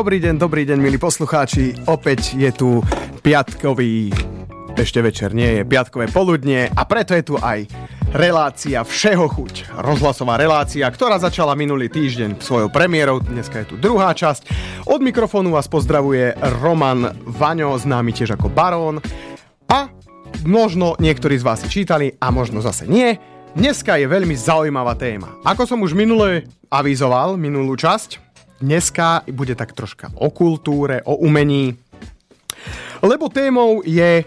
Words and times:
Dobrý 0.00 0.16
deň, 0.16 0.40
dobrý 0.40 0.64
deň, 0.64 0.80
milí 0.80 0.96
poslucháči. 0.96 1.76
Opäť 1.84 2.32
je 2.32 2.48
tu 2.56 2.80
piatkový, 3.20 4.08
ešte 4.72 4.96
večer 5.04 5.36
nie 5.36 5.60
je, 5.60 5.68
piatkové 5.68 6.08
poludnie 6.08 6.72
a 6.72 6.88
preto 6.88 7.12
je 7.12 7.20
tu 7.20 7.36
aj 7.36 7.68
relácia 8.16 8.80
Všeho 8.80 9.28
chuť. 9.28 9.76
Rozhlasová 9.76 10.40
relácia, 10.40 10.88
ktorá 10.88 11.20
začala 11.20 11.52
minulý 11.52 11.92
týždeň 11.92 12.40
svojou 12.40 12.72
premiérou, 12.72 13.20
dneska 13.20 13.60
je 13.60 13.66
tu 13.68 13.76
druhá 13.76 14.16
časť. 14.16 14.48
Od 14.88 15.04
mikrofónu 15.04 15.52
vás 15.52 15.68
pozdravuje 15.68 16.32
Roman 16.64 17.12
Vaňo, 17.28 17.76
známy 17.76 18.16
tiež 18.16 18.40
ako 18.40 18.48
Barón. 18.48 19.04
A 19.68 19.92
možno 20.48 20.96
niektorí 20.96 21.36
z 21.36 21.44
vás 21.44 21.60
čítali 21.68 22.16
a 22.16 22.32
možno 22.32 22.64
zase 22.64 22.88
nie. 22.88 23.20
Dneska 23.52 24.00
je 24.00 24.08
veľmi 24.08 24.32
zaujímavá 24.32 24.96
téma. 24.96 25.36
Ako 25.44 25.68
som 25.68 25.84
už 25.84 25.92
minule 25.92 26.48
avizoval, 26.72 27.36
minulú 27.36 27.76
časť, 27.76 28.29
dneska 28.60 29.24
bude 29.32 29.56
tak 29.56 29.72
troška 29.72 30.12
o 30.14 30.28
kultúre, 30.30 31.00
o 31.08 31.16
umení, 31.18 31.74
lebo 33.00 33.32
témou 33.32 33.80
je 33.80 34.20
e, 34.20 34.24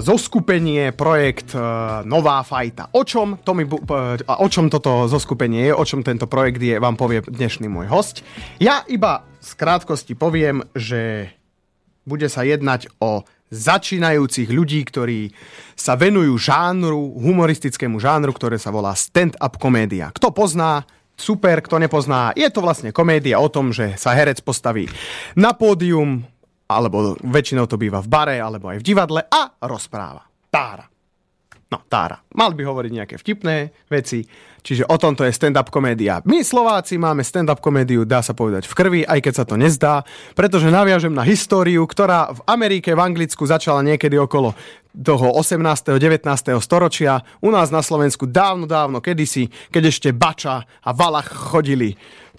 zoskupenie, 0.00 0.96
projekt 0.96 1.52
e, 1.52 1.60
Nová 2.08 2.40
fajta. 2.40 2.88
O 2.96 3.04
čom, 3.04 3.36
to 3.44 3.52
mi, 3.52 3.68
o 4.24 4.48
čom 4.48 4.72
toto 4.72 5.04
zoskupenie 5.04 5.68
je, 5.68 5.72
o 5.76 5.84
čom 5.84 6.00
tento 6.00 6.24
projekt 6.24 6.64
je, 6.64 6.80
vám 6.80 6.96
povie 6.96 7.20
dnešný 7.20 7.68
môj 7.68 7.86
host. 7.92 8.24
Ja 8.56 8.82
iba 8.88 9.28
z 9.44 9.50
krátkosti 9.54 10.16
poviem, 10.16 10.64
že 10.72 11.32
bude 12.08 12.32
sa 12.32 12.40
jednať 12.48 12.88
o 13.04 13.28
začínajúcich 13.48 14.48
ľudí, 14.52 14.84
ktorí 14.84 15.32
sa 15.72 15.96
venujú 15.96 16.36
žánru, 16.36 17.16
humoristickému 17.16 17.96
žánru, 17.96 18.32
ktoré 18.36 18.60
sa 18.60 18.68
volá 18.68 18.92
stand-up 18.92 19.56
komédia. 19.56 20.12
Kto 20.12 20.32
pozná, 20.32 20.84
super, 21.18 21.60
kto 21.60 21.82
nepozná, 21.82 22.32
je 22.38 22.46
to 22.48 22.62
vlastne 22.62 22.94
komédia 22.94 23.42
o 23.42 23.50
tom, 23.50 23.74
že 23.74 23.98
sa 23.98 24.14
herec 24.14 24.40
postaví 24.40 24.86
na 25.34 25.52
pódium, 25.52 26.22
alebo 26.70 27.18
väčšinou 27.20 27.66
to 27.66 27.76
býva 27.76 27.98
v 28.00 28.08
bare, 28.08 28.36
alebo 28.38 28.70
aj 28.70 28.78
v 28.80 28.86
divadle 28.86 29.20
a 29.26 29.52
rozpráva. 29.66 30.22
Tára. 30.48 30.97
No, 31.68 31.84
Tára. 31.84 32.16
Mal 32.32 32.56
by 32.56 32.64
hovoriť 32.64 32.92
nejaké 32.96 33.14
vtipné 33.20 33.76
veci, 33.92 34.24
čiže 34.64 34.88
o 34.88 34.96
tomto 34.96 35.28
je 35.28 35.36
stand-up 35.36 35.68
komédia. 35.68 36.24
My 36.24 36.40
Slováci 36.40 36.96
máme 36.96 37.20
stand-up 37.20 37.60
komédiu, 37.60 38.08
dá 38.08 38.24
sa 38.24 38.32
povedať, 38.32 38.64
v 38.64 38.72
krvi, 38.72 39.00
aj 39.04 39.20
keď 39.20 39.34
sa 39.36 39.44
to 39.44 39.60
nezdá, 39.60 40.00
pretože 40.32 40.72
naviažem 40.72 41.12
na 41.12 41.28
históriu, 41.28 41.84
ktorá 41.84 42.32
v 42.32 42.40
Amerike, 42.48 42.96
v 42.96 43.04
Anglicku 43.04 43.44
začala 43.44 43.84
niekedy 43.84 44.16
okolo 44.16 44.56
toho 44.96 45.36
18. 45.36 45.60
19. 46.00 46.24
storočia. 46.64 47.20
U 47.44 47.52
nás 47.52 47.68
na 47.68 47.84
Slovensku 47.84 48.24
dávno, 48.24 48.64
dávno, 48.64 49.04
kedysi, 49.04 49.52
keď 49.68 49.92
ešte 49.92 50.08
Bača 50.16 50.64
a 50.64 50.90
Valach 50.96 51.28
chodili 51.28 51.92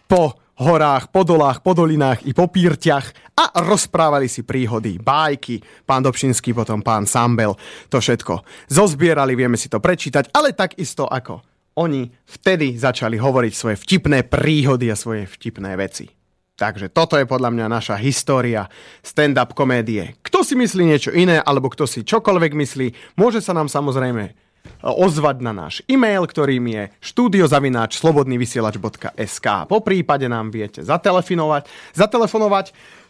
po 0.10 0.49
horách, 0.60 1.10
po 1.10 1.24
dolách, 1.24 1.64
po 1.64 1.72
dolinách 1.72 2.28
i 2.28 2.36
po 2.36 2.52
pírťach 2.52 3.16
a 3.40 3.64
rozprávali 3.64 4.28
si 4.28 4.44
príhody, 4.44 5.00
bájky, 5.00 5.64
pán 5.88 6.04
Dobšinský, 6.04 6.52
potom 6.52 6.84
pán 6.84 7.08
Sambel, 7.08 7.56
to 7.88 8.04
všetko. 8.04 8.44
Zozbierali, 8.68 9.40
vieme 9.40 9.56
si 9.56 9.72
to 9.72 9.80
prečítať, 9.80 10.36
ale 10.36 10.52
takisto 10.52 11.08
ako 11.08 11.40
oni 11.80 12.12
vtedy 12.28 12.76
začali 12.76 13.16
hovoriť 13.16 13.54
svoje 13.56 13.80
vtipné 13.80 14.28
príhody 14.28 14.92
a 14.92 15.00
svoje 15.00 15.24
vtipné 15.32 15.80
veci. 15.80 16.12
Takže 16.60 16.92
toto 16.92 17.16
je 17.16 17.24
podľa 17.24 17.56
mňa 17.56 17.66
naša 17.72 17.96
história 17.96 18.68
stand-up 19.00 19.56
komédie. 19.56 20.20
Kto 20.20 20.44
si 20.44 20.60
myslí 20.60 20.84
niečo 20.84 21.16
iné, 21.16 21.40
alebo 21.40 21.72
kto 21.72 21.88
si 21.88 22.04
čokoľvek 22.04 22.52
myslí, 22.52 23.16
môže 23.16 23.40
sa 23.40 23.56
nám 23.56 23.72
samozrejme 23.72 24.49
ozvať 24.84 25.44
na 25.44 25.52
náš 25.52 25.84
e-mail, 25.92 26.24
ktorým 26.24 26.64
je 26.72 26.84
studiozavináč 27.04 28.00
slobodnyvysielač.sk. 28.00 29.48
Po 29.68 29.80
prípade 29.84 30.26
nám 30.32 30.52
viete 30.52 30.84
zatelefonovať, 30.86 31.68
zatelefonovať. 31.96 32.66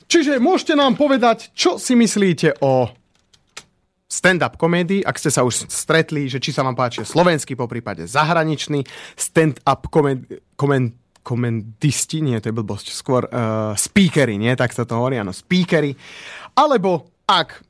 Čiže 0.10 0.42
môžete 0.42 0.74
nám 0.74 0.98
povedať, 0.98 1.54
čo 1.54 1.78
si 1.78 1.94
myslíte 1.94 2.58
o 2.66 2.90
stand-up 4.10 4.58
komédii, 4.58 5.06
ak 5.06 5.22
ste 5.22 5.30
sa 5.30 5.46
už 5.46 5.70
stretli, 5.70 6.26
že 6.26 6.42
či 6.42 6.50
sa 6.50 6.66
vám 6.66 6.74
páči 6.74 7.06
slovenský, 7.06 7.54
po 7.54 7.70
prípade 7.70 8.10
zahraničný 8.10 8.82
stand-up 9.14 9.86
komédii 9.94 10.98
komendisti, 11.30 12.26
nie, 12.26 12.42
to 12.42 12.50
je 12.50 12.58
blbosť, 12.58 12.90
skôr 12.90 13.30
uh, 13.30 13.78
speakery, 13.78 14.42
nie, 14.42 14.50
tak 14.58 14.74
sa 14.74 14.88
to 14.88 14.98
hovorí, 14.98 15.22
áno, 15.22 15.30
speakery, 15.30 15.94
alebo 16.58 17.06
ak 17.30 17.62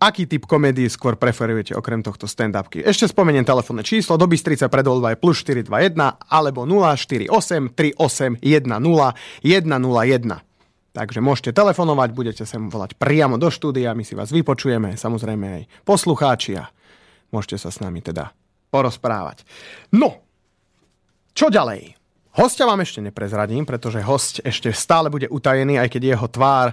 Aký 0.00 0.24
typ 0.24 0.48
komédie 0.48 0.88
skôr 0.88 1.20
preferujete 1.20 1.76
okrem 1.76 2.00
tohto 2.00 2.24
stand-upky? 2.24 2.80
Ešte 2.80 3.04
spomeniem 3.04 3.44
telefónne 3.44 3.84
číslo 3.84 4.16
do 4.16 4.24
Bystrice 4.24 4.64
predvoľba 4.72 5.12
je 5.12 5.20
plus 5.20 5.44
421 5.44 6.24
alebo 6.24 6.64
048 6.64 7.28
38 7.76 8.40
10 8.40 8.80
101. 8.80 10.40
Takže 10.96 11.20
môžete 11.20 11.52
telefonovať, 11.52 12.08
budete 12.16 12.48
sa 12.48 12.56
volať 12.56 12.96
priamo 12.96 13.36
do 13.36 13.52
štúdia, 13.52 13.92
my 13.92 14.00
si 14.00 14.16
vás 14.16 14.32
vypočujeme, 14.32 14.96
samozrejme 14.96 15.46
aj 15.60 15.62
poslucháči 15.84 16.56
a 16.56 16.72
môžete 17.28 17.60
sa 17.60 17.68
s 17.68 17.84
nami 17.84 18.00
teda 18.00 18.32
porozprávať. 18.72 19.44
No, 19.92 20.24
čo 21.36 21.52
ďalej? 21.52 22.00
Hostia 22.40 22.64
vám 22.64 22.80
ešte 22.80 23.04
neprezradím, 23.04 23.68
pretože 23.68 24.00
host 24.00 24.40
ešte 24.48 24.72
stále 24.72 25.12
bude 25.12 25.28
utajený, 25.28 25.76
aj 25.76 25.92
keď 25.92 26.02
jeho 26.16 26.26
tvár 26.32 26.72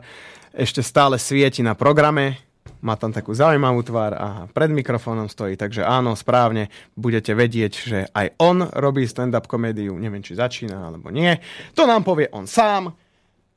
ešte 0.55 0.79
stále 0.79 1.19
svieti 1.19 1.59
na 1.59 1.75
programe 1.75 2.46
má 2.83 2.95
tam 3.00 3.11
takú 3.11 3.33
zaujímavú 3.33 3.81
tvár 3.83 4.13
a 4.16 4.28
pred 4.51 4.72
mikrofónom 4.72 5.28
stojí, 5.31 5.57
takže 5.57 5.83
áno, 5.83 6.13
správne 6.13 6.72
budete 6.94 7.33
vedieť, 7.33 7.73
že 7.73 8.00
aj 8.11 8.38
on 8.39 8.63
robí 8.63 9.03
stand-up 9.03 9.50
komédiu, 9.50 9.97
neviem, 9.97 10.22
či 10.22 10.38
začína 10.38 10.91
alebo 10.91 11.09
nie. 11.09 11.38
To 11.73 11.83
nám 11.83 12.03
povie 12.03 12.31
on 12.31 12.45
sám. 12.45 12.94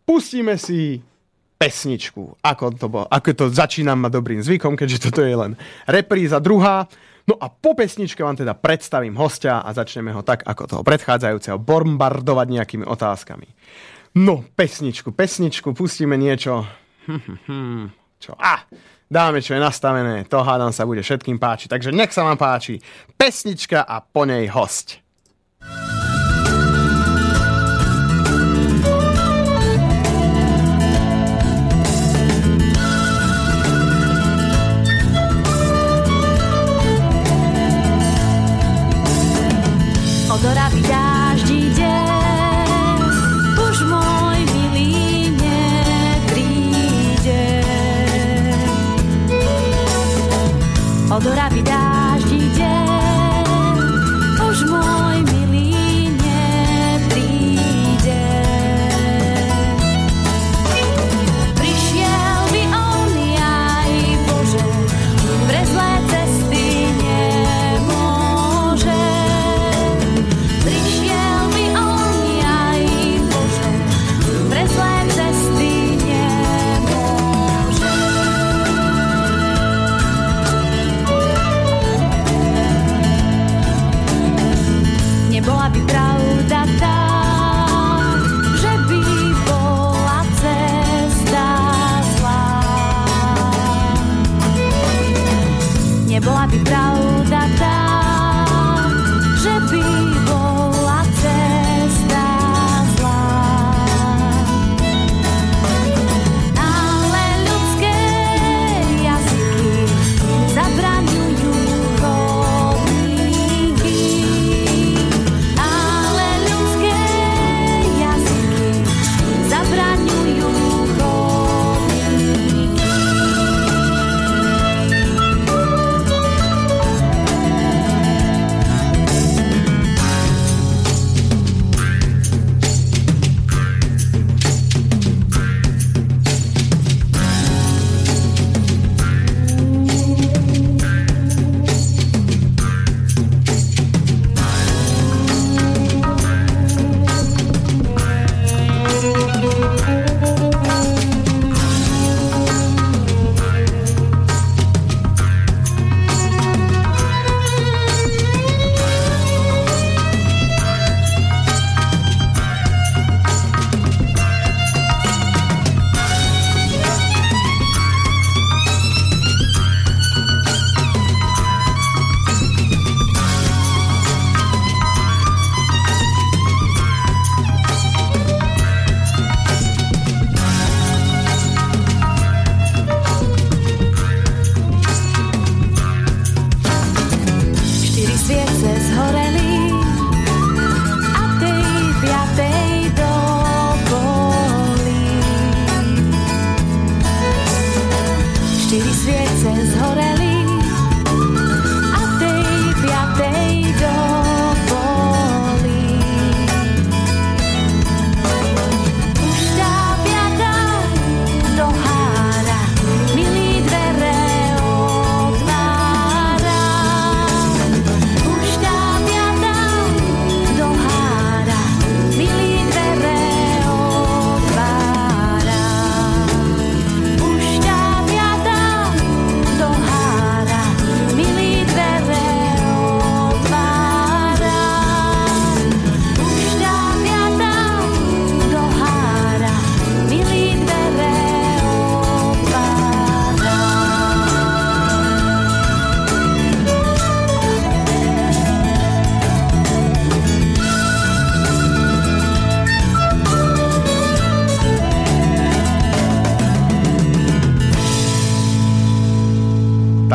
Pustíme 0.02 0.58
si 0.58 0.98
pesničku, 1.60 2.40
ako 2.40 2.64
to, 2.72 2.86
bolo, 2.88 3.06
ako 3.12 3.30
to 3.36 3.44
začínam 3.52 4.00
ma 4.00 4.08
dobrým 4.08 4.40
zvykom, 4.40 4.80
keďže 4.80 5.12
toto 5.12 5.20
je 5.20 5.36
len 5.36 5.52
repríza 5.84 6.40
druhá. 6.40 6.88
No 7.28 7.36
a 7.36 7.52
po 7.52 7.76
pesničke 7.76 8.24
vám 8.24 8.40
teda 8.40 8.56
predstavím 8.56 9.14
hostia 9.20 9.60
a 9.60 9.70
začneme 9.76 10.10
ho 10.16 10.24
tak, 10.24 10.40
ako 10.48 10.62
toho 10.66 10.82
predchádzajúceho, 10.82 11.60
bombardovať 11.60 12.46
nejakými 12.48 12.84
otázkami. 12.88 13.46
No, 14.18 14.42
pesničku, 14.56 15.14
pesničku, 15.14 15.70
pustíme 15.76 16.18
niečo. 16.18 16.66
Hm, 17.06 17.20
hm, 17.20 17.38
hm. 17.46 17.84
Čo? 18.20 18.36
Ah, 18.36 18.66
dáme, 19.10 19.42
čo 19.42 19.58
je 19.58 19.60
nastavené, 19.60 20.24
to 20.24 20.40
hádam 20.40 20.70
sa 20.70 20.86
bude 20.86 21.02
všetkým 21.02 21.36
páčiť. 21.36 21.68
Takže 21.68 21.90
nech 21.90 22.14
sa 22.14 22.22
vám 22.22 22.38
páči 22.38 22.78
pesnička 23.18 23.82
a 23.82 24.00
po 24.00 24.22
nej 24.24 24.46
host. 24.48 25.02
Odora 25.60 25.99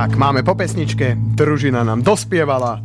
Tak, 0.05 0.21
máme 0.21 0.45
po 0.45 0.53
pesničke, 0.53 1.17
družina 1.17 1.81
nám 1.81 2.05
dospievala. 2.05 2.77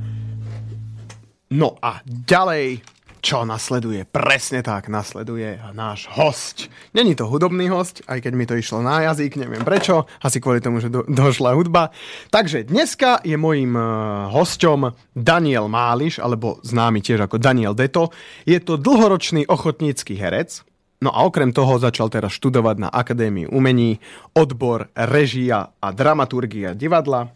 No 1.52 1.76
a 1.84 2.00
ďalej, 2.08 2.80
čo 3.20 3.44
nasleduje? 3.44 4.08
Presne 4.08 4.64
tak, 4.64 4.88
nasleduje 4.88 5.60
náš 5.76 6.08
host. 6.16 6.72
Není 6.96 7.12
to 7.12 7.28
hudobný 7.28 7.68
host, 7.68 8.00
aj 8.08 8.24
keď 8.24 8.32
mi 8.32 8.48
to 8.48 8.56
išlo 8.56 8.80
na 8.80 9.04
jazyk, 9.04 9.36
neviem 9.36 9.60
prečo, 9.68 10.08
asi 10.24 10.40
kvôli 10.40 10.64
tomu, 10.64 10.80
že 10.80 10.88
do, 10.88 11.04
došla 11.04 11.52
hudba. 11.60 11.92
Takže 12.32 12.64
dneska 12.64 13.20
je 13.20 13.36
mojím 13.36 13.76
uh, 13.76 14.32
hosťom 14.32 14.88
Daniel 15.12 15.68
Máliš, 15.68 16.24
alebo 16.24 16.56
známy 16.64 17.04
tiež 17.04 17.28
ako 17.28 17.36
Daniel 17.36 17.76
Deto. 17.76 18.16
Je 18.48 18.56
to 18.64 18.80
dlhoročný 18.80 19.44
ochotnícky 19.44 20.16
herec, 20.16 20.64
No 21.00 21.08
a 21.08 21.24
okrem 21.24 21.48
toho 21.48 21.80
začal 21.80 22.12
teraz 22.12 22.36
študovať 22.36 22.76
na 22.76 22.88
Akadémii 22.92 23.48
umení 23.48 23.96
odbor 24.36 24.92
režia 24.92 25.72
a 25.80 25.88
dramaturgia 25.96 26.76
divadla. 26.76 27.32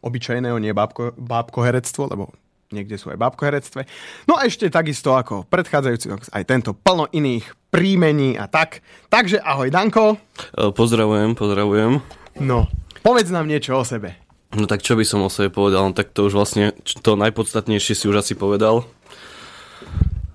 Obyčajného, 0.00 0.56
nie 0.56 0.72
bábko, 0.72 1.12
bábkoherectvo, 1.20 2.02
lebo 2.08 2.32
niekde 2.72 2.96
sú 2.96 3.12
aj 3.12 3.20
bábkoherectve. 3.20 3.84
No 4.24 4.40
a 4.40 4.48
ešte 4.48 4.72
takisto 4.72 5.12
ako 5.12 5.44
predchádzajúci 5.52 6.32
aj 6.32 6.44
tento 6.48 6.72
plno 6.72 7.12
iných 7.12 7.44
príjmení 7.68 8.40
a 8.40 8.48
tak. 8.48 8.80
Takže 9.12 9.44
ahoj 9.44 9.68
Danko. 9.68 10.16
E, 10.56 10.72
pozdravujem, 10.72 11.36
pozdravujem. 11.36 12.00
No, 12.40 12.72
povedz 13.04 13.28
nám 13.28 13.52
niečo 13.52 13.76
o 13.76 13.84
sebe. 13.84 14.16
No 14.56 14.64
tak 14.64 14.80
čo 14.80 14.96
by 14.96 15.04
som 15.04 15.20
o 15.20 15.28
sebe 15.28 15.52
povedal, 15.52 15.92
no, 15.92 15.92
tak 15.92 16.16
to 16.16 16.24
už 16.24 16.32
vlastne 16.32 16.72
to 17.04 17.20
najpodstatnejšie 17.20 17.92
si 17.92 18.04
už 18.08 18.24
asi 18.24 18.32
povedal. 18.32 18.88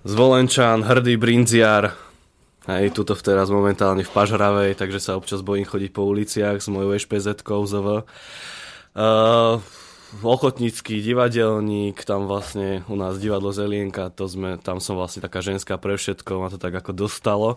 Zvolenčan, 0.05 0.85
hrdý 0.85 1.17
brinziar, 1.17 1.97
Hej, 2.67 2.99
tuto 2.99 3.15
teraz 3.15 3.47
momentálne 3.47 4.03
v 4.03 4.11
Pažravej, 4.11 4.75
takže 4.75 4.99
sa 4.99 5.15
občas 5.15 5.39
bojím 5.39 5.63
chodiť 5.63 5.87
po 5.95 6.03
uliciach 6.03 6.59
s 6.59 6.67
mojou 6.67 6.99
ešpz 6.99 7.39
ZV. 7.47 8.03
Uh, 8.91 9.63
ochotnícky 10.19 10.99
divadelník, 10.99 12.03
tam 12.03 12.27
vlastne 12.27 12.83
u 12.91 12.99
nás 12.99 13.23
divadlo 13.23 13.55
Zelienka, 13.55 14.11
to 14.11 14.27
sme, 14.27 14.59
tam 14.59 14.83
som 14.83 14.99
vlastne 14.99 15.23
taká 15.23 15.39
ženská 15.39 15.79
pre 15.79 15.95
všetko, 15.95 16.43
ma 16.43 16.51
to 16.51 16.59
tak 16.59 16.75
ako 16.75 16.91
dostalo. 16.91 17.55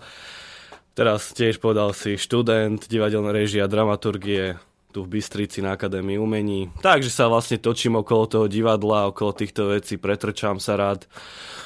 Teraz 0.94 1.34
tiež 1.34 1.58
povedal 1.58 1.90
si 1.90 2.14
študent 2.14 2.86
divadelnej 2.86 3.34
režie 3.34 3.58
a 3.58 3.66
dramaturgie 3.66 4.62
tu 4.94 5.02
v 5.02 5.18
Bystrici 5.18 5.58
na 5.58 5.74
Akadémii 5.74 6.22
umení. 6.22 6.70
Takže 6.86 7.10
sa 7.10 7.26
vlastne 7.26 7.58
točím 7.58 7.98
okolo 7.98 8.30
toho 8.30 8.46
divadla, 8.46 9.10
okolo 9.10 9.34
týchto 9.34 9.74
vecí, 9.74 9.98
pretrčám 9.98 10.62
sa 10.62 10.78
rád, 10.78 11.10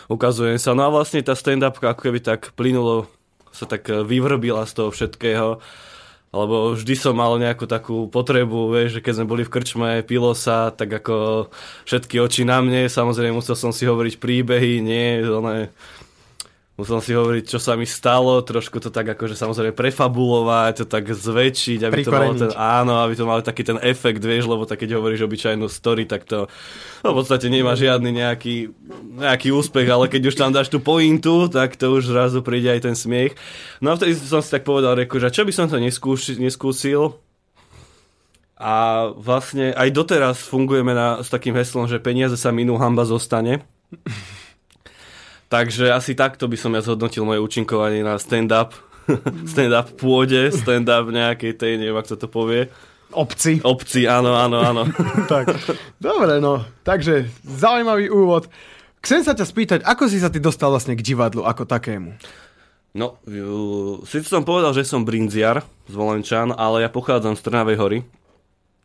ukazujem 0.09 0.57
sa. 0.57 0.73
No 0.73 0.89
a 0.89 0.93
vlastne 0.93 1.21
tá 1.21 1.37
stand-up 1.37 1.77
ako 1.77 2.09
keby 2.09 2.25
tak 2.25 2.57
plynulo 2.57 3.05
sa 3.55 3.71
tak 3.71 3.87
e, 3.87 4.03
vyvrbila 4.03 4.67
z 4.67 4.73
toho 4.75 4.91
všetkého 4.91 5.63
lebo 6.35 6.75
vždy 6.75 6.95
som 6.99 7.15
mal 7.15 7.39
nejakú 7.39 7.71
takú 7.71 8.11
potrebu, 8.11 8.75
vieš, 8.75 8.99
že 8.99 9.05
keď 9.07 9.13
sme 9.23 9.31
boli 9.31 9.43
v 9.47 9.55
krčme, 9.55 10.03
pilo 10.03 10.35
sa, 10.35 10.75
tak 10.75 10.91
ako 10.91 11.47
všetky 11.87 12.19
oči 12.19 12.43
na 12.43 12.59
mne, 12.59 12.91
samozrejme 12.91 13.39
musel 13.39 13.55
som 13.55 13.71
si 13.71 13.87
hovoriť 13.87 14.19
príbehy, 14.19 14.83
nie, 14.83 15.23
one, 15.23 15.71
musel 16.75 16.99
si 16.99 17.15
hovoriť, 17.15 17.45
čo 17.47 17.63
sa 17.63 17.79
mi 17.79 17.87
stalo, 17.87 18.43
trošku 18.43 18.83
to 18.83 18.91
tak 18.91 19.07
akože 19.15 19.39
samozrejme 19.39 19.79
prefabulovať, 19.79 20.83
to 20.83 20.87
tak 20.91 21.07
zväčšiť, 21.07 21.81
aby 21.87 22.01
to 22.03 22.11
malo 22.11 22.35
ten, 22.35 22.51
áno, 22.51 22.99
aby 22.99 23.15
to 23.15 23.25
malo 23.31 23.47
taký 23.47 23.63
ten 23.63 23.79
efekt, 23.79 24.19
vieš, 24.19 24.51
lebo 24.51 24.67
tak 24.67 24.83
keď 24.83 24.99
hovoríš 24.99 25.23
obyčajnú 25.23 25.71
story, 25.71 26.03
tak 26.11 26.27
to 26.27 26.51
no, 27.07 27.09
v 27.15 27.17
podstate 27.23 27.47
nemá 27.47 27.79
žiadny 27.79 28.11
nejaký, 28.11 28.75
nejaký 29.23 29.55
úspech, 29.55 29.87
ale 29.87 30.11
keď 30.11 30.35
už 30.35 30.35
tam 30.35 30.51
dáš 30.51 30.67
tú 30.67 30.83
pointu, 30.83 31.47
tak 31.47 31.79
to 31.79 31.95
už 31.95 32.11
zrazu 32.11 32.43
príde 32.43 32.67
aj 32.67 32.91
ten 32.91 32.99
smiech. 32.99 33.39
No 33.79 33.95
a 33.95 33.97
vtedy 33.97 34.19
som 34.19 34.43
si 34.43 34.51
tak 34.51 34.67
povedal, 34.67 34.99
reku, 34.99 35.23
že 35.23 35.31
čo 35.31 35.47
by 35.47 35.55
som 35.55 35.71
to 35.71 35.79
neskúšil, 35.79 36.43
neskúsil, 36.43 37.23
a 38.55 39.11
vlastne 39.19 39.75
aj 39.75 39.91
doteraz 39.91 40.39
fungujeme 40.39 40.95
na, 40.95 41.21
s 41.21 41.29
takým 41.29 41.59
heslom, 41.59 41.91
že 41.91 41.99
peniaze 41.99 42.39
sa 42.39 42.55
minú, 42.55 42.79
hamba 42.79 43.03
zostane. 43.03 43.67
Takže 45.49 45.93
asi 45.93 46.17
takto 46.17 46.49
by 46.49 46.57
som 46.59 46.73
ja 46.75 46.83
zhodnotil 46.83 47.23
moje 47.23 47.41
účinkovanie 47.41 48.01
na 48.03 48.19
stand-up. 48.19 48.75
stand-up 49.53 49.95
pôde, 50.01 50.51
stand-up 50.51 51.13
nejakej 51.13 51.53
tej, 51.57 51.73
neviem, 51.79 51.99
ak 51.99 52.09
sa 52.09 52.17
to 52.17 52.27
povie. 52.27 52.69
Obci. 53.15 53.63
Obci, 53.63 54.11
áno, 54.11 54.35
áno, 54.35 54.59
áno. 54.59 54.83
tak, 55.33 55.55
dobre, 56.03 56.43
no. 56.43 56.67
Takže, 56.83 57.31
zaujímavý 57.47 58.11
úvod. 58.11 58.51
Chcem 59.05 59.23
sa 59.23 59.37
ťa 59.37 59.47
spýtať, 59.47 59.81
ako 59.85 60.09
si 60.09 60.19
sa 60.19 60.33
ty 60.33 60.41
dostal 60.41 60.73
vlastne 60.73 60.97
k 60.97 61.05
divadlu 61.05 61.45
ako 61.45 61.69
takému? 61.69 62.17
No, 62.95 63.19
síce 64.07 64.31
som 64.31 64.47
povedal, 64.47 64.71
že 64.71 64.87
som 64.87 65.03
brinziar 65.03 65.67
z 65.91 65.95
Volenčan, 65.99 66.55
ale 66.55 66.87
ja 66.87 66.91
pochádzam 66.91 67.35
z 67.35 67.43
Trnavej 67.43 67.77
hory. 67.77 67.99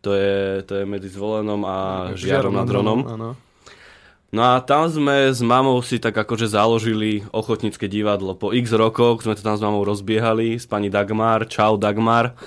To 0.01 0.15
je, 0.15 0.63
to 0.65 0.81
je 0.81 0.83
medzi 0.87 1.11
Zvolenom 1.11 1.61
a 1.67 1.75
Žiarom 2.15 2.55
nad 2.55 2.65
Dronom. 2.65 2.99
Áno. 3.05 3.29
No 4.29 4.45
a 4.45 4.61
tam 4.61 4.85
sme 4.85 5.33
s 5.33 5.41
mamou 5.41 5.81
si 5.81 5.97
tak 5.97 6.13
akože 6.13 6.53
založili 6.53 7.25
ochotnícke 7.33 7.89
divadlo. 7.89 8.37
Po 8.37 8.53
x 8.53 8.69
rokoch 8.77 9.25
sme 9.25 9.33
to 9.33 9.41
tam 9.41 9.57
s 9.57 9.63
mamou 9.65 9.81
rozbiehali, 9.81 10.61
s 10.61 10.69
pani 10.69 10.93
Dagmar. 10.93 11.49
Čau 11.49 11.81
Dagmar. 11.81 12.37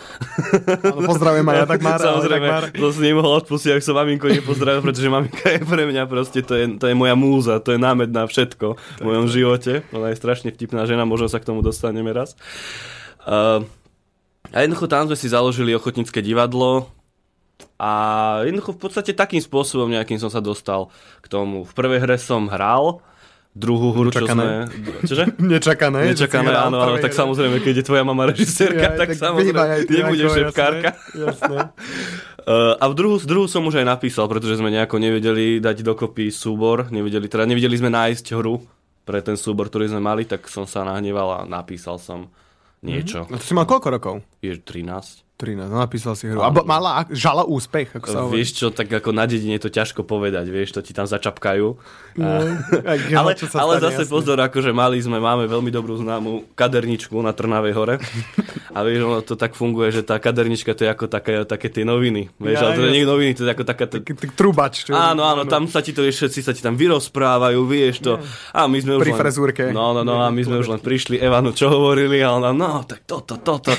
Áno, 0.78 1.02
pozdravujem 1.02 1.42
aj 1.42 1.56
ja 1.58 1.66
Dagmar. 1.66 1.98
Samozrejme, 1.98 2.46
Dagmar. 2.46 2.64
to 2.70 2.86
si 2.94 3.00
nemohol 3.02 3.42
odpustiť, 3.42 3.74
ak 3.74 3.82
som 3.82 3.98
maminko 3.98 4.30
nepozdravil, 4.30 4.78
pretože 4.78 5.10
maminka 5.10 5.58
je 5.58 5.60
pre 5.66 5.82
mňa 5.90 6.06
proste, 6.06 6.46
to 6.46 6.54
je, 6.54 6.78
to 6.78 6.86
je 6.86 6.94
moja 6.94 7.18
múza, 7.18 7.58
to 7.58 7.74
je 7.74 7.82
námed 7.82 8.14
na 8.14 8.30
všetko 8.30 8.78
v 8.78 9.02
mojom 9.02 9.26
živote. 9.26 9.82
Ona 9.90 10.14
je 10.14 10.22
strašne 10.22 10.54
vtipná 10.54 10.86
žena, 10.86 11.02
možno 11.02 11.26
sa 11.26 11.42
k 11.42 11.50
tomu 11.50 11.66
dostaneme 11.66 12.14
raz. 12.14 12.38
Uh, 13.26 13.66
a 14.54 14.62
jednoducho 14.62 14.86
tam 14.86 15.10
sme 15.10 15.18
si 15.18 15.26
založili 15.26 15.74
ochotnícke 15.74 16.22
divadlo, 16.22 16.94
a 17.80 17.90
jednoducho 18.44 18.76
v 18.76 18.80
podstate 18.80 19.12
takým 19.16 19.40
spôsobom 19.40 19.90
nejakým 19.90 20.20
som 20.20 20.28
sa 20.28 20.40
dostal 20.42 20.92
k 21.20 21.26
tomu. 21.26 21.64
V 21.66 21.72
prvej 21.72 22.02
hre 22.04 22.16
som 22.20 22.46
hral, 22.46 23.02
druhú 23.52 23.92
hru, 23.92 24.08
čo 24.08 24.24
sme... 24.24 24.64
Čože? 25.04 25.36
Nečakané. 25.52 26.08
Nečakané, 26.08 26.56
áno, 26.56 26.80
áno, 26.80 26.96
tak 26.96 27.12
samozrejme, 27.12 27.60
keď 27.60 27.80
je 27.80 27.84
tvoja 27.84 28.02
mama 28.04 28.32
režisérka, 28.32 28.84
ja, 28.88 28.96
tak, 28.96 29.12
tak 29.12 29.20
samozrejme 29.20 29.84
nebude 29.88 30.24
šepkárka. 30.28 30.90
Jasné, 31.12 31.72
Uh, 32.42 32.74
a 32.82 32.90
v 32.90 32.94
druhú, 32.98 33.22
druhú 33.22 33.46
som 33.46 33.62
už 33.62 33.78
aj 33.78 33.86
napísal, 33.86 34.26
pretože 34.26 34.58
sme 34.58 34.66
nejako 34.74 34.98
nevedeli 34.98 35.62
dať 35.62 35.86
dokopy 35.86 36.26
súbor, 36.34 36.90
nevedeli, 36.90 37.30
teda 37.30 37.46
nevedeli 37.46 37.78
sme 37.78 37.86
nájsť 37.94 38.34
hru 38.34 38.58
pre 39.06 39.22
ten 39.22 39.38
súbor, 39.38 39.70
ktorý 39.70 39.94
sme 39.94 40.02
mali, 40.02 40.26
tak 40.26 40.50
som 40.50 40.66
sa 40.66 40.82
nahneval 40.82 41.38
a 41.38 41.40
napísal 41.46 42.02
som 42.02 42.34
niečo. 42.82 43.30
Mm-hmm. 43.30 43.34
A 43.34 43.38
to 43.38 43.44
si 43.46 43.54
mal 43.54 43.62
koľko 43.62 43.88
rokov? 43.94 44.14
Je 44.42 44.58
13. 44.58 45.31
13, 45.42 45.66
no, 45.66 45.82
napísal 45.82 46.14
si 46.14 46.30
hru. 46.30 46.38
A 46.38 46.54
mala, 46.62 47.02
žala 47.10 47.42
úspech, 47.42 47.98
ako 47.98 48.06
sa 48.06 48.18
hovorí. 48.22 48.38
Vieš 48.38 48.50
čo, 48.62 48.66
tak 48.70 48.86
ako 48.86 49.10
na 49.10 49.26
dedine 49.26 49.58
je 49.58 49.66
to 49.66 49.74
ťažko 49.74 50.06
povedať, 50.06 50.46
vieš, 50.46 50.78
to 50.78 50.80
ti 50.86 50.94
tam 50.94 51.10
začapkajú. 51.10 51.66
No, 52.22 52.28
a, 52.86 52.92
ale 53.18 53.34
sa 53.34 53.58
ale 53.58 53.82
stane, 53.82 53.84
zase 53.90 54.06
jasne. 54.06 54.12
pozor, 54.14 54.38
akože 54.38 54.70
mali 54.70 55.02
sme, 55.02 55.18
máme 55.18 55.50
veľmi 55.50 55.74
dobrú 55.74 55.98
známu 55.98 56.54
kaderničku 56.54 57.18
na 57.18 57.34
Trnavej 57.34 57.74
hore. 57.74 57.94
A 58.70 58.86
vieš, 58.86 59.04
ono 59.04 59.20
to 59.26 59.34
tak 59.34 59.58
funguje, 59.58 59.90
že 59.90 60.06
tá 60.06 60.22
kadernička 60.22 60.78
to 60.78 60.86
je 60.86 60.90
ako 60.94 61.10
také, 61.10 61.42
také 61.42 61.68
tie 61.68 61.82
noviny. 61.82 62.30
Vieš, 62.38 62.56
ja, 62.56 62.64
ale 62.70 62.72
to 62.78 62.88
nie 62.88 63.02
noviny, 63.02 63.34
to 63.34 63.42
je 63.44 63.50
ako 63.50 63.64
taká... 63.66 63.84
T- 63.90 64.00
trubač. 64.32 64.86
Čo 64.86 64.94
áno, 64.94 65.26
áno, 65.26 65.42
tam 65.44 65.66
sa 65.66 65.82
ti 65.82 65.90
to, 65.90 66.06
všetci 66.06 66.40
sa 66.40 66.54
ti 66.54 66.62
tam 66.62 66.78
vyrozprávajú, 66.78 67.60
vieš 67.66 68.00
to. 68.00 68.22
A 68.54 68.70
my 68.70 68.78
sme 68.78 68.96
už 68.96 69.02
Pri 69.02 69.12
len, 69.12 69.20
frezúrke. 69.20 69.64
No, 69.74 69.92
no, 69.92 70.06
no, 70.06 70.22
a 70.22 70.30
my 70.30 70.42
sme 70.46 70.56
už 70.62 70.72
len 70.72 70.80
prišli, 70.80 71.18
Evanu, 71.18 71.50
čo 71.52 71.68
hovorili, 71.68 72.22
a 72.22 72.38
ona, 72.38 72.54
no, 72.54 72.84
tak 72.86 73.04
toto, 73.04 73.40
toto. 73.42 73.72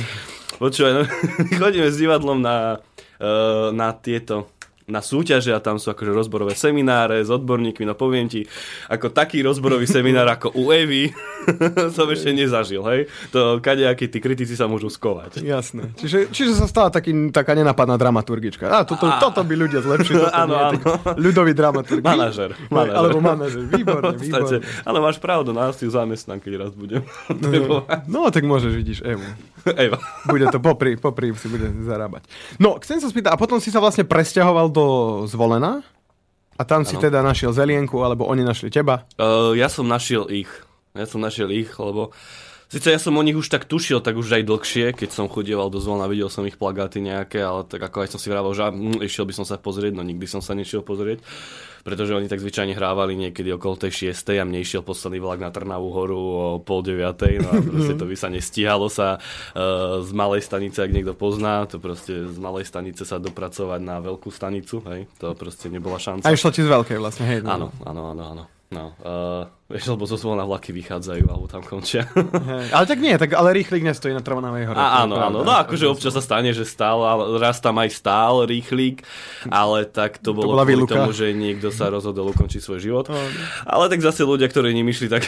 Počúvaj, 0.64 0.92
no, 0.96 1.02
chodíme 1.60 1.92
s 1.92 2.00
divadlom 2.00 2.40
na, 2.40 2.80
uh, 3.20 3.76
na 3.76 3.92
tieto 3.92 4.48
na 4.84 5.00
súťaže 5.00 5.56
a 5.56 5.64
tam 5.64 5.80
sú 5.80 5.96
akože 5.96 6.12
rozborové 6.12 6.60
semináre 6.60 7.24
s 7.24 7.32
odborníkmi, 7.32 7.88
no 7.88 7.96
poviem 7.96 8.28
ti, 8.28 8.44
ako 8.92 9.16
taký 9.16 9.40
rozborový 9.40 9.88
seminár 9.88 10.28
ako 10.28 10.52
u 10.60 10.76
Evy 10.76 11.08
som 11.96 12.08
ešte 12.12 12.36
nezažil, 12.36 12.84
hej. 12.92 13.08
To 13.32 13.64
kadejakí 13.64 14.12
tí 14.12 14.20
kritici 14.20 14.60
sa 14.60 14.68
môžu 14.68 14.92
skovať. 14.92 15.40
Jasné. 15.44 15.96
Čiže, 15.96 16.32
čiže 16.32 16.52
sa 16.56 16.68
stala 16.68 16.92
taký, 16.92 17.32
taká 17.32 17.56
nenapadná 17.56 17.96
dramaturgička. 17.96 18.68
A, 18.68 18.84
toto, 18.84 19.08
a... 19.08 19.20
toto 19.20 19.44
by 19.44 19.56
ľudia 19.56 19.80
zlepšili. 19.84 20.20
Áno, 20.44 20.56
áno. 20.56 20.80
Ľudový 21.20 21.54
dramaturg. 21.54 22.02
Manažer. 22.04 22.58
manažer. 22.68 22.96
Alebo 22.96 23.20
manažer. 23.22 23.64
Výborne, 23.70 24.16
výborne. 24.18 24.60
Ale 24.84 24.98
máš 25.00 25.22
pravdu, 25.22 25.54
nás 25.54 25.78
si 25.78 25.86
zamestnám, 25.88 26.42
keď 26.42 26.68
raz 26.68 26.72
budem. 26.74 27.06
no, 27.30 27.86
no, 28.08 28.20
tak 28.34 28.44
môžeš, 28.44 28.72
vidíš, 28.74 29.00
Evu. 29.06 29.24
Eva. 29.72 30.00
Bude 30.32 30.52
to 30.52 30.60
popri, 30.60 31.00
popri 31.00 31.32
si 31.40 31.48
bude 31.48 31.72
zarábať. 31.88 32.28
No, 32.60 32.76
chcem 32.84 33.00
sa 33.00 33.08
spýtať, 33.08 33.32
a 33.32 33.40
potom 33.40 33.64
si 33.64 33.72
sa 33.72 33.80
vlastne 33.80 34.04
presťahoval 34.04 34.68
do 34.68 34.86
Zvolena? 35.26 35.80
A 36.54 36.62
tam 36.68 36.86
ano. 36.86 36.90
si 36.90 37.00
teda 37.00 37.24
našiel 37.26 37.56
zelienku, 37.56 37.98
alebo 38.04 38.28
oni 38.30 38.46
našli 38.46 38.70
teba? 38.70 39.08
Uh, 39.18 39.58
ja 39.58 39.72
som 39.72 39.88
našiel 39.88 40.30
ich. 40.30 40.52
Ja 40.94 41.10
som 41.10 41.24
našiel 41.24 41.50
ich, 41.50 41.74
lebo 41.82 42.14
Sice 42.74 42.90
ja 42.90 42.98
som 42.98 43.14
o 43.14 43.22
nich 43.22 43.38
už 43.38 43.54
tak 43.54 43.70
tušil, 43.70 44.02
tak 44.02 44.18
už 44.18 44.34
aj 44.34 44.50
dlhšie, 44.50 44.98
keď 44.98 45.14
som 45.14 45.30
chodieval 45.30 45.70
do 45.70 45.78
zvona, 45.78 46.10
videl 46.10 46.26
som 46.34 46.42
ich 46.42 46.58
plagáty 46.58 47.06
nejaké, 47.06 47.38
ale 47.38 47.70
tak 47.70 47.86
ako 47.86 48.02
aj 48.02 48.10
som 48.10 48.18
si 48.18 48.34
vravel, 48.34 48.50
že 48.50 48.66
hm, 48.66 48.98
išiel 49.06 49.30
by 49.30 49.34
som 49.38 49.46
sa 49.46 49.62
pozrieť, 49.62 49.94
no 49.94 50.02
nikdy 50.02 50.26
som 50.26 50.42
sa 50.42 50.58
nešiel 50.58 50.82
pozrieť, 50.82 51.22
pretože 51.86 52.18
oni 52.18 52.26
tak 52.26 52.42
zvyčajne 52.42 52.74
hrávali 52.74 53.14
niekedy 53.14 53.54
okolo 53.54 53.78
tej 53.78 54.10
6. 54.18 54.42
a 54.42 54.42
mne 54.42 54.66
išiel 54.66 54.82
posledný 54.82 55.22
vlak 55.22 55.46
na 55.46 55.54
Trnavú 55.54 55.94
horu 55.94 56.18
o 56.18 56.46
pol 56.66 56.82
9. 56.82 57.46
No 57.46 57.50
a 57.54 57.62
proste 57.62 57.94
to 57.94 58.10
by 58.10 58.16
sa 58.18 58.34
nestíhalo 58.34 58.90
sa 58.90 59.22
uh, 59.22 60.02
z 60.02 60.10
malej 60.18 60.42
stanice, 60.42 60.82
ak 60.82 60.90
niekto 60.98 61.14
pozná, 61.14 61.70
to 61.70 61.78
proste 61.78 62.26
z 62.26 62.38
malej 62.42 62.66
stanice 62.66 63.06
sa 63.06 63.22
dopracovať 63.22 63.86
na 63.86 64.02
veľkú 64.02 64.34
stanicu, 64.34 64.82
hej, 64.90 65.06
to 65.22 65.38
proste 65.38 65.70
nebola 65.70 66.02
šanca. 66.02 66.26
A 66.26 66.34
išlo 66.34 66.50
ti 66.50 66.66
z 66.66 66.74
veľkej 66.74 66.98
vlastne, 66.98 67.30
hej. 67.30 67.46
No. 67.46 67.54
Áno, 67.54 67.68
áno, 67.86 68.02
áno, 68.18 68.24
áno. 68.34 68.44
No, 68.74 68.98
uh, 69.06 69.46
vieš, 69.70 69.94
lebo 69.94 70.10
zo 70.10 70.18
na 70.34 70.50
vlaky 70.50 70.74
vychádzajú, 70.74 71.30
alebo 71.30 71.46
tam 71.46 71.62
končia. 71.62 72.10
Hey, 72.44 72.74
ale 72.76 72.86
tak 72.90 73.00
nie, 73.00 73.14
tak 73.16 73.32
ale 73.38 73.54
rýchlik 73.54 73.86
nestojí 73.86 74.12
na 74.12 74.20
Trvanovej 74.20 74.68
hore. 74.68 74.76
A, 74.76 75.06
áno, 75.06 75.16
áno, 75.16 75.46
no 75.46 75.54
akože 75.54 75.86
občas 75.86 76.12
sa 76.12 76.20
stane, 76.20 76.52
že 76.52 76.66
stál, 76.66 77.00
raz 77.38 77.62
tam 77.62 77.78
aj 77.78 77.94
stál 77.94 78.44
rýchlik, 78.50 79.06
ale 79.48 79.86
tak 79.86 80.20
to 80.20 80.34
bolo 80.34 80.58
to 80.58 80.66
kvôli 80.66 80.90
tomu, 80.90 81.14
že 81.14 81.32
niekto 81.32 81.70
sa 81.70 81.94
rozhodol 81.94 82.34
ukončiť 82.34 82.60
svoj 82.60 82.80
život. 82.82 83.06
Oh. 83.14 83.18
Ale 83.70 83.88
tak 83.88 84.02
zase 84.02 84.26
ľudia, 84.26 84.50
ktorí 84.50 84.74
nemyšli, 84.76 85.08
tak, 85.08 85.24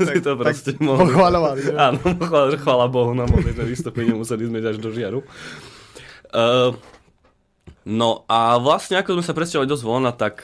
tak 0.00 0.14
si 0.18 0.24
to 0.24 0.34
proste 0.34 0.74
tak 0.74 0.82
mohli. 0.82 1.12
Pochváľovali. 1.12 1.60
Áno, 1.76 2.00
chvála, 2.00 2.56
chvála 2.56 2.86
Bohu, 2.88 3.12
na 3.12 3.28
momentné 3.28 3.62
vystúpenie 3.68 4.16
museli 4.16 4.48
sme 4.48 4.64
až 4.64 4.80
do 4.80 4.88
žiaru. 4.90 5.20
Uh, 6.32 6.72
no 7.84 8.24
a 8.26 8.56
vlastne 8.56 8.98
ako 8.98 9.20
sme 9.20 9.24
sa 9.24 9.36
presťahovali 9.36 9.68
do 9.68 9.78
zvona, 9.78 10.10
tak 10.16 10.42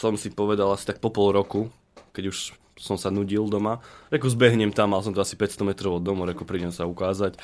som 0.00 0.16
si 0.16 0.32
povedal 0.32 0.72
asi 0.72 0.88
tak 0.88 1.04
po 1.04 1.12
pol 1.12 1.36
roku, 1.36 1.68
keď 2.16 2.32
už 2.32 2.56
som 2.80 2.96
sa 2.96 3.12
nudil 3.12 3.44
doma. 3.44 3.84
Reku 4.08 4.24
zbehnem 4.32 4.72
tam, 4.72 4.96
mal 4.96 5.04
som 5.04 5.12
to 5.12 5.20
asi 5.20 5.36
500 5.36 5.68
metrov 5.68 6.00
od 6.00 6.02
domu, 6.02 6.24
reku 6.24 6.48
prídem 6.48 6.72
sa 6.72 6.88
ukázať. 6.88 7.36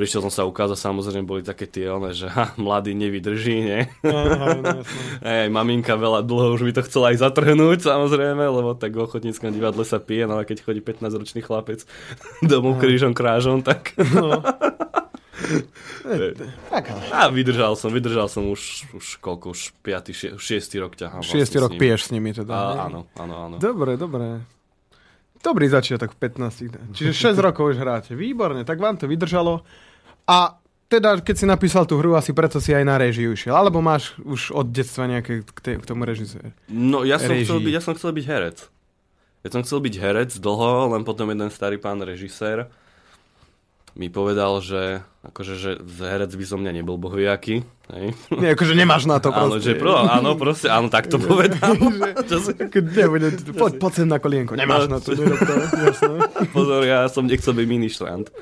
Prišiel 0.00 0.24
som 0.24 0.32
sa 0.32 0.48
ukázať, 0.48 0.80
samozrejme 0.80 1.28
boli 1.28 1.44
také 1.44 1.68
tie 1.68 1.92
one, 1.92 2.16
že 2.16 2.32
ha, 2.32 2.56
mladý 2.56 2.96
nevydrží, 2.96 3.56
nie? 3.60 3.80
Aha, 4.00 4.80
Ej, 5.44 5.52
maminka 5.52 6.00
veľa 6.00 6.24
dlho 6.24 6.56
už 6.56 6.64
mi 6.64 6.72
to 6.72 6.80
chcela 6.80 7.12
aj 7.12 7.20
zatrhnúť, 7.20 7.84
samozrejme, 7.84 8.40
lebo 8.40 8.72
tak 8.72 8.96
v 8.96 9.04
ochotníckom 9.04 9.52
divadle 9.52 9.84
sa 9.84 10.00
pije, 10.00 10.24
no 10.24 10.40
a 10.40 10.48
keď 10.48 10.64
chodí 10.64 10.80
15-ročný 10.80 11.44
chlapec 11.44 11.84
domov 12.50 12.80
krížom 12.80 13.12
krážom, 13.12 13.60
tak... 13.60 13.92
No. 14.16 14.40
tak, 16.70 16.84
A 17.10 17.28
vydržal 17.28 17.74
som, 17.76 17.90
vydržal 17.90 18.28
som 18.30 18.46
už, 18.50 18.90
už 18.94 19.06
koľko, 19.18 19.52
už 19.52 19.74
5. 19.82 20.38
6. 20.38 20.82
rok 20.82 20.94
ťahám. 20.96 21.22
6. 21.22 21.36
Vlastne 21.36 21.60
rok 21.60 21.72
piješ 21.76 22.00
s 22.06 22.10
nimi 22.14 22.30
teda. 22.32 22.52
A, 22.52 22.90
áno, 22.90 23.06
áno, 23.18 23.34
áno. 23.48 23.56
Dobre, 23.58 23.94
dobre. 23.98 24.42
Dobrý 25.40 25.66
začiatok 25.72 26.12
v 26.14 26.18
15. 26.28 26.94
Čiže 26.94 27.12
6 27.34 27.40
rokov 27.46 27.74
už 27.74 27.80
hráte. 27.80 28.12
Výborne, 28.12 28.62
tak 28.68 28.76
vám 28.76 29.00
to 29.00 29.08
vydržalo. 29.08 29.64
A 30.28 30.60
teda, 30.90 31.22
keď 31.22 31.36
si 31.38 31.46
napísal 31.46 31.86
tú 31.86 32.02
hru, 32.02 32.18
asi 32.18 32.34
preto 32.34 32.58
si 32.58 32.74
aj 32.74 32.82
na 32.82 32.98
režiu 32.98 33.30
išiel. 33.30 33.54
Alebo 33.54 33.78
máš 33.78 34.18
už 34.26 34.50
od 34.50 34.74
detstva 34.74 35.06
nejaké 35.06 35.46
k, 35.46 35.58
te, 35.62 35.72
k 35.78 35.84
tomu 35.86 36.02
režisér? 36.02 36.50
No, 36.66 37.06
ja 37.06 37.16
som, 37.16 37.30
chcel 37.30 37.62
byť, 37.62 37.72
ja 37.72 37.82
som 37.82 37.94
chcel 37.94 38.10
byť 38.10 38.26
herec. 38.26 38.58
Ja 39.40 39.48
som 39.54 39.62
chcel 39.64 39.80
byť 39.80 39.94
herec 39.96 40.30
dlho, 40.36 40.92
len 40.92 41.06
potom 41.06 41.30
jeden 41.30 41.48
starý 41.48 41.80
pán 41.80 42.02
režisér 42.02 42.68
mi 43.98 44.08
povedal, 44.08 44.62
že 44.62 45.02
akože, 45.20 45.54
že 45.60 45.70
herec 46.00 46.32
by 46.32 46.44
som 46.48 46.64
mňa 46.64 46.80
nebol 46.80 46.96
bohviaký. 46.96 47.60
Hej. 47.92 48.06
Nie, 48.40 48.56
akože 48.56 48.72
nemáš 48.72 49.04
na 49.04 49.20
to 49.20 49.28
proste. 49.28 49.52
Áno, 49.52 49.56
že 49.60 49.72
pro, 49.76 49.94
áno, 50.00 50.30
proste, 50.38 50.68
áno, 50.72 50.88
tak 50.88 51.12
to 51.12 51.20
povedal. 51.26 51.76
si... 52.46 52.52
nebude, 52.72 53.28
poď, 53.52 53.72
poď 53.76 53.92
sem 53.92 54.08
na 54.08 54.16
kolienko, 54.16 54.56
nemáš 54.56 54.88
no, 54.88 54.96
na 54.96 54.98
to, 55.02 55.12
nerob 55.12 55.36
to, 55.36 55.52
jasné. 55.90 56.16
Pozor, 56.56 56.80
ja 56.88 57.04
som 57.12 57.28
nechcel 57.28 57.52
byť 57.52 57.66
ministrant. 57.68 58.32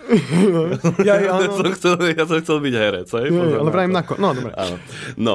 ja, 1.03 1.19
ja, 1.19 1.33
ja, 1.35 1.51
som 1.51 1.67
chcel, 1.75 1.99
ja 2.15 2.25
som 2.29 2.39
chcel 2.39 2.59
byť 2.63 2.75
herec. 2.79 3.09
Hej, 3.11 3.29
Pozor, 3.35 3.59
ale 3.59 3.71
vrajím 3.75 3.93
na, 3.97 4.03
ko- 4.07 4.21
no, 4.21 4.29
dobre. 4.31 4.53
Áno. 4.55 4.77
No, 5.19 5.35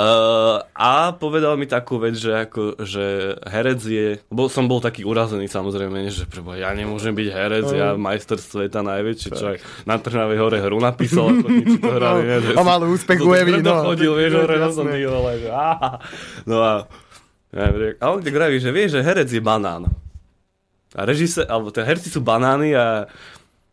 Uh, 0.00 0.64
a 0.72 1.12
povedal 1.12 1.60
mi 1.60 1.68
takú 1.68 2.00
vec, 2.00 2.16
že, 2.16 2.32
ako, 2.32 2.80
že 2.88 3.36
herec 3.44 3.80
je, 3.84 4.08
bol, 4.32 4.48
som 4.48 4.64
bol 4.64 4.80
taký 4.80 5.04
urazený 5.04 5.44
samozrejme, 5.44 6.08
že 6.08 6.24
prebo, 6.24 6.56
ja 6.56 6.72
nemôžem 6.72 7.12
byť 7.12 7.28
herec, 7.28 7.66
uh. 7.68 7.76
ja 7.76 7.88
majster 8.00 8.40
sveta 8.40 8.80
najväčší, 8.80 9.28
čo 9.28 9.60
na 9.84 10.00
Trnavej 10.00 10.40
hore 10.40 10.56
hru 10.64 10.80
napísal, 10.80 11.28
a 11.28 11.44
to 11.44 11.88
hrali, 12.00 12.22
no, 12.32 12.56
a 12.56 12.62
mal 12.64 12.80
úspech 12.88 13.20
u 13.20 13.36
Evy, 13.36 13.60
no. 13.60 13.92
chodil, 13.92 14.16
vieš, 14.16 14.32
hore 14.48 14.56
na 14.56 14.72
som 14.72 14.88
vole, 14.88 15.32
že. 15.36 15.48
No 16.48 16.56
a, 16.64 16.88
a 18.00 18.04
on 18.08 18.24
tak 18.24 18.32
vraví, 18.32 18.56
že 18.56 18.72
vieš, 18.72 18.96
že 18.96 19.04
herec 19.04 19.28
je 19.28 19.42
banán. 19.44 19.84
A 20.96 21.04
režisér, 21.04 21.44
alebo 21.44 21.68
herci 21.76 22.08
sú 22.08 22.24
banány 22.24 22.72
a, 22.72 23.04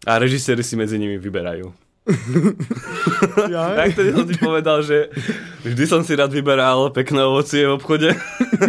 a 0.03 0.13
režiséri 0.19 0.59
si 0.59 0.75
medzi 0.75 0.99
nimi 0.99 1.15
vyberajú. 1.15 1.86
Ja? 3.51 3.75
tak 3.75 3.95
tedy 3.97 4.15
som 4.15 4.25
ti 4.27 4.35
povedal, 4.39 4.81
že 4.81 5.11
vždy 5.63 5.83
som 5.87 6.01
si 6.03 6.15
rád 6.15 6.31
vyberal 6.31 6.89
pekné 6.95 7.23
ovocie 7.23 7.67
v 7.67 7.75
obchode. 7.75 8.09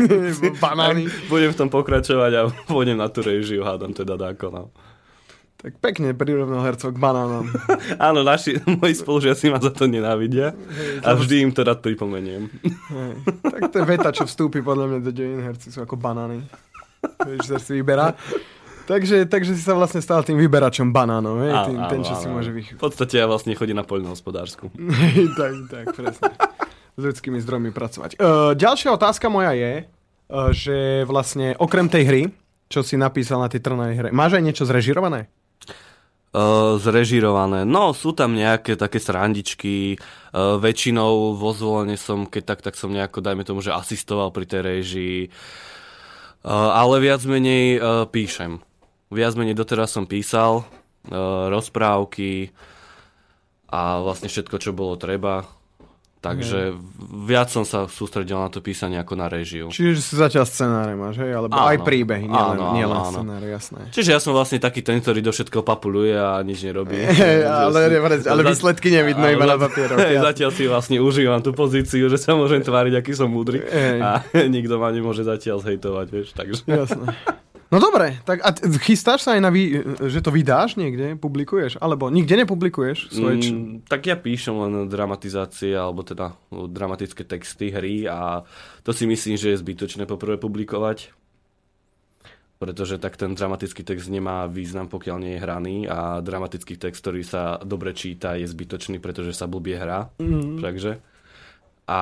Banány. 0.62 1.06
budem 1.30 1.54
v 1.54 1.58
tom 1.58 1.68
pokračovať 1.70 2.32
a 2.34 2.42
pôjdem 2.66 2.98
na 2.98 3.06
tú 3.10 3.22
režiu, 3.22 3.62
hádam 3.62 3.94
teda 3.94 4.18
dáko. 4.18 4.50
No. 4.50 4.62
Tak 5.58 5.82
pekne 5.82 6.14
prirovnal 6.14 6.62
hercov 6.62 6.94
k 6.94 7.02
banánom. 7.02 7.50
Áno, 8.08 8.22
naši, 8.22 8.62
moji 8.62 8.94
spolužiaci 8.94 9.50
ma 9.50 9.58
za 9.58 9.74
to 9.74 9.90
nenávidia 9.90 10.54
Hej, 10.54 11.02
a 11.02 11.18
vždy 11.18 11.34
im 11.42 11.50
to 11.50 11.66
rád 11.66 11.82
pripomeniem. 11.82 12.46
Hej. 12.62 13.12
Tak 13.42 13.62
to 13.74 13.76
je 13.82 13.86
veta, 13.86 14.08
čo 14.14 14.22
vstúpi 14.22 14.62
podľa 14.62 14.86
mňa 14.86 14.98
do 15.02 15.10
dejín 15.10 15.42
herci 15.42 15.74
sú 15.74 15.82
ako 15.82 15.98
banány. 15.98 16.46
Režisér 17.26 17.58
si 17.58 17.74
vyberá. 17.74 18.14
Takže, 18.88 19.28
takže 19.28 19.52
si 19.52 19.60
sa 19.60 19.76
vlastne 19.76 20.00
stal 20.00 20.24
tým 20.24 20.40
vyberačom 20.40 20.96
banánov, 20.96 21.44
hej? 21.44 21.52
Tým, 21.68 21.80
ten, 21.92 22.00
čo 22.00 22.16
si 22.16 22.24
môže 22.24 22.48
vychytiť. 22.48 22.80
V 22.80 22.84
podstate 22.88 23.20
ja 23.20 23.28
vlastne 23.28 23.52
chodím 23.52 23.76
na 23.76 23.84
poľnohospodársku. 23.84 24.72
tak, 25.40 25.52
tak, 25.68 25.86
presne. 25.92 26.32
S 26.96 27.02
ľudskými 27.04 27.36
zdrojmi 27.44 27.68
pracovať. 27.68 28.16
Uh, 28.16 28.56
ďalšia 28.56 28.88
otázka 28.96 29.28
moja 29.28 29.52
je, 29.52 29.84
uh, 29.84 30.50
že 30.56 31.04
vlastne 31.04 31.52
okrem 31.60 31.92
tej 31.92 32.02
hry, 32.08 32.22
čo 32.72 32.80
si 32.80 32.96
napísal 32.96 33.44
na 33.44 33.52
tej 33.52 33.60
trnej 33.60 33.92
hre, 33.92 34.08
máš 34.08 34.40
aj 34.40 34.42
niečo 34.48 34.64
zrežirované? 34.64 35.28
Uh, 36.32 36.80
zrežirované. 36.80 37.68
No, 37.68 37.92
sú 37.92 38.16
tam 38.16 38.32
nejaké 38.32 38.80
také 38.80 39.04
srandičky. 39.04 40.00
Uh, 40.32 40.56
väčšinou 40.56 41.36
vo 41.36 41.52
zvolenie 41.52 42.00
som, 42.00 42.24
keď 42.24 42.56
tak, 42.56 42.60
tak 42.64 42.74
som 42.76 42.88
nejako, 42.88 43.20
dajme 43.20 43.44
tomu, 43.44 43.60
že 43.60 43.68
asistoval 43.68 44.32
pri 44.32 44.48
tej 44.48 44.60
režii. 44.64 45.20
Uh, 46.40 46.72
ale 46.72 47.04
viac 47.04 47.20
menej 47.28 47.76
uh, 47.76 48.08
píšem. 48.08 48.64
Viac 49.08 49.32
menej 49.40 49.56
doteraz 49.56 49.92
som 49.92 50.04
písal 50.04 50.62
uh, 50.62 51.48
rozprávky 51.48 52.52
a 53.68 54.00
vlastne 54.00 54.28
všetko, 54.28 54.56
čo 54.60 54.76
bolo 54.76 54.96
treba. 54.96 55.44
Takže 56.18 56.74
mm. 56.74 56.78
viac 57.30 57.46
som 57.46 57.62
sa 57.62 57.86
sústredil 57.86 58.42
na 58.42 58.50
to 58.50 58.58
písanie 58.58 58.98
ako 58.98 59.14
na 59.14 59.30
režiu. 59.30 59.70
Čiže 59.70 60.02
si 60.02 60.14
zatiaľ 60.18 60.50
scenáre 60.50 60.98
máš, 60.98 61.22
hej? 61.22 61.30
Alebo 61.30 61.54
áno, 61.54 61.70
aj 61.70 61.78
príbehy, 61.86 62.26
nielen, 62.26 62.58
áno, 62.58 62.74
nielen 62.74 62.98
áno. 62.98 63.10
scenáre, 63.14 63.46
jasné. 63.46 63.80
Čiže 63.94 64.08
ja 64.10 64.18
som 64.18 64.34
vlastne 64.34 64.58
taký 64.58 64.82
ten, 64.82 64.98
ktorý 64.98 65.22
do 65.22 65.30
všetkého 65.30 65.62
papuluje 65.62 66.18
a 66.18 66.42
nič 66.42 66.66
nerobí. 66.66 66.98
Hey, 67.18 67.42
ale, 67.46 67.98
ale, 67.98 68.18
ale 68.18 68.42
výsledky 68.46 68.90
nevidno 68.90 69.26
iba 69.30 69.46
na 69.46 69.54
papieroch. 69.58 69.98
Hey, 70.02 70.18
zatiaľ 70.18 70.50
si 70.50 70.66
vlastne 70.66 70.98
užívam 70.98 71.38
tú 71.38 71.54
pozíciu, 71.54 72.10
že 72.10 72.18
sa 72.18 72.34
môžem 72.34 72.66
tváriť, 72.66 72.98
aký 72.98 73.14
som 73.14 73.30
múdry. 73.30 73.62
Hey. 73.62 74.02
A 74.02 74.22
nikto 74.54 74.82
ma 74.82 74.90
nemôže 74.90 75.22
zatiaľ 75.22 75.62
zhejtovať, 75.62 76.06
vieš, 76.10 76.34
takže... 76.34 76.66
Jasné. 76.66 77.14
No 77.68 77.76
dobre, 77.84 78.16
tak 78.24 78.40
a 78.40 78.48
chystáš 78.80 79.28
sa 79.28 79.36
aj 79.36 79.44
na, 79.44 79.52
vý, 79.52 79.84
že 80.08 80.24
to 80.24 80.32
vydáš 80.32 80.80
niekde, 80.80 81.20
publikuješ? 81.20 81.76
Alebo 81.76 82.08
nikde 82.08 82.40
nepublikuješ 82.40 83.12
svoje... 83.12 83.44
Č- 83.44 83.52
mm, 83.52 83.84
tak 83.84 84.08
ja 84.08 84.16
píšem 84.16 84.56
len 84.56 84.72
dramatizácie, 84.88 85.76
alebo 85.76 86.00
teda 86.00 86.32
dramatické 86.48 87.28
texty, 87.28 87.68
hry 87.68 88.08
a 88.08 88.48
to 88.88 88.96
si 88.96 89.04
myslím, 89.04 89.36
že 89.36 89.52
je 89.52 89.60
zbytočné 89.60 90.08
poprvé 90.08 90.40
publikovať. 90.40 91.12
Pretože 92.58 92.96
tak 92.98 93.20
ten 93.20 93.36
dramatický 93.36 93.84
text 93.84 94.08
nemá 94.10 94.48
význam, 94.48 94.88
pokiaľ 94.88 95.16
nie 95.20 95.32
je 95.36 95.42
hraný 95.44 95.76
a 95.86 96.24
dramatický 96.24 96.74
text, 96.74 97.04
ktorý 97.04 97.22
sa 97.22 97.60
dobre 97.62 97.92
číta, 97.92 98.34
je 98.34 98.48
zbytočný, 98.48 98.98
pretože 98.98 99.36
sa 99.36 99.46
blbie 99.46 99.76
hrá. 99.78 100.10
Mm. 100.18 100.58
Takže. 100.58 100.98
A 101.86 102.00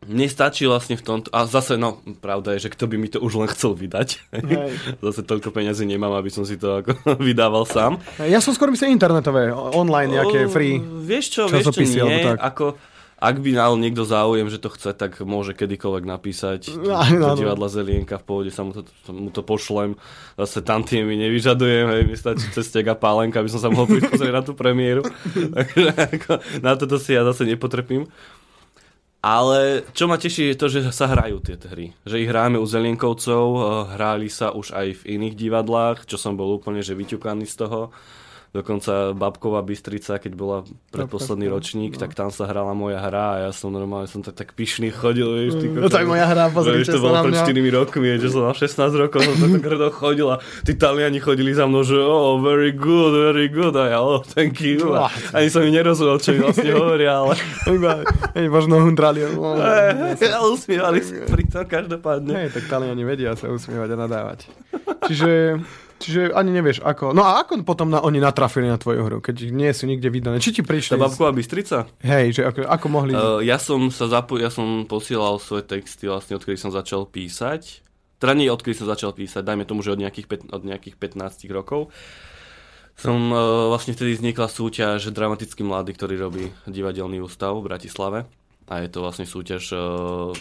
mne 0.00 0.32
stačí 0.32 0.64
vlastne 0.64 0.96
v 0.96 1.04
tomto, 1.04 1.28
a 1.28 1.44
zase 1.44 1.76
no, 1.76 2.00
pravda 2.24 2.56
je, 2.56 2.64
že 2.64 2.72
kto 2.72 2.88
by 2.88 2.96
mi 2.96 3.12
to 3.12 3.20
už 3.20 3.36
len 3.36 3.48
chcel 3.52 3.76
vydať. 3.76 4.08
Hej. 4.32 4.72
zase 5.04 5.20
toľko 5.28 5.52
peňazí 5.52 5.84
nemám, 5.84 6.16
aby 6.16 6.32
som 6.32 6.48
si 6.48 6.56
to 6.56 6.80
ako 6.80 6.96
vydával 7.28 7.68
sám. 7.68 8.00
Ja 8.24 8.40
som 8.40 8.56
skôr 8.56 8.72
myslím 8.72 8.96
internetové, 8.96 9.52
online 9.52 10.16
nejaké 10.16 10.48
free 10.48 10.80
Vieš 10.80 11.24
čo, 11.28 11.42
vieš 11.52 11.68
čo, 11.68 12.08
nie, 12.08 12.24
tak. 12.24 12.40
ako 12.40 12.80
ak 13.20 13.36
by 13.44 13.52
mal 13.52 13.76
niekto 13.76 14.08
záujem, 14.08 14.48
že 14.48 14.56
to 14.56 14.72
chce, 14.72 14.96
tak 14.96 15.20
môže 15.20 15.52
kedykoľvek 15.52 16.04
napísať 16.08 16.72
no, 16.72 16.96
no, 17.20 17.36
no. 17.36 17.36
divadla 17.36 17.68
Zelienka, 17.68 18.16
v 18.16 18.24
pohode 18.24 18.48
sa 18.48 18.64
mu 18.64 18.72
to, 18.72 18.88
mu 19.12 19.28
to 19.28 19.44
pošlem. 19.44 20.00
Zase 20.40 20.64
tantie 20.64 21.04
mi 21.04 21.20
nevyžadujem, 21.20 21.84
hej, 21.92 22.02
mi 22.08 22.16
stačí 22.16 22.48
cestek 22.48 22.88
a 22.88 22.96
pálenka, 22.96 23.44
aby 23.44 23.52
som 23.52 23.60
sa 23.60 23.68
mohol 23.68 24.00
pozrieť 24.00 24.32
na 24.32 24.40
tú 24.40 24.56
premiéru. 24.56 25.04
Takže 25.60 25.88
ako, 26.00 26.32
na 26.64 26.72
toto 26.80 26.96
si 26.96 27.12
ja 27.12 27.20
zase 27.28 27.44
nepotrpím. 27.44 28.08
Ale 29.20 29.84
čo 29.92 30.08
ma 30.08 30.16
teší 30.16 30.52
je 30.52 30.56
to, 30.56 30.66
že 30.72 30.80
sa 30.96 31.04
hrajú 31.12 31.44
tie 31.44 31.60
hry. 31.60 31.92
Že 32.08 32.24
ich 32.24 32.30
hráme 32.32 32.56
u 32.56 32.64
Zelienkovcov, 32.64 33.44
eh, 33.52 33.62
hráli 33.96 34.32
sa 34.32 34.56
už 34.56 34.72
aj 34.72 35.04
v 35.04 35.20
iných 35.20 35.36
divadlách, 35.36 36.08
čo 36.08 36.16
som 36.16 36.40
bol 36.40 36.56
úplne 36.56 36.80
že 36.80 36.96
vyťukaný 36.96 37.44
z 37.44 37.68
toho. 37.68 37.92
Dokonca 38.50 39.14
Babková 39.14 39.62
Bystrica, 39.62 40.18
keď 40.18 40.32
bola 40.34 40.66
predposledný 40.90 41.46
ročník, 41.46 41.94
no. 41.94 42.02
tak 42.02 42.18
tam 42.18 42.34
sa 42.34 42.50
hrala 42.50 42.74
moja 42.74 42.98
hra 42.98 43.26
a 43.30 43.36
ja 43.46 43.50
som 43.54 43.70
normálne 43.70 44.10
som 44.10 44.26
tak, 44.26 44.34
tak 44.34 44.58
pyšný 44.58 44.90
chodil, 44.90 45.30
vieš. 45.30 45.62
Ty, 45.62 45.66
no 45.70 45.86
tak 45.86 46.10
moja 46.10 46.26
hra, 46.26 46.50
pozri, 46.50 46.82
to 46.82 46.98
bolo 46.98 47.14
pred 47.30 47.38
4 47.46 47.78
rokmi, 47.78 48.18
že 48.18 48.26
som 48.26 48.50
mal 48.50 48.58
16 48.58 48.90
rokov, 49.06 49.22
som 49.22 49.54
tak 49.54 49.62
hrdo 49.62 49.94
chodil 49.94 50.26
a 50.34 50.42
tí 50.66 50.74
Taliani 50.74 51.22
chodili 51.22 51.54
za 51.54 51.70
mnou, 51.70 51.86
že 51.86 51.94
oh, 52.02 52.42
very 52.42 52.74
good, 52.74 53.14
very 53.14 53.46
good, 53.46 53.78
a 53.78 53.86
ja, 53.86 53.98
oh, 54.02 54.18
thank 54.18 54.58
you. 54.58 54.98
A 54.98 55.06
ani 55.30 55.46
som 55.46 55.62
mi 55.62 55.70
nerozumel, 55.70 56.18
čo 56.18 56.34
mi 56.34 56.42
vlastne 56.42 56.74
hovoria, 56.74 57.22
ale... 57.22 57.38
Iba, 57.70 58.02
možno 58.50 58.82
hundrali. 58.82 59.30
Usmievali 60.58 60.98
pri 61.30 61.44
tom 61.46 61.70
každopádne. 61.70 62.34
Hej, 62.34 62.50
tak 62.50 62.66
Taliani 62.66 63.06
vedia 63.06 63.38
sa 63.38 63.46
usmievať 63.46 63.94
a 63.94 63.96
nadávať. 63.96 64.38
Čiže 65.06 65.62
Čiže 66.00 66.32
ani 66.32 66.50
nevieš 66.56 66.80
ako. 66.80 67.12
No 67.12 67.20
a 67.20 67.44
ako 67.44 67.60
potom 67.60 67.92
na, 67.92 68.00
oni 68.00 68.24
natrafili 68.24 68.64
na 68.64 68.80
tvoju 68.80 69.04
hru, 69.04 69.18
keď 69.20 69.52
nie 69.52 69.68
sú 69.76 69.84
nikde 69.84 70.08
vydané? 70.08 70.40
Či 70.40 70.56
ti 70.56 70.62
prišli? 70.64 70.96
Tá 70.96 71.04
babková 71.04 71.36
Bystrica? 71.36 71.84
Hej, 72.00 72.40
že 72.40 72.42
ako, 72.48 72.64
ako 72.64 72.86
mohli... 72.88 73.12
Uh, 73.12 73.44
ja 73.44 73.60
som 73.60 73.92
sa 73.92 74.08
zapo- 74.08 74.40
ja 74.40 74.48
som 74.48 74.88
posielal 74.88 75.36
svoje 75.36 75.68
texty 75.68 76.08
vlastne 76.08 76.40
odkedy 76.40 76.56
som 76.56 76.72
začal 76.72 77.04
písať. 77.04 77.84
Teda 78.16 78.32
nie 78.32 78.48
odkedy 78.48 78.72
som 78.72 78.88
začal 78.88 79.12
písať, 79.12 79.44
dajme 79.44 79.68
tomu, 79.68 79.84
že 79.84 79.92
od 79.92 80.00
nejakých, 80.00 80.26
pet- 80.28 80.48
od 80.48 80.64
nejakých 80.64 80.96
15 80.96 81.44
rokov. 81.52 81.92
Som 82.96 83.28
uh, 83.28 83.68
vlastne 83.68 83.92
vtedy 83.92 84.16
vznikla 84.16 84.48
súťaž 84.48 85.12
Dramatický 85.12 85.60
mladý, 85.64 85.92
ktorý 85.92 86.16
robí 86.16 86.48
divadelný 86.64 87.20
ústav 87.20 87.60
v 87.60 87.68
Bratislave. 87.68 88.24
A 88.72 88.80
je 88.80 88.88
to 88.88 89.04
vlastne 89.04 89.28
súťaž 89.28 89.76
uh, 89.76 89.80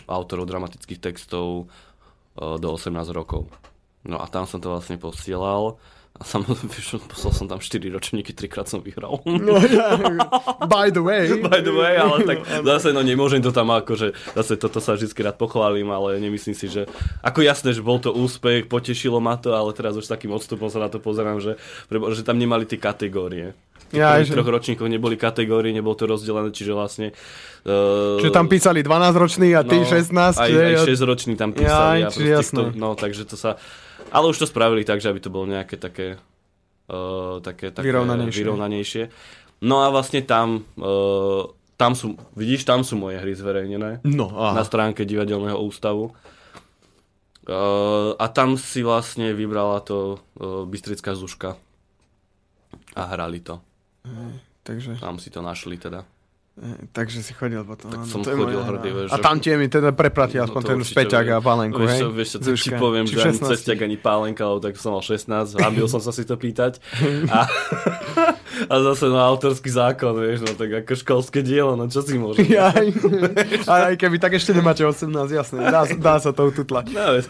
autorov 0.07 0.47
dramatických 0.47 1.03
textov 1.03 1.67
uh, 1.67 2.55
do 2.55 2.67
18 2.79 2.95
rokov. 3.11 3.51
No 4.07 4.21
a 4.21 4.25
tam 4.31 4.47
som 4.47 4.63
to 4.63 4.71
vlastne 4.71 4.95
posielal. 4.95 5.79
A 6.19 6.27
samozrejme, 6.27 6.67
poslal 7.12 7.31
som 7.31 7.47
tam 7.47 7.63
4 7.63 7.79
ročníky, 7.95 8.35
trikrát 8.35 8.67
som 8.67 8.83
vyhral. 8.83 9.23
No, 9.23 9.55
ja, 9.63 9.95
by 10.67 10.91
the 10.91 10.99
way. 10.99 11.31
By 11.47 11.63
the 11.63 11.71
way, 11.71 11.95
ale 11.95 12.27
tak 12.27 12.43
zase 12.75 12.91
no 12.91 12.99
nemôžem 12.99 13.39
to 13.39 13.55
tam 13.55 13.71
akože, 13.71 14.12
zase 14.35 14.59
toto 14.59 14.83
sa 14.83 14.99
vždy 14.99 15.07
rád 15.23 15.39
pochválim, 15.39 15.88
ale 15.88 16.19
nemyslím 16.19 16.55
si, 16.57 16.67
že, 16.67 16.91
ako 17.23 17.39
jasné, 17.39 17.71
že 17.71 17.79
bol 17.79 18.03
to 18.03 18.12
úspech, 18.12 18.67
potešilo 18.67 19.23
ma 19.23 19.39
to, 19.39 19.55
ale 19.55 19.71
teraz 19.71 19.95
už 19.95 20.12
takým 20.12 20.35
odstupom 20.35 20.67
sa 20.67 20.83
na 20.83 20.91
to 20.91 20.99
pozerám, 20.99 21.39
že, 21.39 21.55
že 21.88 22.21
tam 22.27 22.35
nemali 22.35 22.67
tie 22.67 22.75
kategórie. 22.75 23.55
V 23.89 23.97
ja, 23.97 24.21
že... 24.21 24.38
troch 24.38 24.45
ročníkoch 24.45 24.85
neboli 24.85 25.17
kategórie, 25.17 25.73
nebolo 25.73 25.97
to 25.97 26.05
rozdelené, 26.05 26.53
čiže 26.53 26.77
vlastne... 26.77 27.07
Uh, 27.65 28.21
čiže 28.21 28.35
tam 28.35 28.45
písali 28.45 28.85
12 28.85 29.17
ročný 29.17 29.57
a 29.57 29.65
ty 29.65 29.81
no, 29.81 29.88
16? 29.88 30.38
Aj, 30.38 30.45
aj 30.45 30.85
6 30.85 31.09
ročný 31.09 31.33
tam 31.33 31.57
písali. 31.57 32.05
Ja, 32.05 32.38
a 32.38 32.43
to, 32.45 32.69
no, 32.77 32.93
takže 32.93 33.25
to 33.25 33.33
sa 33.33 33.57
ale 34.11 34.29
už 34.29 34.37
to 34.43 34.47
spravili 34.49 34.85
tak, 34.85 35.01
že 35.01 35.09
aby 35.09 35.21
to 35.21 35.33
bolo 35.33 35.49
nejaké 35.49 35.77
také, 35.79 36.19
uh, 36.89 37.37
také, 37.39 37.71
také 37.73 37.85
vyrovnanejšie. 37.85 38.39
vyrovnanejšie. 38.41 39.03
No 39.65 39.83
a 39.83 39.91
vlastne 39.91 40.23
tam, 40.23 40.63
uh, 40.79 41.43
tam 41.75 41.95
sú, 41.95 42.15
vidíš, 42.35 42.63
tam 42.67 42.83
sú 42.83 42.95
moje 42.99 43.19
hry 43.19 43.33
zverejnené. 43.35 44.03
No, 44.03 44.31
aha. 44.35 44.59
Na 44.59 44.63
stránke 44.63 45.03
divadelného 45.03 45.59
ústavu. 45.59 46.11
Uh, 47.49 48.13
a 48.19 48.29
tam 48.29 48.59
si 48.59 48.85
vlastne 48.85 49.33
vybrala 49.33 49.81
to 49.81 50.21
uh, 50.37 50.69
Bystrická 50.69 51.17
Zuška. 51.17 51.57
A 52.93 53.01
hrali 53.09 53.41
to. 53.41 53.57
Ej, 54.05 54.37
takže... 54.61 54.91
Tam 55.01 55.17
si 55.17 55.33
to 55.33 55.41
našli 55.41 55.81
teda. 55.81 56.05
Takže 56.91 57.23
si 57.23 57.31
chodil 57.31 57.63
potom. 57.63 57.87
Tak 57.87 58.03
som 58.03 58.19
to 58.19 58.35
chodil 58.35 58.59
hrdý, 58.59 58.89
vieš. 58.91 59.09
A 59.15 59.17
tam 59.23 59.39
tie 59.39 59.55
mi 59.55 59.71
teda 59.71 59.95
preplatil 59.95 60.43
aspoň 60.43 60.61
no 60.61 60.67
ten 60.67 60.79
späťak 60.83 61.25
a 61.31 61.39
pálenku, 61.39 61.79
hej? 61.87 62.03
Vieš, 62.11 62.43
čo, 62.43 62.51
ti 62.51 62.71
poviem, 62.75 63.07
že 63.07 63.15
ani 63.15 63.39
cestiak, 63.39 63.79
ani 63.79 63.95
pálenka, 63.95 64.43
lebo 64.43 64.59
tak 64.59 64.75
som 64.75 64.91
mal 64.91 65.03
16, 65.03 65.55
hambil 65.55 65.87
som 65.87 66.03
sa 66.03 66.11
si 66.11 66.27
to 66.27 66.35
pýtať. 66.35 66.79
A, 67.29 67.45
a 68.67 68.75
zase 68.91 69.07
no 69.07 69.21
autorský 69.21 69.69
zákon, 69.71 70.17
vieš, 70.19 70.43
no 70.43 70.51
tak 70.57 70.83
ako 70.83 70.91
školské 70.97 71.39
dielo, 71.45 71.77
no 71.79 71.87
čo 71.87 72.03
si 72.03 72.19
môžem. 72.19 72.43
Ja, 72.59 72.73
aj 73.87 73.95
keby 73.95 74.17
tak 74.17 74.35
ešte 74.35 74.51
nemáte 74.51 74.81
18, 74.83 75.13
jasné, 75.31 75.59
dá, 75.69 75.85
dá 75.85 76.15
sa 76.19 76.33
to 76.33 76.49
ututlať. 76.49 76.91
No, 76.91 77.21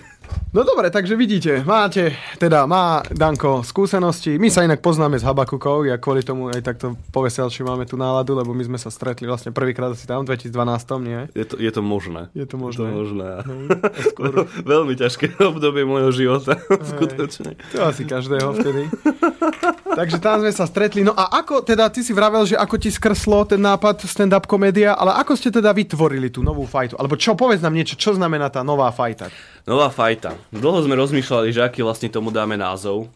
No 0.49 0.65
dobre, 0.65 0.89
takže 0.89 1.13
vidíte, 1.13 1.61
máte, 1.61 2.17
teda 2.41 2.65
má 2.65 3.05
Danko 3.05 3.61
skúsenosti, 3.61 4.41
my 4.41 4.49
sa 4.49 4.65
inak 4.65 4.81
poznáme 4.81 5.21
s 5.21 5.21
Habakukov, 5.21 5.85
ja 5.85 6.01
kvôli 6.01 6.25
tomu 6.25 6.49
aj 6.49 6.65
takto 6.65 6.97
poveselšie 7.13 7.61
máme 7.61 7.85
tú 7.85 8.01
náladu, 8.01 8.33
lebo 8.33 8.57
my 8.57 8.65
sme 8.65 8.81
sa 8.81 8.89
stretli 8.89 9.29
vlastne 9.29 9.53
prvýkrát 9.53 9.93
asi 9.93 10.09
tam 10.09 10.25
v 10.25 10.33
2012, 10.33 11.05
nie? 11.05 11.19
Je 11.37 11.45
to, 11.45 11.53
je 11.61 11.69
to 11.69 11.85
možné. 11.85 12.33
Je 12.33 12.49
to 12.49 12.57
možné. 12.57 12.81
Je 12.81 12.89
to 12.89 12.97
možné. 12.97 13.29
No, 13.45 13.53
skôr... 14.09 14.33
Veľmi 14.65 14.97
ťažké 14.97 15.37
obdobie 15.37 15.85
môjho 15.85 16.09
života, 16.17 16.57
Hej, 16.57 16.97
skutočne. 16.97 17.53
To 17.77 17.85
asi 17.85 18.09
každého 18.09 18.49
vtedy. 18.57 18.89
takže 19.95 20.17
tam 20.21 20.41
sme 20.43 20.52
sa 20.54 20.65
stretli, 20.69 21.02
no 21.02 21.13
a 21.13 21.41
ako, 21.41 21.65
teda 21.65 21.89
ty 21.89 22.06
si 22.06 22.13
vravel, 22.13 22.45
že 22.45 22.58
ako 22.58 22.75
ti 22.78 22.89
skrslo 22.89 23.45
ten 23.49 23.62
nápad 23.62 24.06
stand-up 24.06 24.45
komédia, 24.45 24.93
ale 24.93 25.15
ako 25.17 25.34
ste 25.34 25.49
teda 25.49 25.73
vytvorili 25.73 26.30
tú 26.30 26.45
novú 26.45 26.67
fajtu? 26.67 26.97
Alebo 26.97 27.17
čo, 27.17 27.34
povedz 27.34 27.63
nám 27.63 27.73
niečo, 27.73 27.97
čo 27.97 28.13
znamená 28.13 28.49
tá 28.54 28.62
nová 28.62 28.89
fajta? 28.93 29.34
Nová 29.65 29.89
fajta. 29.89 30.38
Dlho 30.54 30.86
sme 30.86 30.97
rozmýšľali, 30.97 31.54
že 31.54 31.62
aký 31.65 31.82
vlastne 31.86 32.10
tomu 32.10 32.30
dáme 32.34 32.58
názov. 32.58 33.10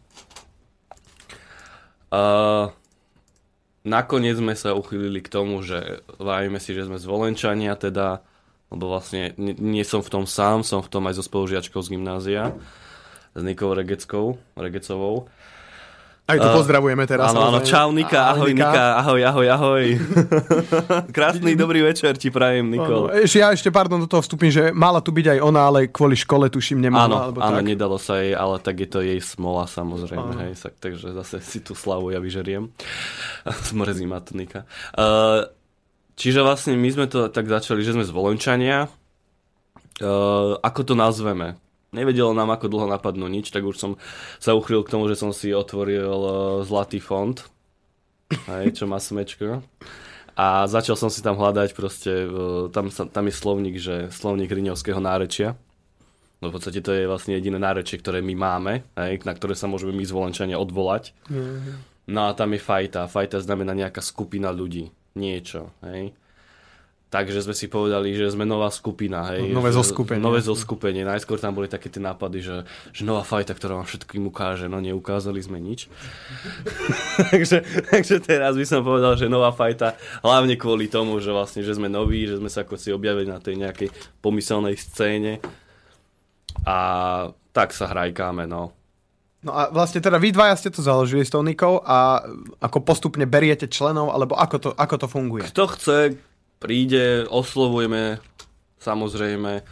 Uh, 2.14 2.70
nakoniec 3.82 4.38
sme 4.38 4.54
sa 4.54 4.78
uchylili 4.78 5.20
k 5.26 5.34
tomu, 5.34 5.66
že 5.66 6.06
vajme 6.22 6.62
si, 6.62 6.78
že 6.78 6.86
sme 6.86 7.02
zvolenčania 7.02 7.74
teda, 7.74 8.22
lebo 8.70 8.90
vlastne 8.94 9.34
nie, 9.42 9.58
nie 9.58 9.86
som 9.86 10.06
v 10.06 10.10
tom 10.10 10.26
sám, 10.30 10.62
som 10.62 10.86
v 10.86 10.90
tom 10.94 11.10
aj 11.10 11.18
so 11.18 11.24
spolužiačkou 11.26 11.82
z 11.82 11.98
gymnázia, 11.98 12.54
s 13.34 13.42
Nikou 13.42 13.74
Regeckou, 13.74 14.38
Regecovou. 14.54 15.26
Aj 16.24 16.40
tu 16.40 16.48
uh, 16.48 16.56
pozdravujeme 16.56 17.04
teraz. 17.04 17.36
Áno, 17.36 17.52
áno, 17.52 17.60
čau 17.68 17.92
Nika, 17.92 18.32
ahoj 18.32 18.56
Nika. 18.56 18.72
Nika, 18.72 18.86
ahoj, 18.96 19.22
ahoj, 19.28 19.48
ahoj. 19.60 19.86
Krásny 21.20 21.52
dobrý 21.60 21.84
večer 21.84 22.16
ti 22.16 22.32
prajem, 22.32 22.72
Nikol. 22.72 23.12
Ešte 23.28 23.44
ja 23.44 23.52
ešte, 23.52 23.68
pardon, 23.76 24.00
do 24.00 24.08
toho 24.08 24.24
vstúpim, 24.24 24.48
že 24.48 24.72
mala 24.72 25.04
tu 25.04 25.12
byť 25.12 25.36
aj 25.36 25.40
ona, 25.44 25.68
ale 25.68 25.92
kvôli 25.92 26.16
škole 26.16 26.48
tuším 26.48 26.80
nemala. 26.80 27.12
Áno, 27.12 27.18
alebo 27.28 27.40
áno, 27.44 27.60
tak. 27.60 27.68
nedalo 27.68 28.00
sa 28.00 28.24
jej, 28.24 28.32
ale 28.32 28.56
tak 28.64 28.76
je 28.80 28.88
to 28.88 29.04
jej 29.04 29.20
smola 29.20 29.68
samozrejme, 29.68 30.32
áno. 30.32 30.42
hej, 30.48 30.56
tak, 30.56 30.80
takže 30.80 31.12
zase 31.12 31.44
si 31.44 31.60
tú 31.60 31.76
slavu 31.76 32.16
ja 32.16 32.24
vyžeriem. 32.24 32.72
Zmrzí 33.68 34.08
ma 34.08 34.24
to 34.24 34.40
Nika. 34.40 34.64
Uh, 34.96 35.52
čiže 36.16 36.40
vlastne 36.40 36.80
my 36.80 36.88
sme 36.88 37.12
to 37.12 37.28
tak 37.36 37.52
začali, 37.52 37.84
že 37.84 38.00
sme 38.00 38.08
z 38.08 38.16
Volončania. 38.16 38.88
Uh, 40.00 40.56
ako 40.64 40.88
to 40.88 40.96
nazveme? 40.96 41.60
Nevedelo 41.94 42.34
nám 42.34 42.52
ako 42.58 42.68
dlho 42.68 42.88
napadnúť 42.90 43.32
nič, 43.32 43.48
tak 43.54 43.64
už 43.64 43.78
som 43.78 43.92
sa 44.42 44.58
uchril 44.58 44.82
k 44.82 44.92
tomu, 44.92 45.06
že 45.08 45.16
som 45.16 45.32
si 45.32 45.54
otvoril 45.54 46.10
uh, 46.10 46.34
zlatý 46.66 46.98
fond, 46.98 47.38
aj, 48.50 48.74
čo 48.74 48.90
má 48.90 48.98
smečko. 48.98 49.62
A 50.34 50.66
začal 50.66 50.98
som 50.98 51.14
si 51.14 51.22
tam 51.22 51.38
hľadať 51.38 51.78
proste, 51.78 52.26
uh, 52.26 52.68
tam, 52.74 52.90
tam 52.90 53.26
je 53.30 53.34
slovník, 53.34 53.78
že 53.78 54.10
slovník 54.10 54.50
riňovského 54.50 54.98
nárečia. 54.98 55.54
No 56.44 56.52
v 56.52 56.60
podstate 56.60 56.84
to 56.84 56.92
je 56.92 57.08
vlastne 57.08 57.40
jediné 57.40 57.56
nárečie, 57.56 57.96
ktoré 58.02 58.20
my 58.20 58.36
máme, 58.36 58.84
aj, 59.00 59.24
na 59.24 59.32
ktoré 59.32 59.56
sa 59.56 59.72
môžeme 59.72 59.96
my 59.96 60.04
zvolenčania 60.04 60.60
odvolať. 60.60 61.16
Mm-hmm. 61.32 61.94
No 62.12 62.28
a 62.28 62.36
tam 62.36 62.52
je 62.52 62.60
fajta. 62.60 63.08
Fajta 63.08 63.40
znamená 63.40 63.72
nejaká 63.72 64.04
skupina 64.04 64.52
ľudí. 64.52 64.92
Niečo. 65.16 65.72
Hej. 65.88 66.12
Takže 67.13 67.45
sme 67.45 67.54
si 67.54 67.69
povedali, 67.69 68.17
že 68.17 68.34
sme 68.34 68.41
nová 68.41 68.73
skupina. 68.73 69.30
Hej, 69.30 69.54
nové 69.54 69.69
zoskupenie. 69.69 70.17
Nové 70.17 70.41
zoskupenie. 70.41 71.06
Najskôr 71.06 71.38
tam 71.38 71.54
boli 71.54 71.69
také 71.69 71.86
tie 71.86 72.02
nápady, 72.02 72.41
že, 72.41 72.56
že 72.89 73.06
nová 73.06 73.21
fajta, 73.21 73.54
ktorá 73.54 73.78
vám 73.78 73.86
všetkým 73.86 74.26
ukáže. 74.34 74.65
No 74.65 74.82
neukázali 74.82 75.38
sme 75.38 75.62
nič. 75.62 75.93
takže, 77.30 77.62
takže 77.93 78.17
teraz 78.17 78.58
by 78.58 78.65
som 78.65 78.82
povedal, 78.82 79.13
že 79.13 79.30
nová 79.30 79.54
fajta 79.54 79.93
hlavne 80.26 80.58
kvôli 80.58 80.89
tomu, 80.89 81.21
že 81.21 81.30
vlastne, 81.30 81.62
že 81.62 81.78
sme 81.78 81.86
noví, 81.86 82.26
že 82.26 82.41
sme 82.41 82.49
sa 82.49 82.65
ako 82.65 82.82
si 82.82 82.89
objavili 82.89 83.30
na 83.30 83.38
tej 83.38 83.62
nejakej 83.62 83.93
pomyselnej 84.17 84.73
scéne. 84.73 85.38
A 86.65 86.78
tak 87.54 87.78
sa 87.78 87.93
hrajkáme, 87.93 88.49
no. 88.49 88.73
No 89.45 89.54
a 89.54 89.69
vlastne 89.69 90.02
teda 90.02 90.17
vy 90.17 90.34
dvaja 90.34 90.56
ste 90.58 90.73
to 90.73 90.82
založili 90.82 91.21
s 91.21 91.30
tou 91.30 91.45
Nikou 91.45 91.78
a 91.84 92.26
ako 92.58 92.82
postupne 92.82 93.28
beriete 93.28 93.69
členov, 93.69 94.10
alebo 94.10 94.34
ako 94.34 94.58
to, 94.58 94.69
ako 94.73 94.95
to 95.04 95.08
funguje? 95.12 95.43
Kto 95.52 95.67
chce, 95.67 96.15
príde, 96.63 97.28
oslovujeme, 97.28 98.23
samozrejme, 98.80 99.67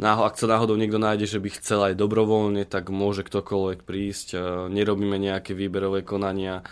ak 0.00 0.34
sa 0.40 0.46
náhodou 0.48 0.80
niekto 0.80 0.96
nájde, 0.96 1.28
že 1.28 1.38
by 1.38 1.48
chcel 1.60 1.80
aj 1.92 2.00
dobrovoľne, 2.00 2.64
tak 2.64 2.88
môže 2.88 3.22
ktokoľvek 3.22 3.84
prísť. 3.84 4.40
Nerobíme 4.72 5.20
nejaké 5.20 5.52
výberové 5.52 6.02
konania, 6.02 6.64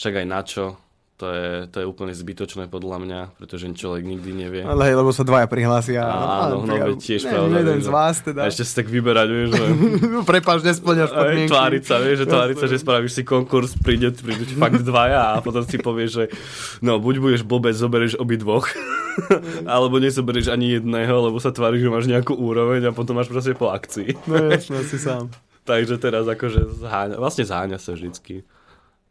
však 0.00 0.24
aj 0.24 0.26
na 0.26 0.40
čo. 0.42 0.80
To 1.16 1.32
je, 1.32 1.48
to 1.72 1.76
je 1.80 1.86
úplne 1.88 2.12
zbytočné 2.12 2.68
podľa 2.68 3.00
mňa, 3.00 3.20
pretože 3.40 3.64
človek 3.72 4.04
nikdy 4.04 4.30
nevie. 4.36 4.62
Ale 4.68 4.92
hej, 4.92 5.00
lebo 5.00 5.08
sa 5.16 5.24
dvaja 5.24 5.48
prihlásia. 5.48 6.04
Áno, 6.04 6.68
no, 6.68 6.76
veď 6.76 7.00
tiež 7.00 7.24
ne, 7.24 7.30
pravda. 7.32 7.56
Jeden 7.56 7.80
z 7.80 7.88
vás 7.88 8.16
teda. 8.20 8.40
A 8.44 8.52
ešte 8.52 8.68
si 8.68 8.72
tak 8.76 8.92
vyberať, 8.92 9.28
vieš, 9.32 9.48
že... 9.56 9.64
Prepač, 10.36 10.60
nesplňaš 10.60 11.10
podmienky. 11.16 11.48
tváriť 11.48 11.82
sa, 11.88 11.96
vieš, 12.04 12.16
že 12.20 12.26
tváriť 12.36 12.56
sa, 12.60 12.66
že 12.68 12.76
spravíš 12.76 13.12
si 13.16 13.22
konkurs, 13.24 13.72
príde, 13.80 14.12
prídu 14.12 14.44
ti 14.44 14.52
fakt 14.60 14.84
dvaja 14.84 15.40
a 15.40 15.40
potom 15.40 15.64
si 15.64 15.80
povieš, 15.80 16.10
že 16.12 16.24
no, 16.84 17.00
buď 17.00 17.14
budeš 17.24 17.42
blbec, 17.48 17.72
zoberieš 17.72 18.20
obidvoch, 18.20 18.68
alebo 19.64 19.96
nezoberieš 19.96 20.52
ani 20.52 20.76
jedného, 20.76 21.32
lebo 21.32 21.40
sa 21.40 21.48
tváriš, 21.48 21.88
že 21.88 21.92
máš 21.96 22.06
nejakú 22.12 22.36
úroveň 22.36 22.92
a 22.92 22.92
potom 22.92 23.16
máš 23.16 23.32
proste 23.32 23.56
po 23.56 23.72
akcii. 23.72 24.20
No 24.28 24.52
jasne, 24.52 24.84
si 24.84 25.00
sám. 25.00 25.32
Takže 25.64 25.96
teraz 25.96 26.28
akože 26.28 26.84
zháňa, 26.84 27.16
vlastne 27.16 27.48
zháňa 27.48 27.80
sa 27.80 27.96
vždycky. 27.96 28.44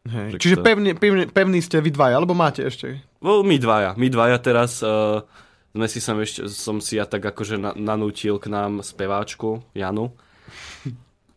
Hej. 0.05 0.29
Že 0.31 0.37
Čiže 0.37 0.55
kto- 0.55 0.65
pevne, 0.65 0.91
pevný 1.27 1.59
ste 1.59 1.81
vy 1.81 1.89
dvaja, 1.89 2.21
alebo 2.21 2.37
máte 2.37 2.61
ešte? 2.61 3.01
No, 3.19 3.41
my 3.41 3.57
dvaja. 3.57 3.97
My 3.97 4.07
dvaja 4.07 4.37
teraz 4.37 4.85
uh, 4.85 5.25
sme 5.73 5.87
si 5.89 5.97
som 5.97 6.21
ešte, 6.21 6.45
som 6.45 6.77
si 6.77 7.01
ja 7.01 7.09
tak 7.09 7.25
akože 7.25 7.57
na, 7.57 7.73
nanútil 7.73 8.37
k 8.37 8.47
nám 8.47 8.85
speváčku 8.85 9.65
Janu. 9.73 10.13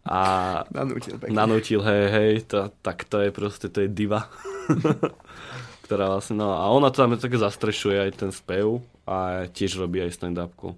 A 0.04 0.20
Nanútil 0.76 1.16
pekne. 1.16 1.33
nanútil, 1.33 1.81
hej, 1.81 2.04
hej, 2.09 2.33
to, 2.44 2.68
tak 2.85 3.09
to 3.09 3.24
je 3.24 3.31
proste, 3.33 3.72
to 3.72 3.85
je 3.85 3.88
diva. 3.88 4.28
ktorá 5.88 6.12
vlastne, 6.12 6.37
no 6.37 6.52
a 6.52 6.68
ona 6.68 6.92
to 6.92 7.00
tam 7.00 7.16
tak 7.16 7.33
zastrešuje 7.33 7.96
aj 7.96 8.11
ten 8.20 8.28
spev 8.28 8.85
a 9.09 9.48
tiež 9.48 9.81
robí 9.81 10.04
aj 10.04 10.20
stand-upku. 10.20 10.76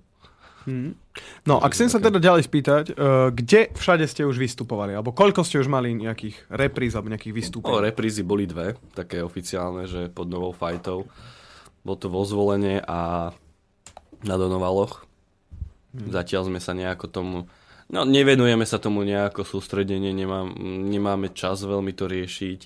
No 1.44 1.57
a 1.57 1.66
chcem 1.73 1.88
sa 1.88 1.96
teda 1.96 2.20
ďalej 2.20 2.44
spýtať, 2.44 2.85
uh, 2.92 3.29
kde 3.31 3.73
všade 3.73 4.05
ste 4.05 4.23
už 4.25 4.37
vystupovali? 4.37 4.92
Alebo 4.92 5.11
koľko 5.11 5.40
ste 5.40 5.59
už 5.59 5.66
mali 5.66 5.92
nejakých 5.92 6.49
repríz 6.49 6.92
alebo 6.92 7.09
nejakých 7.09 7.33
No, 7.33 7.38
vystúpení? 7.38 7.81
reprízy 7.81 8.20
boli 8.20 8.44
dve, 8.44 8.77
také 8.92 9.20
oficiálne, 9.20 9.88
že 9.88 10.09
pod 10.09 10.29
novou 10.29 10.53
fajtou. 10.53 11.09
Bol 11.81 11.96
to 11.96 12.09
vo 12.09 12.23
zvolenie 12.23 12.85
a 12.85 13.33
na 14.20 14.35
Donovaloch. 14.37 15.09
Zatiaľ 15.96 16.53
sme 16.53 16.61
sa 16.61 16.77
nejako 16.77 17.07
tomu... 17.09 17.37
No, 17.90 18.07
nevenujeme 18.07 18.62
sa 18.62 18.79
tomu 18.79 19.03
nejako 19.03 19.42
sústredenie, 19.42 20.14
nemám, 20.14 20.55
nemáme 20.87 21.35
čas 21.35 21.66
veľmi 21.66 21.90
to 21.90 22.07
riešiť. 22.07 22.61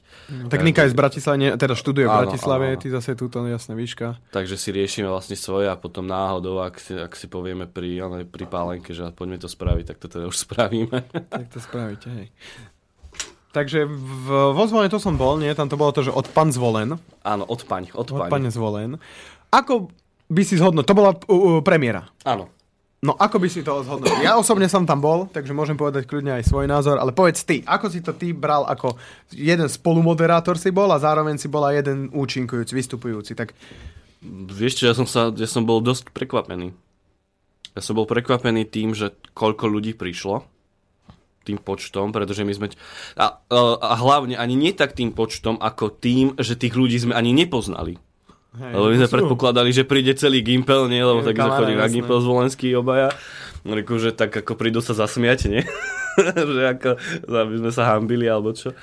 tak 0.52 0.60
Nika 0.60 0.84
je 0.84 0.92
z 0.92 0.96
Bratislavy, 1.00 1.56
teda 1.56 1.72
študuje 1.72 2.04
v 2.04 2.12
Bratislave, 2.12 2.64
áno, 2.68 2.74
áno. 2.76 2.82
ty 2.84 2.88
zase 2.92 3.16
túto 3.16 3.40
jasná 3.48 3.72
výška. 3.72 4.20
Takže 4.36 4.60
si 4.60 4.68
riešime 4.68 5.08
vlastne 5.08 5.32
svoje 5.32 5.72
a 5.72 5.80
potom 5.80 6.04
náhodou, 6.04 6.60
ak 6.60 6.76
si, 6.76 6.92
ak 6.92 7.16
si 7.16 7.24
povieme 7.24 7.64
pri, 7.64 8.04
ale 8.04 8.28
pri 8.28 8.44
pálenke, 8.44 8.92
že 8.92 9.08
poďme 9.16 9.40
to 9.40 9.48
spraviť, 9.48 9.84
tak 9.88 9.96
to 9.96 10.12
teda 10.12 10.28
už 10.28 10.36
spravíme. 10.36 11.00
Tak 11.34 11.50
to 11.50 11.58
spravíte, 11.58 12.08
hej. 12.12 12.28
Takže 13.54 13.86
v, 13.86 14.28
vo 14.52 14.64
zvolenie 14.66 14.90
to 14.90 14.98
som 14.98 15.14
bol, 15.14 15.38
nie? 15.38 15.50
Tam 15.54 15.70
to 15.70 15.78
bolo 15.78 15.94
to, 15.94 16.02
že 16.02 16.10
od 16.10 16.26
pan 16.30 16.50
zvolen. 16.50 16.98
Áno, 17.22 17.44
odpaň, 17.46 17.94
Od 17.94 18.02
odpaň. 18.06 18.28
pane 18.28 18.50
zvolen. 18.50 18.98
Ako 19.54 19.88
by 20.26 20.42
si 20.42 20.58
zhodnotil? 20.58 20.90
To 20.90 20.98
bola 20.98 21.12
uh, 21.14 21.62
premiéra. 21.62 22.10
Áno. 22.26 22.50
No 23.04 23.12
ako 23.20 23.36
by 23.36 23.48
si 23.52 23.60
to 23.60 23.84
zhodnotil? 23.84 24.24
Ja 24.24 24.40
osobne 24.40 24.64
som 24.64 24.88
tam 24.88 25.04
bol, 25.04 25.28
takže 25.28 25.52
môžem 25.52 25.76
povedať 25.76 26.08
kľudne 26.08 26.40
aj 26.40 26.48
svoj 26.48 26.64
názor, 26.64 26.96
ale 26.96 27.12
povedz 27.12 27.44
ty, 27.44 27.60
ako 27.60 27.92
si 27.92 28.00
to 28.00 28.16
ty 28.16 28.32
bral 28.32 28.64
ako 28.64 28.96
jeden 29.28 29.68
spolumoderátor 29.68 30.56
si 30.56 30.72
bol 30.72 30.88
a 30.88 30.96
zároveň 30.96 31.36
si 31.36 31.52
bola 31.52 31.76
jeden 31.76 32.08
účinkujúci, 32.16 32.72
vystupujúci. 32.72 33.36
Tak 33.36 33.52
Vieš 34.24 34.88
ja 34.88 34.96
som, 34.96 35.04
sa, 35.04 35.28
ja 35.36 35.44
som 35.44 35.68
bol 35.68 35.84
dosť 35.84 36.08
prekvapený. 36.16 36.72
Ja 37.76 37.80
som 37.84 38.00
bol 38.00 38.08
prekvapený 38.08 38.64
tým, 38.64 38.96
že 38.96 39.12
koľko 39.36 39.68
ľudí 39.68 39.92
prišlo 39.92 40.48
tým 41.44 41.60
počtom, 41.60 42.08
pretože 42.08 42.40
my 42.40 42.52
sme... 42.56 42.72
A, 43.20 43.36
a 43.52 43.94
hlavne 44.00 44.40
ani 44.40 44.56
nie 44.56 44.72
tak 44.72 44.96
tým 44.96 45.12
počtom, 45.12 45.60
ako 45.60 45.92
tým, 45.92 46.32
že 46.40 46.56
tých 46.56 46.72
ľudí 46.72 46.96
sme 46.96 47.12
ani 47.12 47.36
nepoznali. 47.36 48.00
Hej, 48.58 48.72
Lebo 48.74 48.86
my 48.90 48.96
sme 49.00 49.08
sú- 49.08 49.16
predpokladali, 49.18 49.70
že 49.74 49.82
príde 49.86 50.12
celý 50.14 50.42
Gimpel, 50.44 50.86
nie? 50.90 51.02
Lebo 51.02 51.22
tak 51.22 51.38
sme 51.38 51.52
chodili 51.54 51.78
na. 51.78 51.90
Gimpel 51.90 52.18
zvolenský 52.22 52.74
obaja. 52.78 53.10
Reku, 53.64 53.96
že 53.96 54.12
tak 54.12 54.30
ako 54.36 54.60
prídu 54.60 54.84
sa 54.84 54.92
zasmiať, 54.92 55.48
nie? 55.48 55.62
že 56.54 56.62
ako, 56.76 56.90
aby 57.26 57.54
sme 57.64 57.72
sa 57.72 57.96
hambili, 57.96 58.28
alebo 58.28 58.52
čo. 58.52 58.76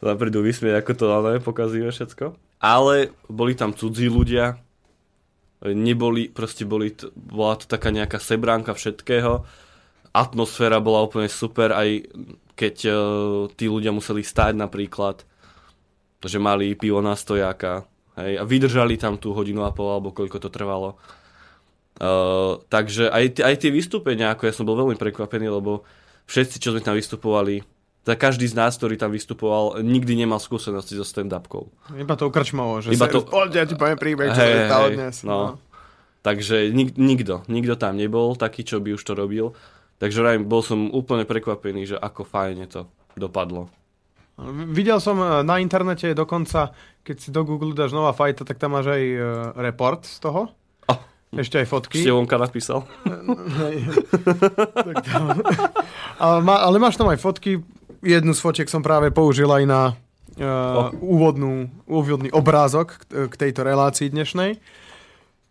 Sa 0.00 0.16
prídu 0.16 0.40
vysmieť, 0.40 0.80
ako 0.80 0.92
to 0.96 1.06
ale 1.12 1.30
pokazíme 1.44 1.92
všetko. 1.92 2.32
Ale 2.64 3.12
boli 3.28 3.52
tam 3.52 3.76
cudzí 3.76 4.08
ľudia, 4.08 4.56
neboli, 5.72 6.28
proste 6.28 6.68
boli, 6.68 6.92
bola 7.16 7.56
to 7.56 7.64
taká 7.64 7.88
nejaká 7.88 8.20
sebránka 8.20 8.76
všetkého. 8.76 9.48
Atmosféra 10.12 10.78
bola 10.84 11.08
úplne 11.08 11.32
super, 11.32 11.72
aj 11.72 12.04
keď 12.54 12.76
uh, 12.86 12.96
tí 13.56 13.66
ľudia 13.66 13.90
museli 13.90 14.20
stáť 14.20 14.52
napríklad, 14.54 15.24
že 16.24 16.38
mali 16.40 16.76
pivo 16.76 17.00
na 17.00 17.16
stojáka, 17.16 17.88
hej, 18.18 18.38
a 18.38 18.42
vydržali 18.42 18.98
tam 18.98 19.18
tú 19.18 19.34
hodinu 19.34 19.66
a 19.66 19.70
pol, 19.70 19.90
alebo 19.90 20.14
koľko 20.14 20.38
to 20.42 20.50
trvalo. 20.50 20.96
Uh, 21.94 22.58
takže 22.66 23.06
aj, 23.06 23.38
aj 23.38 23.54
tie 23.54 23.70
vystúpenia, 23.70 24.34
ako 24.34 24.50
ja 24.50 24.52
som 24.54 24.66
bol 24.66 24.74
veľmi 24.74 24.98
prekvapený, 24.98 25.46
lebo 25.46 25.86
všetci, 26.26 26.58
čo 26.58 26.74
sme 26.74 26.82
tam 26.82 26.98
vystupovali, 26.98 27.62
za 28.04 28.14
každý 28.20 28.44
z 28.44 28.52
nás, 28.58 28.76
ktorý 28.76 29.00
tam 29.00 29.16
vystupoval, 29.16 29.80
nikdy 29.80 30.12
nemal 30.12 30.36
skúsenosti 30.36 30.92
so 30.92 31.08
stand-upkou. 31.08 31.72
Iba 31.96 32.20
to 32.20 32.28
ukrčmovo, 32.28 32.84
že 32.84 32.92
Iba 32.92 33.08
to- 33.08 33.24
poďte, 33.24 33.58
ja 33.62 33.66
ti 33.66 33.76
poviem 33.80 33.96
príbeh, 33.96 34.28
čo 34.28 34.42
sa 34.44 34.68
stalo 34.68 34.88
hej, 34.92 34.96
dnes. 35.00 35.16
no. 35.24 35.56
Takže 36.24 36.72
nik, 36.72 36.96
nikto, 36.96 37.44
nikto 37.48 37.76
tam 37.76 37.96
nebol 38.00 38.32
taký, 38.36 38.64
čo 38.64 38.80
by 38.80 38.96
už 38.96 39.02
to 39.04 39.12
robil. 39.16 39.52
Takže 40.00 40.40
bol 40.44 40.60
som 40.60 40.92
úplne 40.92 41.24
prekvapený, 41.24 41.94
že 41.94 41.96
ako 41.96 42.28
fajne 42.28 42.68
to 42.68 42.88
dopadlo. 43.16 43.72
Videl 44.74 44.98
som 44.98 45.14
eh, 45.22 45.46
na 45.46 45.62
internete 45.62 46.10
dokonca, 46.10 46.74
keď 47.06 47.16
si 47.22 47.28
do 47.30 47.46
Google 47.46 47.70
dáš 47.70 47.94
nová 47.94 48.10
fajta, 48.10 48.42
tak 48.42 48.58
tam 48.58 48.74
máš 48.74 48.90
aj 48.90 49.02
eh, 49.02 49.22
report 49.62 50.02
z 50.02 50.18
toho. 50.18 50.50
Oh, 50.90 50.98
Ešte 51.38 51.62
aj 51.62 51.66
fotky. 51.70 52.02
Števonka 52.02 52.34
napísal. 52.34 52.82
Ale, 56.18 56.38
má, 56.46 56.56
ale 56.66 56.76
máš 56.82 56.98
tam 56.98 57.06
aj 57.14 57.22
fotky. 57.22 57.62
Jednu 58.04 58.34
z 58.34 58.40
fotiek 58.42 58.68
som 58.68 58.82
práve 58.82 59.14
použil 59.14 59.48
aj 59.48 59.64
na 59.64 59.96
uh, 60.36 60.92
úvodnú, 61.00 61.72
úvodný 61.88 62.28
obrázok 62.36 63.00
k, 63.00 63.32
k 63.32 63.34
tejto 63.48 63.64
relácii 63.64 64.12
dnešnej. 64.12 64.60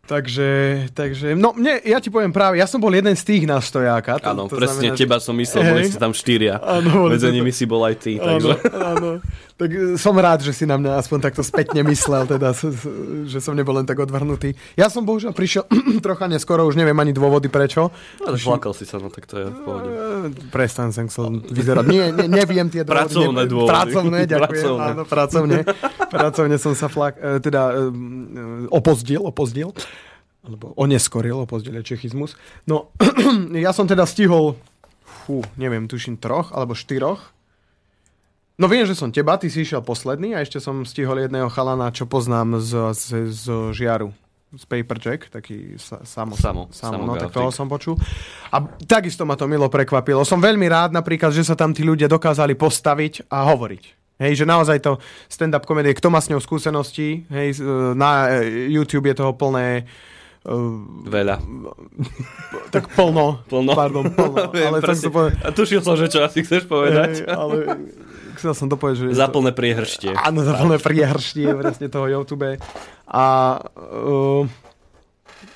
Takže, 0.03 0.47
takže, 0.91 1.31
no 1.31 1.55
mne, 1.55 1.79
ja 1.79 1.95
ti 1.95 2.11
poviem 2.11 2.27
práve, 2.27 2.59
ja 2.59 2.67
som 2.67 2.75
bol 2.75 2.91
jeden 2.91 3.15
z 3.15 3.23
tých 3.23 3.43
na 3.47 3.55
stojáka. 3.57 4.19
to- 4.19 4.27
Áno, 4.27 4.51
presne 4.51 4.91
znamená, 4.91 4.99
teba 4.99 5.15
som 5.17 5.31
myslel, 5.31 5.63
boli 5.63 5.87
ste 5.87 5.95
tam 5.95 6.11
štyria. 6.11 6.59
Áno, 6.59 7.07
Medzi 7.07 7.31
nimi 7.31 7.49
si 7.49 7.63
bol 7.63 7.79
aj 7.81 7.95
ty, 8.03 8.19
Áno, 8.19 8.27
takže... 8.27 8.51
áno. 8.75 9.09
Tak 9.63 9.71
e, 9.71 9.95
som 9.95 10.11
rád, 10.19 10.43
že 10.43 10.51
si 10.51 10.67
na 10.67 10.75
mňa 10.75 10.99
aspoň 10.99 11.19
takto 11.23 11.39
spätne 11.39 11.87
myslel, 11.87 12.27
teda, 12.27 12.51
že 13.23 13.39
som 13.39 13.55
nebol 13.55 13.71
len 13.79 13.87
tak 13.87 13.95
odvrhnutý. 13.95 14.59
Ja 14.75 14.91
som 14.91 15.07
bohužiaľ 15.07 15.31
prišiel 15.31 15.63
trocha 16.05 16.27
neskoro, 16.27 16.67
už 16.67 16.75
neviem 16.75 16.99
ani 16.99 17.15
dôvody 17.15 17.47
prečo. 17.47 17.87
No, 18.19 18.35
tak 18.35 18.43
plakal 18.43 18.75
si 18.75 18.83
sa, 18.83 18.99
no 18.99 19.07
tak 19.07 19.23
to 19.23 19.39
je 19.39 19.47
v 19.47 19.59
pohode. 19.63 19.87
E, 19.87 20.51
Prestan 20.51 20.91
som 20.91 21.07
chcel 21.07 21.39
vyzerať. 21.47 21.83
Nie, 21.87 22.11
nie, 22.11 22.27
neviem 22.27 22.67
tie 22.67 22.83
dôvody. 22.83 22.99
Pracovné 23.07 23.39
Ne- 23.39 23.47
dôvody. 23.47 23.71
Pracovné, 23.71 24.19
ďakujem. 24.35 24.51
Pracovné. 24.51 24.83
Áno, 24.83 25.01
pracovne. 25.07 25.57
Pracovne 26.11 26.57
som 26.59 26.75
sa 26.75 26.91
flak, 26.91 27.15
e, 27.23 27.39
teda 27.39 27.71
opozdil, 28.67 29.23
opozdil. 29.23 29.71
Alebo 30.43 30.75
oneskoril, 30.75 31.47
opozdil 31.47 31.79
je 31.79 31.95
čechizmus. 31.95 32.35
No, 32.67 32.91
ja 33.55 33.71
som 33.71 33.87
teda 33.87 34.03
stihol, 34.03 34.59
fú, 35.23 35.39
neviem, 35.55 35.87
tuším 35.87 36.19
troch 36.19 36.51
alebo 36.51 36.75
štyroch. 36.75 37.31
No 38.53 38.69
viem, 38.69 38.85
že 38.85 38.93
som 38.93 39.09
teba, 39.09 39.33
ty 39.41 39.49
si 39.49 39.65
išiel 39.65 39.81
posledný 39.81 40.37
a 40.37 40.45
ešte 40.45 40.61
som 40.61 40.85
stihol 40.85 41.25
jedného 41.25 41.49
chalana, 41.49 41.89
čo 41.89 42.05
poznám 42.05 42.61
z, 42.61 42.93
z, 42.93 43.05
z 43.33 43.45
Žiaru. 43.73 44.13
Z 44.53 44.69
Paper 44.69 45.01
Jack, 45.01 45.33
taký 45.33 45.81
sa, 45.81 46.05
samo, 46.05 46.37
Samo, 46.37 46.69
samo, 46.69 47.01
samo 47.01 47.09
no, 47.09 47.17
tak 47.17 47.33
toho 47.33 47.49
som 47.49 47.65
počul. 47.65 47.97
A 48.53 48.61
takisto 48.85 49.25
ma 49.25 49.33
to 49.33 49.49
milo 49.49 49.65
prekvapilo. 49.65 50.21
Som 50.21 50.37
veľmi 50.37 50.69
rád 50.69 50.93
napríklad, 50.93 51.33
že 51.33 51.41
sa 51.41 51.57
tam 51.57 51.73
tí 51.73 51.81
ľudia 51.81 52.05
dokázali 52.05 52.53
postaviť 52.53 53.33
a 53.33 53.49
hovoriť. 53.49 53.83
Hej, 54.21 54.45
že 54.45 54.45
naozaj 54.45 54.77
to 54.85 55.01
stand-up 55.25 55.65
komedie, 55.65 55.97
kto 55.97 56.13
má 56.13 56.21
s 56.21 56.29
ňou 56.29 56.37
skúsenosti, 56.37 57.25
hej, 57.33 57.57
na 57.97 58.29
YouTube 58.69 59.09
je 59.09 59.17
toho 59.17 59.33
plné 59.33 59.89
e, 60.45 60.53
Veľa. 61.09 61.41
tak 62.77 62.93
plno. 62.93 63.41
Plno. 63.49 63.73
Pardon, 63.73 64.05
plno. 64.13 64.37
Viem, 64.53 64.69
ale 64.69 64.85
tak 64.85 65.01
to 65.01 65.09
povedať. 65.09 65.41
A 65.41 65.49
tušil 65.49 65.81
som, 65.81 65.97
že 65.97 66.13
čo 66.13 66.21
asi 66.21 66.45
chceš 66.45 66.69
povedať. 66.69 67.25
Hej, 67.25 67.33
ale 67.33 67.57
chcel 68.43 68.51
som 68.51 68.67
to 68.67 68.75
povedať, 68.75 69.07
že... 69.07 69.15
Za 69.15 69.31
plné 69.31 69.55
priehrštie. 69.55 70.11
Áno, 70.19 70.43
za 70.43 70.59
plné 70.59 70.75
priehrštie 70.83 71.47
presne 71.55 71.87
toho 71.87 72.11
YouTube. 72.11 72.59
A 73.07 73.23
uh, 73.63 74.43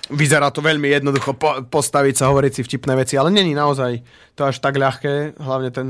vyzerá 0.07 0.47
to 0.55 0.63
veľmi 0.63 0.87
jednoducho 0.87 1.35
po, 1.35 1.67
postaviť 1.67 2.15
sa, 2.15 2.31
hovoriť 2.31 2.51
si 2.55 2.61
vtipné 2.63 2.95
veci, 2.95 3.19
ale 3.19 3.27
není 3.27 3.51
naozaj 3.51 3.99
to 4.39 4.47
až 4.47 4.63
tak 4.63 4.79
ľahké, 4.79 5.35
hlavne 5.35 5.69
ten, 5.75 5.87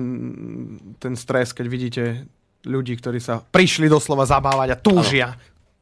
ten 0.98 1.14
stres, 1.14 1.54
keď 1.54 1.66
vidíte 1.70 2.04
ľudí, 2.66 2.98
ktorí 2.98 3.22
sa 3.22 3.46
prišli 3.46 3.86
doslova 3.86 4.26
zabávať 4.26 4.74
a 4.74 4.78
túžia. 4.82 5.28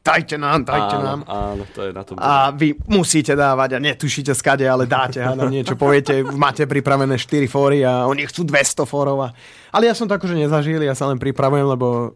Dajte 0.05 0.37
nám, 0.37 0.61
dajte 0.61 1.01
nám. 1.01 1.25
áno, 1.25 1.57
áno, 1.57 1.63
to 1.73 1.81
je 1.81 1.89
na 1.89 2.05
tom. 2.05 2.13
A 2.21 2.53
vy 2.53 2.77
musíte 2.85 3.33
dávať 3.33 3.73
a 3.73 3.79
netušíte 3.81 4.37
skade, 4.37 4.61
ale 4.69 4.85
dáte 4.85 5.17
a 5.17 5.33
nám 5.33 5.49
niečo 5.49 5.73
poviete, 5.73 6.21
máte 6.21 6.69
pripravené 6.69 7.17
4 7.17 7.49
fóry 7.49 7.81
a 7.81 8.05
oni 8.05 8.29
chcú 8.29 8.45
200 8.45 8.85
fórov. 8.85 9.25
A... 9.25 9.33
Ale 9.73 9.89
ja 9.89 9.97
som 9.97 10.05
to 10.05 10.13
akože 10.13 10.37
nezažil, 10.37 10.77
ja 10.85 10.93
sa 10.93 11.09
len 11.09 11.17
pripravujem, 11.17 11.65
lebo 11.65 12.13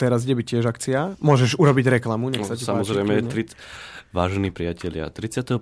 teraz 0.00 0.24
kde 0.24 0.40
by 0.40 0.42
tiež 0.46 0.64
akcia. 0.64 1.20
Môžeš 1.20 1.60
urobiť 1.60 2.00
reklamu, 2.00 2.32
nech 2.32 2.48
sa 2.48 2.56
ti 2.56 2.64
Samozrejme, 2.64 3.28
páči. 3.28 3.52
30, 3.52 4.16
vážení 4.16 4.48
priatelia, 4.48 5.12
31. 5.12 5.60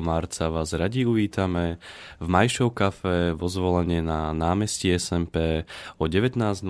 marca 0.00 0.48
vás 0.48 0.72
radi 0.72 1.04
uvítame 1.04 1.76
v 2.22 2.26
Majšov 2.30 2.72
kafe 2.72 3.36
vo 3.36 3.52
zvolenie 3.52 4.00
na 4.00 4.32
námestí 4.32 4.88
SMP 4.96 5.68
o 6.00 6.08
19.00 6.08 6.64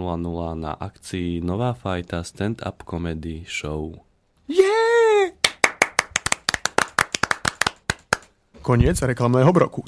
na 0.59 0.73
akcii 0.75 1.47
Nová 1.47 1.79
fajta 1.79 2.27
Stand-up 2.27 2.83
Comedy 2.83 3.47
Show. 3.47 4.06
Yeah! 4.47 5.35
Koniec 8.63 8.99
reklamného 8.99 9.51
broku. 9.55 9.83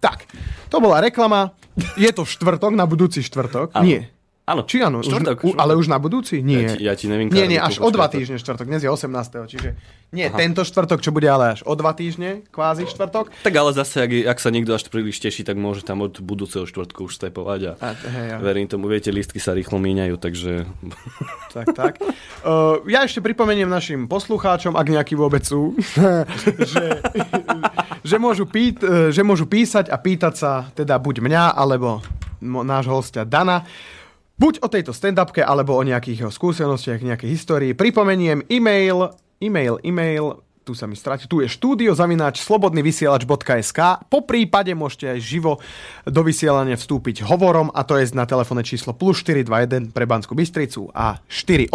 Tak, 0.00 0.24
to 0.68 0.76
bola 0.80 1.00
reklama. 1.00 1.52
Je 1.96 2.08
to 2.12 2.24
štvrtok, 2.24 2.72
na 2.72 2.88
budúci 2.88 3.20
štvrtok. 3.20 3.76
Áno. 3.76 3.84
Nie. 3.84 4.15
Áno, 4.46 4.62
Či 4.62 4.78
áno, 4.78 5.02
štvrtok, 5.02 5.42
už, 5.42 5.54
ale 5.58 5.74
už 5.74 5.90
na 5.90 5.98
budúci? 5.98 6.38
Nie. 6.38 6.62
Ja 6.62 6.70
ti, 6.70 6.76
ja 6.86 6.94
ti 6.94 7.06
neviem 7.10 7.26
nie, 7.34 7.50
nie, 7.50 7.58
až 7.58 7.82
o 7.82 7.90
dva 7.90 8.06
týždne 8.06 8.38
štvrtok. 8.38 8.70
Dnes 8.70 8.78
je 8.78 8.86
18. 8.86 9.10
Čiže 9.50 9.74
nie 10.14 10.30
Aha. 10.30 10.38
tento 10.38 10.62
štvrtok, 10.62 11.02
čo 11.02 11.10
bude 11.10 11.26
ale 11.26 11.58
až 11.58 11.66
o 11.66 11.74
dva 11.74 11.90
týždne, 11.98 12.46
kvázi 12.54 12.86
štvrtok. 12.86 13.34
Tak 13.42 13.50
ale 13.50 13.74
zase, 13.74 14.06
ak, 14.06 14.10
ak 14.14 14.38
sa 14.38 14.54
niekto 14.54 14.70
až 14.78 14.86
príliš 14.86 15.18
teší, 15.18 15.42
tak 15.42 15.58
môže 15.58 15.82
tam 15.82 16.06
od 16.06 16.22
budúceho 16.22 16.62
štvrtku 16.62 17.10
už 17.10 17.18
stepovať 17.18 17.74
a, 17.74 17.90
A, 17.90 17.98
hej, 17.98 18.26
ja. 18.30 18.36
verím 18.38 18.70
tomu, 18.70 18.86
viete, 18.86 19.10
lístky 19.10 19.42
sa 19.42 19.50
rýchlo 19.50 19.82
míňajú, 19.82 20.14
takže 20.14 20.62
Tak, 21.50 21.66
tak. 21.74 21.92
Uh, 22.46 22.78
ja 22.94 23.02
ešte 23.02 23.18
pripomeniem 23.18 23.66
našim 23.66 24.06
poslucháčom, 24.06 24.78
ak 24.78 24.86
nejakí 24.86 25.18
vôbec 25.18 25.42
sú, 25.42 25.74
že, 26.70 27.02
že, 28.06 28.16
môžu 28.22 28.46
pít, 28.46 28.78
eh, 28.86 29.10
že 29.10 29.26
môžu 29.26 29.50
písať 29.50 29.90
a 29.90 29.98
pýtať 29.98 30.34
sa 30.38 30.70
teda 30.70 31.02
buď 31.02 31.18
mňa, 31.18 31.44
alebo 31.58 31.98
nášho 32.46 32.94
hostia 32.94 33.26
Dana, 33.26 33.66
buď 34.36 34.64
o 34.64 34.68
tejto 34.68 34.92
stand-upke, 34.92 35.40
alebo 35.44 35.76
o 35.76 35.82
nejakých 35.84 36.24
jeho 36.24 36.32
skúsenostiach, 36.32 37.04
nejakej 37.04 37.30
histórii. 37.32 37.72
Pripomeniem 37.72 38.44
e-mail, 38.48 39.12
e-mail, 39.40 39.80
e-mail, 39.84 40.46
tu 40.66 40.74
sa 40.74 40.90
mi 40.90 40.98
stratí, 40.98 41.30
tu 41.30 41.38
je 41.38 41.46
štúdio 41.46 41.94
zavináč 41.94 42.42
slobodnyvysielač.sk 42.42 44.02
po 44.10 44.26
prípade 44.26 44.74
môžete 44.74 45.14
aj 45.14 45.18
živo 45.22 45.62
do 46.02 46.20
vysielania 46.26 46.74
vstúpiť 46.74 47.22
hovorom 47.22 47.70
a 47.70 47.86
to 47.86 47.94
je 47.94 48.10
na 48.18 48.26
telefónne 48.26 48.66
číslo 48.66 48.90
plus 48.90 49.22
421 49.22 49.94
pre 49.94 50.10
Banskú 50.10 50.34
Bystricu 50.34 50.90
a 50.90 51.22
48 51.30 51.70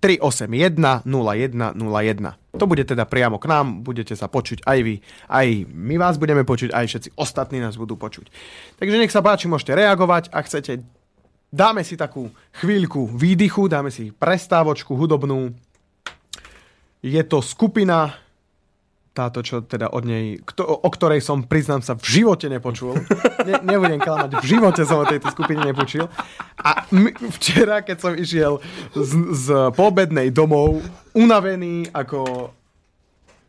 381 0.00 1.04
0101. 1.04 2.56
To 2.56 2.64
bude 2.64 2.88
teda 2.88 3.04
priamo 3.04 3.36
k 3.36 3.44
nám, 3.44 3.84
budete 3.84 4.16
sa 4.16 4.32
počuť 4.32 4.64
aj 4.64 4.78
vy, 4.80 5.04
aj 5.28 5.46
my 5.68 5.94
vás 6.00 6.16
budeme 6.16 6.48
počuť, 6.48 6.72
aj 6.72 6.84
všetci 6.88 7.08
ostatní 7.20 7.60
nás 7.60 7.76
budú 7.76 8.00
počuť. 8.00 8.32
Takže 8.80 8.96
nech 8.96 9.12
sa 9.12 9.20
páči, 9.20 9.52
môžete 9.52 9.76
reagovať, 9.76 10.32
ak 10.32 10.48
chcete 10.48 11.03
dáme 11.54 11.86
si 11.86 11.94
takú 11.94 12.34
chvíľku 12.58 13.06
výdychu, 13.06 13.70
dáme 13.70 13.94
si 13.94 14.10
prestávočku 14.10 14.98
hudobnú, 14.98 15.54
je 16.98 17.22
to 17.22 17.38
skupina, 17.38 18.18
táto, 19.14 19.46
čo 19.46 19.62
teda 19.62 19.94
od 19.94 20.02
nej, 20.02 20.42
kto, 20.42 20.66
o 20.66 20.90
ktorej 20.90 21.22
som, 21.22 21.46
priznám 21.46 21.86
sa, 21.86 21.94
v 21.94 22.02
živote 22.02 22.50
nepočul. 22.50 22.98
Ne, 23.46 23.62
nebudem 23.62 24.02
klamať, 24.02 24.42
v 24.42 24.46
živote 24.50 24.82
som 24.82 25.04
o 25.04 25.06
tejto 25.06 25.30
skupine 25.30 25.62
nepočul. 25.62 26.10
A 26.58 26.82
m- 26.90 27.14
včera, 27.38 27.86
keď 27.86 27.96
som 28.02 28.12
išiel 28.18 28.58
z, 28.90 29.12
z 29.30 29.46
poobednej 29.78 30.34
domov, 30.34 30.82
unavený 31.14 31.94
ako, 31.94 32.50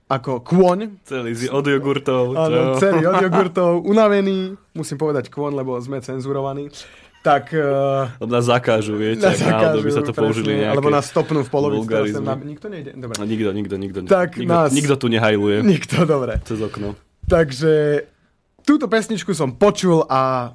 ako 0.06 0.46
kôň, 0.46 1.02
celý 1.02 1.34
si 1.34 1.50
od 1.50 1.66
jogurtov. 1.66 2.38
Áno, 2.38 2.78
celý 2.78 3.10
od 3.10 3.26
jogurtov, 3.26 3.82
unavený, 3.90 4.54
musím 4.78 5.02
povedať 5.02 5.34
kôň, 5.34 5.66
lebo 5.66 5.82
sme 5.82 5.98
cenzurovaní, 5.98 6.70
tak 7.26 7.50
uh, 7.52 8.06
Lebo 8.16 8.30
nás 8.30 8.46
zakážu, 8.46 8.94
viete, 8.94 9.20
nás 9.20 9.34
ak 9.36 9.50
náhodou 9.50 9.82
by 9.82 9.90
sa 9.90 9.98
zakážu, 9.98 10.06
to 10.06 10.14
použili 10.14 10.46
presne, 10.46 10.62
nejaké 10.62 10.74
alebo 10.78 10.90
nás 10.94 11.06
stopnú 11.06 11.42
v 11.42 11.50
polovici. 11.50 11.82
teraz 11.82 11.90
vulgarizmy. 12.06 12.16
sem 12.16 12.24
na- 12.24 12.38
Nikto 12.46 12.68
nejde? 12.70 12.92
Dobre. 12.94 13.16
No, 13.18 13.26
nikto, 13.26 13.50
nikto, 13.52 13.76
nikto, 13.76 13.98
Tak 14.06 14.30
nikto, 14.36 14.46
nás- 14.48 14.70
nikto 14.72 14.94
tu 14.94 15.08
nehajluje 15.10 15.58
Nikto, 15.66 16.06
dobre. 16.06 16.38
cez 16.40 16.62
okno. 16.62 16.94
Takže 17.26 18.06
túto 18.62 18.86
pesničku 18.86 19.34
som 19.34 19.52
počul 19.52 20.06
a 20.06 20.54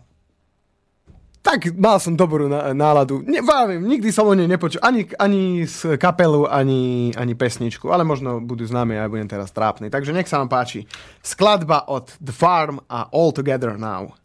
tak 1.40 1.72
mal 1.72 1.96
som 1.96 2.12
dobrú 2.12 2.46
ná- 2.46 2.70
náladu. 2.70 3.24
Ne, 3.24 3.40
vravím, 3.40 3.82
nikdy 3.82 4.12
som 4.12 4.22
o 4.24 4.36
nej 4.36 4.44
nepočul 4.46 4.78
ani, 4.78 5.08
ani 5.16 5.64
z 5.64 5.96
kapelu, 5.96 6.44
ani, 6.44 7.10
ani 7.10 7.32
pesničku, 7.32 7.88
ale 7.88 8.04
možno 8.04 8.38
budú 8.38 8.62
známe 8.62 8.94
a 8.94 9.02
ja 9.02 9.08
budem 9.08 9.24
teraz 9.26 9.48
trápny. 9.48 9.88
Takže 9.88 10.12
nech 10.12 10.28
sa 10.28 10.36
vám 10.36 10.52
páči. 10.52 10.84
Skladba 11.18 11.88
od 11.88 12.12
The 12.20 12.30
Farm 12.30 12.84
a 12.84 13.08
All 13.08 13.32
Together 13.32 13.74
Now. 13.74 14.19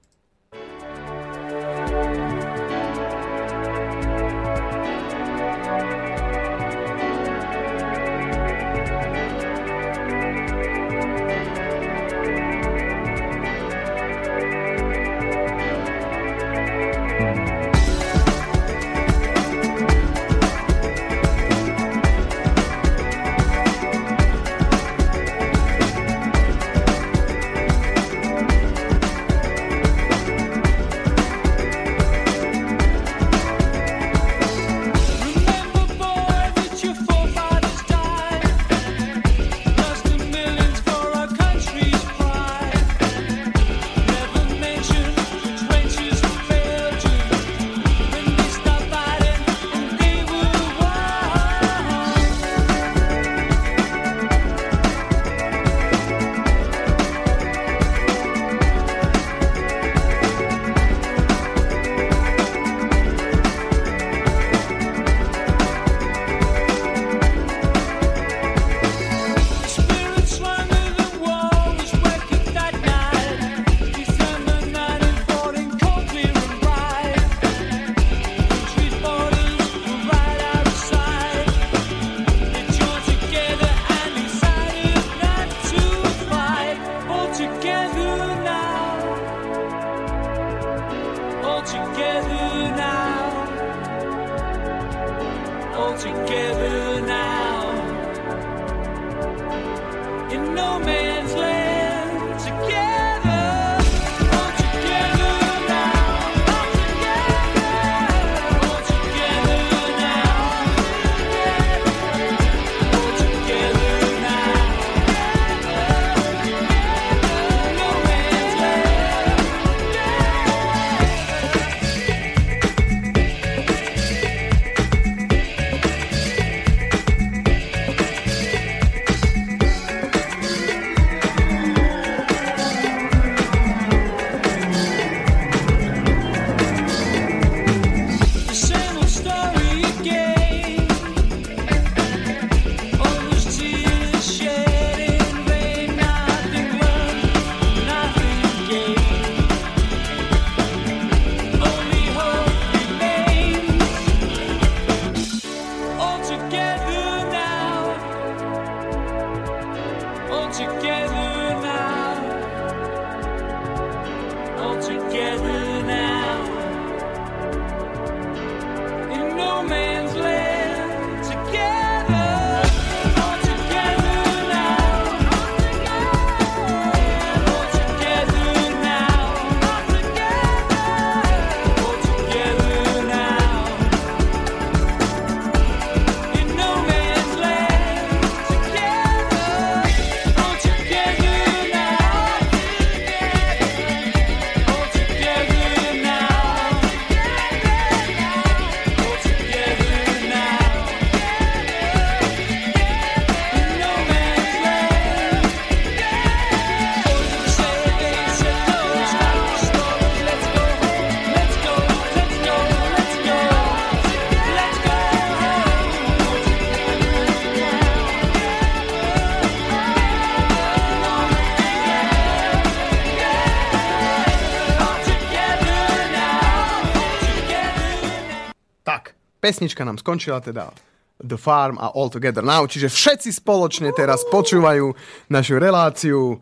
Pesnička 229.46 229.86
nám 229.86 230.02
skončila 230.02 230.42
teda 230.42 230.74
The 231.22 231.38
Farm 231.38 231.78
a 231.78 231.94
All 231.94 232.10
Together 232.10 232.42
Now, 232.42 232.66
čiže 232.66 232.90
všetci 232.90 233.30
spoločne 233.46 233.94
teraz 233.94 234.26
počúvajú 234.34 234.98
našu 235.30 235.62
reláciu 235.62 236.42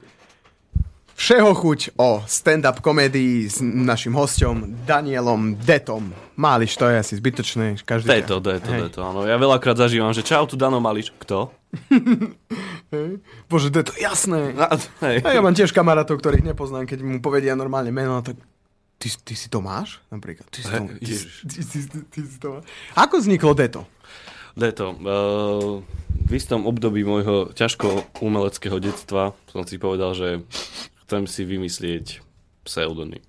Všeho 1.13 1.53
chuť 1.53 1.93
o 2.01 2.25
stand-up 2.25 2.81
komédii 2.81 3.45
s 3.45 3.61
našim 3.61 4.17
hostom 4.17 4.73
Danielom 4.81 5.61
Detom. 5.61 6.09
Máliš, 6.33 6.73
to 6.73 6.89
je 6.89 6.97
asi 6.97 7.13
zbytočné. 7.21 7.77
Každý 7.85 8.09
Deto, 8.09 8.41
deto, 8.41 8.65
Hej. 8.73 8.89
deto, 8.89 9.05
áno. 9.05 9.21
Ja 9.21 9.37
veľakrát 9.37 9.77
zažívam, 9.77 10.09
že 10.09 10.25
čau, 10.25 10.49
tu 10.49 10.57
Dano 10.57 10.81
Mališ. 10.81 11.13
Kto? 11.21 11.53
Bože, 13.45 13.69
Deto, 13.69 13.93
jasné. 13.93 14.57
A, 14.57 14.73
hej. 15.05 15.21
A 15.21 15.37
ja 15.37 15.41
mám 15.45 15.53
tiež 15.53 15.69
kamarátov, 15.69 16.17
ktorých 16.17 16.49
nepoznám, 16.49 16.89
keď 16.89 17.05
mu 17.05 17.21
povedia 17.21 17.53
normálne 17.53 17.93
meno, 17.93 18.17
tak 18.25 18.41
ty, 19.03 19.11
ty 19.11 19.33
si 19.35 19.51
to 19.51 19.59
máš? 19.59 19.99
Napríklad. 20.07 20.47
Ty 20.47 20.59
si 20.63 20.71
to, 20.71 20.83
ty, 20.87 21.13
ty, 21.43 21.59
ty, 21.59 21.79
ty, 21.83 21.99
ty 22.07 22.19
si 22.23 22.37
to 22.39 22.47
máš. 22.55 22.63
Ako 22.95 23.19
vzniklo 23.19 23.51
Deto? 23.51 23.83
Deto. 24.55 24.95
Uh, 24.95 25.83
v 26.23 26.31
istom 26.39 26.63
období 26.63 27.03
môjho 27.03 27.51
ťažko 27.51 28.07
umeleckého 28.23 28.79
detstva 28.79 29.35
som 29.51 29.67
si 29.67 29.75
povedal, 29.75 30.15
že 30.15 30.45
chcem 31.03 31.27
si 31.27 31.43
vymyslieť 31.43 32.23
pseudonym. 32.63 33.19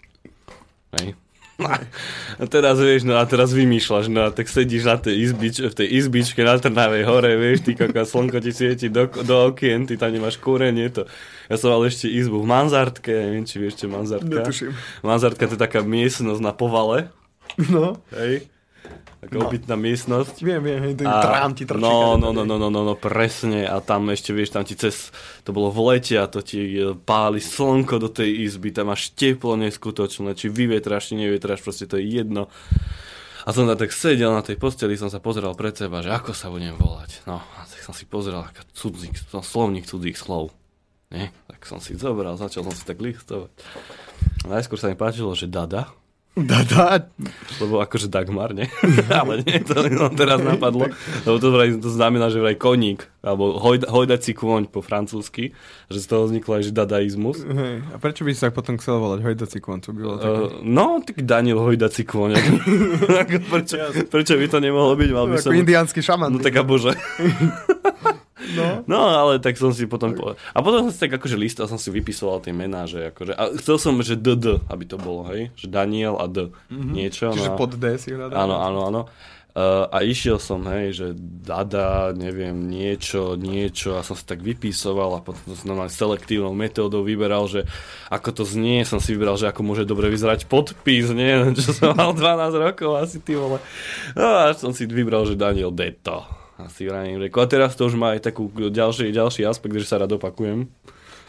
Hej. 0.94 1.18
A 2.42 2.44
teraz 2.50 2.82
vieš, 2.82 3.06
no 3.06 3.14
a 3.14 3.22
teraz 3.30 3.54
vymýšľaš, 3.54 4.10
no 4.10 4.26
a 4.26 4.34
tak 4.34 4.50
sedíš 4.50 4.90
na 4.90 4.98
tej 4.98 5.30
izbič, 5.30 5.62
v 5.62 5.74
tej 5.74 5.88
izbičke 6.02 6.42
na 6.42 6.58
Trnavej 6.58 7.06
hore, 7.06 7.38
vieš, 7.38 7.62
ty 7.62 7.78
koľko 7.78 8.02
slnko 8.02 8.42
ti 8.42 8.50
svieti 8.50 8.90
do, 8.90 9.06
do 9.06 9.54
okien, 9.54 9.86
ty 9.86 9.94
tam 9.94 10.10
nemáš 10.10 10.42
kúrenie, 10.42 10.90
to. 10.90 11.06
Ja 11.46 11.54
som 11.54 11.70
mal 11.70 11.86
ešte 11.86 12.10
izbu 12.10 12.42
v 12.42 12.50
Manzartke, 12.50 13.14
neviem, 13.14 13.46
či 13.46 13.62
vieš, 13.62 13.78
čo 13.78 13.86
Manzartka. 13.86 14.42
Netuším. 14.42 14.74
Manzartka 15.06 15.46
to 15.46 15.54
je 15.54 15.62
taká 15.62 15.86
miestnosť 15.86 16.42
na 16.42 16.50
povale, 16.50 17.14
No, 17.70 18.02
hej, 18.18 18.50
taká 19.24 19.36
No. 19.36 19.48
obytná 19.48 19.74
miestnosť. 19.74 20.34
viem, 20.40 20.60
viem, 20.60 20.92
ten 20.92 21.04
A- 21.04 21.18
trám 21.18 21.52
ti 21.52 21.64
trčí. 21.64 21.80
no, 21.80 22.14
no, 22.14 22.30
no, 22.30 22.44
no, 22.44 22.56
no, 22.56 22.68
no, 22.68 22.80
no, 22.82 22.94
presne. 22.94 23.64
A 23.64 23.80
tam 23.80 24.08
ešte, 24.08 24.30
vieš, 24.30 24.52
tam 24.52 24.62
ti 24.62 24.74
cez, 24.74 25.10
to 25.42 25.50
bolo 25.50 25.68
v 25.68 25.80
lete 25.90 26.14
a 26.14 26.28
to 26.28 26.40
ti 26.40 26.60
e, 26.70 26.92
páli 26.94 27.40
slnko 27.40 27.98
do 27.98 28.08
tej 28.08 28.44
izby, 28.44 28.70
tam 28.70 28.92
máš 28.92 29.10
teplo 29.10 29.56
neskutočné, 29.56 30.32
či 30.32 30.46
vyvetráš, 30.46 31.10
či 31.10 31.18
nevyvetráš, 31.18 31.60
proste 31.60 31.84
to 31.84 31.96
je 31.96 32.06
jedno. 32.06 32.52
A 33.44 33.52
som 33.52 33.64
tam 33.64 33.76
tak 33.76 33.92
sedel 33.92 34.30
na 34.30 34.40
tej 34.40 34.56
posteli, 34.56 34.94
som 34.94 35.08
sa 35.08 35.20
pozeral 35.20 35.52
pred 35.52 35.72
seba, 35.72 36.00
že 36.00 36.08
ako 36.08 36.32
sa 36.32 36.48
budem 36.48 36.72
volať. 36.74 37.24
No, 37.24 37.40
a 37.40 37.60
tak 37.64 37.80
som 37.80 37.92
si 37.92 38.04
pozrel, 38.04 38.40
aká 38.40 38.64
cudzík, 38.72 39.12
no, 39.32 39.40
slovník 39.40 39.84
cudzích 39.84 40.16
slov. 40.16 40.48
Nie? 41.12 41.28
Tak 41.46 41.62
som 41.62 41.76
si 41.76 41.92
zobral, 41.94 42.34
začal 42.34 42.64
som 42.64 42.72
si 42.72 42.82
tak 42.82 42.98
listovať. 42.98 43.52
Najskôr 44.44 44.76
sa 44.76 44.88
mi 44.88 44.96
páčilo, 44.96 45.30
že 45.32 45.44
Dada, 45.46 45.92
Dada, 46.34 47.14
lebo 47.62 47.78
akože 47.78 48.10
Dagmar, 48.10 48.58
nie? 48.58 48.66
Ale 49.22 49.46
nie, 49.46 49.62
to 49.62 49.86
mi 49.86 49.94
teraz 50.18 50.42
napadlo. 50.42 50.90
Lebo 51.22 51.36
to, 51.38 51.54
vraj, 51.54 51.78
to 51.78 51.86
znamená, 51.86 52.26
že 52.26 52.42
vraj 52.42 52.58
koník, 52.58 53.06
alebo 53.22 53.54
hojda, 53.54 53.86
hojdací 53.86 54.34
kôň 54.34 54.66
po 54.66 54.82
francúzsky, 54.82 55.54
že 55.86 56.02
z 56.02 56.06
toho 56.10 56.26
vzniklo 56.26 56.58
aj 56.58 56.62
že 56.66 56.72
dadaizmus. 56.74 57.38
hej, 57.38 57.86
a 57.86 58.02
prečo 58.02 58.26
by 58.26 58.34
sa 58.34 58.50
tak 58.50 58.58
potom 58.58 58.74
chcel 58.82 58.98
volať 58.98 59.22
Hojdací 59.22 59.58
koncu? 59.62 59.94
By 59.94 60.00
bolo 60.02 60.16
také... 60.18 60.40
Uh, 60.42 60.50
no, 60.66 60.98
tak 61.06 61.22
Daniel 61.22 61.62
hojdací 61.62 62.02
kôň. 62.02 62.34
Prečo, 63.54 63.76
prečo 64.10 64.34
by 64.34 64.46
to 64.50 64.58
nemohlo 64.58 64.98
byť? 64.98 65.10
Mal 65.14 65.24
by 65.30 65.34
ako 65.38 65.46
som... 65.46 65.54
indiánsky 65.54 66.02
šaman. 66.02 66.34
No 66.34 66.42
tak 66.42 66.58
a 66.58 66.66
bože. 66.66 66.98
No. 68.52 68.84
No, 68.84 69.00
ale 69.08 69.40
tak 69.40 69.56
som 69.56 69.72
si 69.72 69.88
potom 69.88 70.12
povedal. 70.12 70.36
A 70.52 70.60
potom 70.60 70.84
som 70.86 70.92
si 70.92 71.00
tak 71.00 71.16
akože 71.16 71.40
listal, 71.40 71.64
som 71.64 71.80
si 71.80 71.88
vypisoval 71.88 72.44
tie 72.44 72.52
mená, 72.52 72.84
že 72.84 73.08
akože... 73.08 73.32
A 73.32 73.56
chcel 73.56 73.76
som, 73.80 73.96
že 74.04 74.20
DD, 74.20 74.60
aby 74.68 74.84
to 74.84 75.00
bolo, 75.00 75.24
hej? 75.32 75.48
Že 75.56 75.66
Daniel 75.72 76.14
a 76.20 76.28
D. 76.28 76.52
Niečo. 76.68 77.32
Čiže 77.32 77.54
no. 77.54 77.58
pod 77.58 77.80
D 77.80 77.96
si 77.96 78.12
hľadal. 78.12 78.36
Áno, 78.36 78.56
áno, 78.60 78.80
áno. 78.84 79.02
Uh, 79.54 79.86
a 79.86 80.02
išiel 80.02 80.42
som, 80.42 80.66
hej, 80.66 80.98
že 80.98 81.06
dada, 81.46 82.10
neviem, 82.10 82.58
niečo, 82.66 83.38
niečo 83.38 83.94
a 83.94 84.02
som 84.02 84.18
si 84.18 84.26
tak 84.26 84.42
vypísoval 84.42 85.14
a 85.14 85.22
potom 85.22 85.54
som 85.54 85.70
normálne 85.70 85.94
selektívnou 85.94 86.50
metódou 86.50 87.06
vyberal, 87.06 87.46
že 87.46 87.62
ako 88.10 88.42
to 88.42 88.42
znie, 88.42 88.82
som 88.82 88.98
si 88.98 89.14
vybral, 89.14 89.38
že 89.38 89.46
ako 89.46 89.62
môže 89.62 89.86
dobre 89.86 90.10
vyzerať 90.10 90.50
podpis, 90.50 91.14
nie, 91.14 91.30
čo 91.62 91.70
som 91.70 91.94
mal 91.94 92.10
12 92.10 92.50
rokov 92.66 92.98
asi, 92.98 93.22
ty 93.22 93.38
vole. 93.38 93.62
No 94.18 94.26
a 94.26 94.50
som 94.58 94.74
si 94.74 94.90
vybral, 94.90 95.22
že 95.22 95.38
Daniel 95.38 95.70
Deto. 95.70 96.43
A 96.54 96.70
si 96.70 96.86
vravím, 96.86 97.18
že 97.18 97.34
a 97.34 97.46
teraz 97.50 97.74
to 97.74 97.90
už 97.90 97.98
má 97.98 98.14
aj 98.14 98.30
takú 98.30 98.46
ďalší, 98.50 99.10
ďalší 99.10 99.42
aspekt, 99.42 99.74
že 99.74 99.90
sa 99.90 99.98
rád 99.98 100.14
opakujem. 100.14 100.70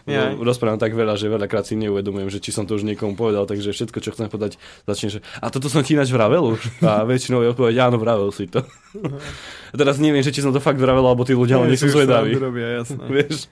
No, 0.06 0.38
rozprávam 0.46 0.78
tak 0.78 0.94
veľa, 0.94 1.18
že 1.18 1.26
veľakrát 1.26 1.66
si 1.66 1.74
neuvedomujem, 1.82 2.30
že 2.30 2.38
či 2.38 2.54
som 2.54 2.70
to 2.70 2.78
už 2.78 2.86
niekomu 2.86 3.18
povedal, 3.18 3.50
takže 3.50 3.74
všetko, 3.74 3.98
čo 4.06 4.14
chcem 4.14 4.30
povedať, 4.30 4.62
začne, 4.86 5.18
že 5.18 5.20
a 5.42 5.50
toto 5.50 5.66
som 5.66 5.82
ti 5.82 5.98
ináč 5.98 6.14
vravel 6.14 6.54
už. 6.54 6.62
A 6.86 7.02
väčšinou 7.02 7.42
je 7.42 7.50
odpoveď, 7.50 7.90
áno, 7.90 7.98
vravel 7.98 8.30
si 8.30 8.46
to. 8.46 8.62
A 9.70 9.74
teraz 9.74 9.98
neviem, 9.98 10.22
že 10.22 10.30
či 10.30 10.46
som 10.46 10.54
to 10.54 10.62
fakt 10.62 10.78
vravel, 10.78 11.02
alebo 11.02 11.26
tí 11.26 11.34
ľudia 11.34 11.58
len 11.58 11.74
nie 11.74 11.80
sú 11.82 11.90
zvedaví. 11.90 12.38
Robia, 12.38 12.86
jasné. 12.86 13.02
Vieš? 13.18 13.50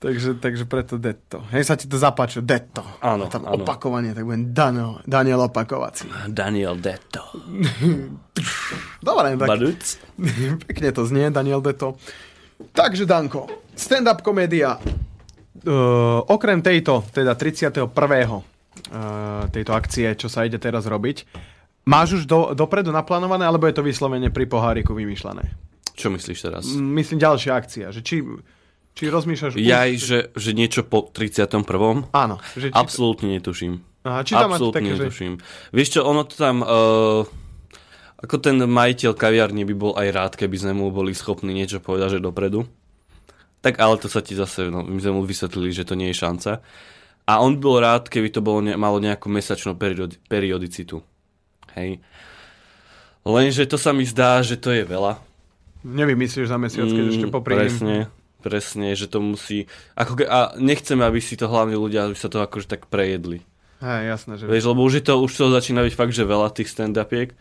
takže, 0.00 0.40
takže 0.40 0.64
preto 0.64 0.96
Detto. 0.96 1.44
Hej, 1.52 1.68
sa 1.68 1.76
ti 1.76 1.84
to 1.84 2.00
zapáčilo, 2.00 2.48
Detto. 2.48 2.80
Áno, 3.04 3.28
A 3.28 3.32
tam 3.32 3.44
áno. 3.44 3.60
opakovanie, 3.60 4.16
tak 4.16 4.24
budem 4.24 4.56
Daniel, 4.56 5.04
Daniel 5.04 5.52
opakovací. 5.52 6.08
Daniel 6.32 6.80
Detto. 6.80 7.28
Dobre, 9.04 9.36
tak 9.36 9.48
Baduc. 9.52 9.82
pekne 10.64 10.88
to 10.96 11.04
znie, 11.04 11.28
Daniel 11.28 11.60
Detto. 11.60 12.00
Takže, 12.72 13.04
Danko, 13.04 13.48
stand-up 13.76 14.24
komédia. 14.24 14.80
Uh, 15.60 16.24
okrem 16.24 16.64
tejto, 16.64 17.04
teda 17.12 17.36
31. 17.36 17.84
Uh, 17.84 19.44
tejto 19.52 19.72
akcie, 19.76 20.14
čo 20.16 20.30
sa 20.30 20.48
ide 20.48 20.56
teraz 20.56 20.88
robiť, 20.88 21.28
máš 21.84 22.22
už 22.22 22.22
do, 22.24 22.56
dopredu 22.56 22.94
naplánované, 22.94 23.44
alebo 23.44 23.68
je 23.68 23.76
to 23.76 23.84
vyslovene 23.84 24.32
pri 24.32 24.48
poháriku 24.48 24.96
vymýšľané? 24.96 25.44
Čo 25.92 26.08
myslíš 26.16 26.38
teraz? 26.40 26.64
Myslím 26.72 27.20
ďalšia 27.20 27.52
akcia, 27.52 27.86
že 27.92 28.00
či, 28.00 28.24
či 28.96 29.04
rozmýšľaš... 29.12 29.52
už- 29.58 29.60
Jaj, 29.60 29.90
že, 30.00 30.18
že 30.32 30.50
niečo 30.56 30.80
po 30.86 31.12
31. 31.12 31.60
Áno. 32.08 32.36
Že 32.56 32.72
či, 32.72 32.76
Absolútne 32.76 33.28
netuším. 33.36 33.84
Aha, 34.08 34.24
či 34.24 34.32
tam 34.32 34.56
Absolútne 34.56 34.80
také, 34.80 34.92
že... 34.96 35.02
netuším. 35.04 35.32
Vieš 35.76 35.88
čo, 35.92 36.00
ono 36.08 36.24
to 36.24 36.34
tam... 36.40 36.64
Uh, 36.64 37.28
ako 38.20 38.36
ten 38.40 38.56
majiteľ 38.60 39.12
kaviarne 39.16 39.64
by 39.64 39.74
bol 39.76 39.92
aj 39.96 40.08
rád, 40.12 40.32
keby 40.36 40.56
sme 40.56 40.72
mu 40.76 40.92
boli 40.92 41.12
schopní 41.16 41.52
niečo 41.56 41.80
povedať, 41.80 42.16
že 42.16 42.24
dopredu. 42.24 42.68
Tak 43.60 43.76
ale 43.76 44.00
to 44.00 44.08
sa 44.08 44.24
ti 44.24 44.32
zase, 44.32 44.72
no, 44.72 44.80
my 44.80 45.00
sme 45.00 45.20
mu 45.20 45.22
vysvetlili, 45.28 45.68
že 45.72 45.84
to 45.84 45.92
nie 45.92 46.08
je 46.12 46.20
šanca. 46.20 46.64
A 47.28 47.32
on 47.44 47.60
bol 47.60 47.76
rád, 47.78 48.08
keby 48.08 48.32
to 48.32 48.40
bolo 48.40 48.64
ne, 48.64 48.74
malo 48.74 48.96
nejakú 48.96 49.28
mesačnú 49.28 49.76
periodi, 49.76 50.16
periodicitu. 50.26 51.04
Hej. 51.76 52.00
Lenže 53.22 53.68
to 53.68 53.76
sa 53.76 53.92
mi 53.92 54.08
zdá, 54.08 54.40
že 54.40 54.56
to 54.56 54.72
je 54.72 54.82
veľa. 54.88 55.20
Nevymyslíš 55.84 56.48
za 56.48 56.56
mesiac, 56.56 56.88
keď 56.88 57.04
ešte 57.12 57.28
popri. 57.28 57.54
Mm, 57.54 57.60
Presne, 57.60 57.96
presne, 58.40 58.88
že 58.96 59.06
to 59.12 59.20
musí... 59.20 59.68
Ako 59.92 60.16
ke, 60.16 60.24
a 60.24 60.56
nechceme, 60.56 61.04
aby 61.04 61.20
si 61.20 61.36
to 61.36 61.46
hlavne 61.46 61.76
ľudia, 61.76 62.08
aby 62.08 62.16
sa 62.16 62.32
to 62.32 62.40
akože 62.40 62.66
tak 62.66 62.88
prejedli. 62.88 63.44
Hej, 63.84 64.02
jasné, 64.08 64.32
že... 64.40 64.44
Vieš, 64.48 64.72
lebo 64.72 64.80
už, 64.84 65.00
je 65.00 65.04
to, 65.04 65.20
už 65.20 65.32
to 65.32 65.52
začína 65.52 65.84
byť 65.84 65.94
fakt, 65.96 66.16
že 66.16 66.28
veľa 66.28 66.52
tých 66.52 66.68
stand-upiek. 66.68 67.32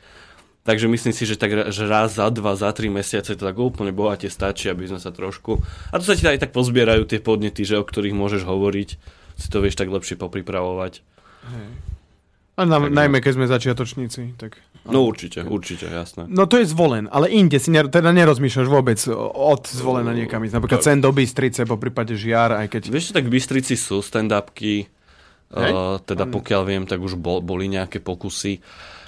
Takže 0.69 0.85
myslím 0.85 1.13
si, 1.17 1.25
že 1.25 1.33
tak 1.33 1.73
že 1.73 1.83
raz 1.89 2.21
za 2.21 2.29
dva, 2.29 2.53
za 2.53 2.69
tri 2.69 2.93
mesiace 2.93 3.33
to 3.33 3.41
tak 3.41 3.57
úplne 3.57 3.89
bohate 3.89 4.29
stačí, 4.29 4.69
aby 4.69 4.85
sme 4.85 5.01
sa 5.01 5.09
trošku... 5.09 5.57
A 5.89 5.97
to 5.97 6.05
sa 6.05 6.13
ti 6.13 6.29
aj 6.29 6.45
tak 6.45 6.53
pozbierajú 6.53 7.09
tie 7.09 7.17
podnety, 7.17 7.65
že 7.65 7.81
o 7.81 7.81
ktorých 7.81 8.13
môžeš 8.13 8.45
hovoriť. 8.45 8.89
Si 9.33 9.49
to 9.49 9.65
vieš 9.65 9.81
tak 9.81 9.89
lepšie 9.89 10.21
popripravovať. 10.21 11.01
A 12.53 12.69
na, 12.69 12.85
Tak 12.85 12.93
najmä, 12.93 13.17
keď 13.17 13.33
sme 13.33 13.45
začiatočníci, 13.49 14.37
tak... 14.37 14.61
No 14.85 15.09
určite, 15.09 15.41
určite, 15.41 15.89
jasné. 15.89 16.29
No 16.29 16.45
to 16.45 16.61
je 16.61 16.69
zvolen, 16.69 17.09
ale 17.09 17.33
inde 17.33 17.57
si 17.57 17.73
ner- 17.73 17.89
teda 17.89 18.13
nerozmýšľaš 18.13 18.67
vôbec 18.69 19.01
od 19.33 19.65
zvolena 19.65 20.13
niekam 20.13 20.45
ísť. 20.45 20.53
Napríklad 20.53 20.85
sem 20.85 21.01
do 21.01 21.09
Bystrice, 21.09 21.65
po 21.65 21.81
prípade 21.81 22.13
Žiar, 22.13 22.61
aj 22.61 22.67
keď... 22.69 22.93
Vieš, 22.93 23.17
tak 23.17 23.25
v 23.25 23.41
Bystrici 23.41 23.73
sú 23.73 24.05
stand-upky, 24.05 24.85
Hej? 25.49 25.71
uh, 25.73 25.97
teda 26.05 26.29
pokiaľ 26.29 26.61
viem, 26.61 26.83
tak 26.85 27.01
už 27.01 27.17
bol, 27.17 27.41
boli 27.41 27.65
nejaké 27.65 27.97
pokusy. 28.05 28.61
Uh, 28.61 28.98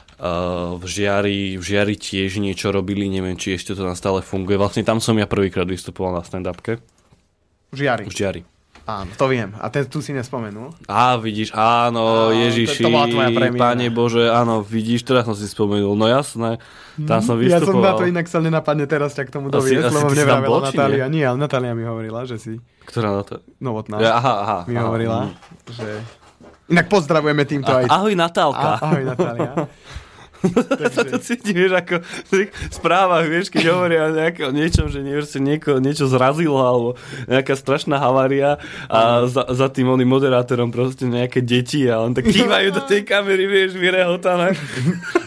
v, 0.78 0.86
Žiari, 0.86 1.58
v 1.58 1.64
Žiari 1.66 1.96
tiež 1.98 2.38
niečo 2.38 2.70
robili, 2.70 3.10
neviem, 3.10 3.34
či 3.34 3.58
ešte 3.58 3.74
to 3.74 3.82
tam 3.82 3.98
stále 3.98 4.22
funguje. 4.22 4.54
Vlastne 4.54 4.86
tam 4.86 5.02
som 5.02 5.18
ja 5.18 5.26
prvýkrát 5.26 5.66
vystupoval 5.66 6.14
na 6.14 6.22
stand-upke. 6.22 6.78
Žiari. 7.74 8.06
V 8.06 8.14
Žiari. 8.14 8.42
Áno, 8.86 9.14
to 9.14 9.30
viem. 9.30 9.54
A 9.62 9.70
ten 9.70 9.86
tu 9.86 10.02
si 10.02 10.10
nespomenul. 10.10 10.74
Á, 10.90 11.14
vidíš, 11.18 11.54
áno, 11.54 12.30
Á, 12.30 12.38
Ježiši, 12.38 12.82
to- 12.82 12.90
to 12.90 12.94
bola 12.94 13.08
tvoja 13.08 13.30
premiéra. 13.30 13.62
Pane 13.72 13.88
Bože, 13.94 14.26
áno, 14.30 14.66
vidíš, 14.66 15.06
teraz 15.06 15.30
som 15.30 15.38
si 15.38 15.46
spomenul, 15.46 15.94
no 15.94 16.10
jasné, 16.10 16.58
tam 16.98 17.22
som 17.22 17.38
Ja 17.46 17.62
som 17.62 17.78
na 17.78 17.94
vystupoval. 17.94 17.98
to 18.02 18.06
inak 18.10 18.26
sa 18.26 18.42
nenapadne 18.42 18.86
teraz 18.90 19.14
ťa 19.14 19.30
k 19.30 19.32
tomu 19.32 19.54
asi 19.54 19.78
lebo 19.78 20.10
mne 20.10 20.24
vravela 20.26 20.60
Natália. 20.66 21.06
Nie, 21.14 21.30
ale 21.30 21.38
Natália 21.38 21.78
mi 21.78 21.86
hovorila, 21.86 22.26
že 22.26 22.42
si 22.42 22.58
Ktorá 22.90 23.22
na 23.22 23.24
to? 23.24 23.40
novotná. 23.62 24.02
Ja, 24.02 24.18
aha, 24.18 24.34
aha. 24.44 24.60
mi 24.66 24.74
aha, 24.76 24.86
hovorila, 24.90 25.18
mm. 25.30 25.34
že... 25.78 25.88
Inak 26.74 26.88
pozdravujeme 26.90 27.44
týmto 27.46 27.70
aj... 27.70 27.86
Ahoj 27.86 28.14
Natálka. 28.18 28.70
A, 28.76 28.82
ahoj 28.82 29.04
Natália. 29.06 29.52
sa 30.96 31.04
to 31.06 31.18
cíti, 31.22 31.54
vieš, 31.54 31.78
ako 31.78 32.02
v 32.02 32.50
správach, 32.74 33.26
vieš, 33.30 33.54
keď 33.54 33.64
hovoria 33.72 34.10
nejaké, 34.10 34.42
o 34.50 34.54
niečom, 34.54 34.89
že 34.89 35.00
nie, 35.06 35.18
že 35.22 35.39
nieko, 35.39 35.78
niečo 35.78 36.10
zrazilo, 36.10 36.60
alebo 36.60 36.89
nejaká 37.30 37.54
strašná 37.54 38.02
havária 38.02 38.58
a 38.89 39.30
za, 39.30 39.46
za 39.54 39.68
tým 39.70 39.94
oným 39.94 40.10
moderátorom 40.10 40.74
proste 40.74 41.06
nejaké 41.06 41.46
deti 41.46 41.86
a 41.86 42.02
on 42.02 42.18
tak 42.18 42.28
kývajú 42.28 42.74
do 42.74 42.82
tej 42.86 43.06
kamery, 43.06 43.46
vieš, 43.46 43.78
vyrehotané. 43.78 44.58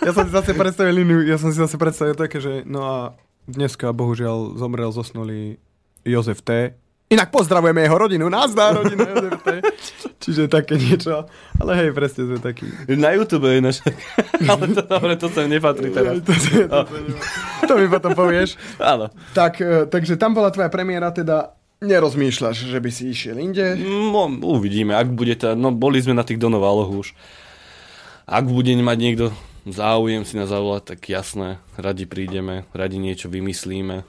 Ja 0.03 0.13
som 0.13 0.27
si 0.27 0.33
zase 0.35 0.53
predstavil 0.53 1.07
inú, 1.07 1.23
ja 1.25 1.39
som 1.39 1.55
si 1.55 1.59
zase 1.59 1.79
predstavil 1.79 2.19
také, 2.19 2.43
že 2.43 2.67
no 2.67 2.81
a 2.85 2.97
dneska 3.49 3.93
bohužiaľ 3.93 4.57
zomrel, 4.57 4.91
zosnulý 4.91 5.61
Jozef 6.05 6.45
T. 6.45 6.77
Inak 7.15 7.31
pozdravujeme 7.31 7.87
jeho 7.87 7.95
rodinu, 7.95 8.27
nazdá 8.27 8.75
rodina. 8.75 9.07
Čiže 10.23 10.51
také 10.51 10.75
niečo. 10.75 11.31
Ale 11.63 11.79
hej, 11.79 11.91
presne 11.95 12.27
sme 12.27 12.39
takí. 12.43 12.67
Na 12.91 13.15
YouTube 13.15 13.47
je 13.47 13.63
naša... 13.63 13.87
Ale 14.51 14.65
to, 14.75 14.83
dobre, 14.83 15.15
to 15.15 15.31
sem 15.31 15.47
nepatrí 15.47 15.95
teraz. 15.95 16.19
To, 16.25 16.33
to, 16.35 16.87
to, 16.91 17.65
to 17.71 17.75
mi 17.79 17.87
potom 17.87 18.17
povieš. 18.17 18.59
Áno. 18.83 19.13
Tak, 19.37 19.63
e, 19.63 19.87
takže 19.87 20.19
tam 20.19 20.35
bola 20.35 20.51
tvoja 20.51 20.73
premiéra, 20.73 21.15
teda 21.15 21.55
nerozmýšľaš, 21.85 22.67
že 22.67 22.79
by 22.81 22.91
si 22.91 23.13
išiel 23.13 23.37
inde? 23.39 23.77
No, 23.79 24.27
uvidíme, 24.27 24.97
ak 24.97 25.13
bude 25.13 25.37
tá, 25.37 25.53
no 25.55 25.71
boli 25.71 26.01
sme 26.01 26.17
na 26.17 26.25
tých 26.25 26.41
donovaloch 26.41 26.91
už. 26.91 27.09
Ak 28.25 28.49
bude 28.49 28.73
mať 28.73 28.99
niekto 28.99 29.25
záujem 29.69 30.25
si 30.25 30.37
nás 30.41 30.49
zavolať, 30.49 30.97
tak 30.97 31.01
jasné, 31.09 31.61
radi 31.77 32.09
prídeme, 32.09 32.65
radi 32.73 32.97
niečo 32.97 33.29
vymyslíme. 33.29 34.05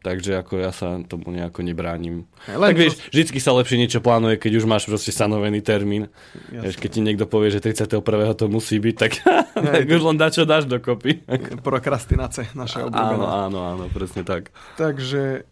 Takže 0.00 0.40
ako 0.40 0.64
ja 0.64 0.72
sa 0.72 0.96
tomu 1.04 1.28
nejako 1.28 1.60
nebránim. 1.60 2.24
Len 2.48 2.56
len 2.56 2.68
tak 2.72 2.76
to- 2.76 2.80
vieš, 2.80 2.94
vždycky 3.12 3.36
sa 3.36 3.52
lepšie 3.52 3.76
niečo 3.76 4.00
plánuje, 4.00 4.40
keď 4.40 4.52
už 4.56 4.64
máš 4.64 4.88
proste 4.88 5.12
stanovený 5.12 5.60
termín. 5.60 6.08
Vieš, 6.48 6.80
keď 6.80 6.90
ti 6.90 7.00
niekto 7.04 7.24
povie, 7.28 7.52
že 7.52 7.60
31. 7.60 8.00
to 8.32 8.48
musí 8.48 8.80
byť, 8.80 8.96
tak, 8.96 9.20
tak 9.76 9.84
už 9.84 10.00
len 10.00 10.16
dá 10.16 10.32
čo 10.32 10.48
dáš 10.48 10.64
dokopy. 10.64 11.20
Prokrastinace, 11.60 12.48
naše 12.56 12.80
Áno, 12.80 12.88
obľúbené. 12.88 13.24
áno, 13.44 13.58
áno, 13.60 13.84
presne 13.92 14.24
tak. 14.24 14.48
Takže 14.74 15.44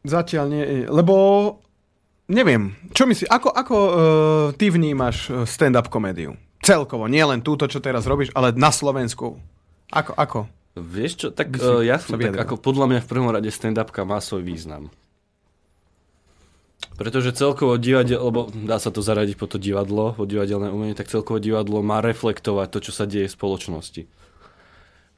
zatiaľ 0.00 0.44
nie, 0.48 0.64
lebo 0.88 1.14
neviem, 2.24 2.72
čo 2.96 3.04
myslíš, 3.04 3.28
ako, 3.28 3.48
ako 3.52 3.76
uh, 3.76 3.92
ty 4.56 4.72
vnímaš 4.72 5.28
eh, 5.28 5.44
stand-up 5.44 5.92
komédiu? 5.92 6.40
Celkovo, 6.60 7.04
nie 7.04 7.20
len 7.20 7.40
túto, 7.40 7.64
čo 7.64 7.80
teraz 7.80 8.04
robíš, 8.04 8.32
ale 8.32 8.52
na 8.52 8.68
Slovensku. 8.68 9.36
Ako, 9.90 10.12
ako? 10.14 10.40
Vieš 10.78 11.12
čo, 11.18 11.28
tak 11.34 11.58
uh, 11.58 11.82
ja 11.82 11.98
sa 11.98 12.14
som 12.14 12.20
tak 12.22 12.36
ako 12.36 12.54
podľa 12.54 12.86
mňa 12.86 13.00
v 13.02 13.10
prvom 13.10 13.30
rade 13.34 13.50
stand-upka 13.50 14.06
má 14.06 14.22
svoj 14.22 14.46
význam. 14.46 14.94
Pretože 16.94 17.34
celkovo 17.34 17.74
divadlo, 17.80 18.16
lebo 18.28 18.40
dá 18.52 18.78
sa 18.78 18.92
to 18.92 19.02
zaradiť 19.02 19.34
po 19.34 19.48
to 19.50 19.56
divadlo, 19.58 20.14
po 20.14 20.28
divadelné 20.28 20.70
umenie, 20.70 20.94
tak 20.94 21.10
celkovo 21.10 21.42
divadlo 21.42 21.82
má 21.82 21.98
reflektovať 22.04 22.68
to, 22.70 22.78
čo 22.86 22.92
sa 22.94 23.04
deje 23.08 23.26
v 23.26 23.36
spoločnosti. 23.36 24.02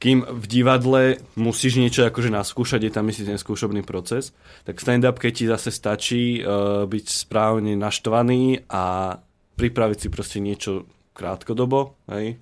Kým 0.01 0.25
v 0.25 0.45
divadle 0.49 1.21
musíš 1.39 1.79
niečo 1.79 2.03
akože 2.03 2.33
naskúšať, 2.33 2.87
je 2.87 2.91
tam 2.91 3.07
myslí 3.07 3.23
ten 3.23 3.39
skúšobný 3.39 3.85
proces, 3.85 4.35
tak 4.67 4.81
stand-up, 4.81 5.15
keď 5.21 5.31
ti 5.31 5.45
zase 5.47 5.69
stačí 5.69 6.41
uh, 6.41 6.83
byť 6.89 7.05
správne 7.07 7.77
naštvaný 7.77 8.67
a 8.67 9.15
pripraviť 9.55 9.97
si 10.01 10.07
proste 10.09 10.39
niečo 10.41 10.89
krátkodobo, 11.13 11.93
hej? 12.09 12.41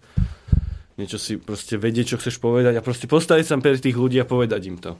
Niečo 0.99 1.19
si 1.21 1.39
proste 1.39 1.75
vedieť, 1.79 2.15
čo 2.15 2.19
chceš 2.19 2.41
povedať 2.41 2.79
a 2.79 2.85
proste 2.85 3.07
postaviť 3.07 3.45
sa 3.45 3.59
pre 3.59 3.77
tých 3.77 3.99
ľudí 3.99 4.17
a 4.19 4.27
povedať 4.27 4.61
im 4.67 4.77
to. 4.79 4.95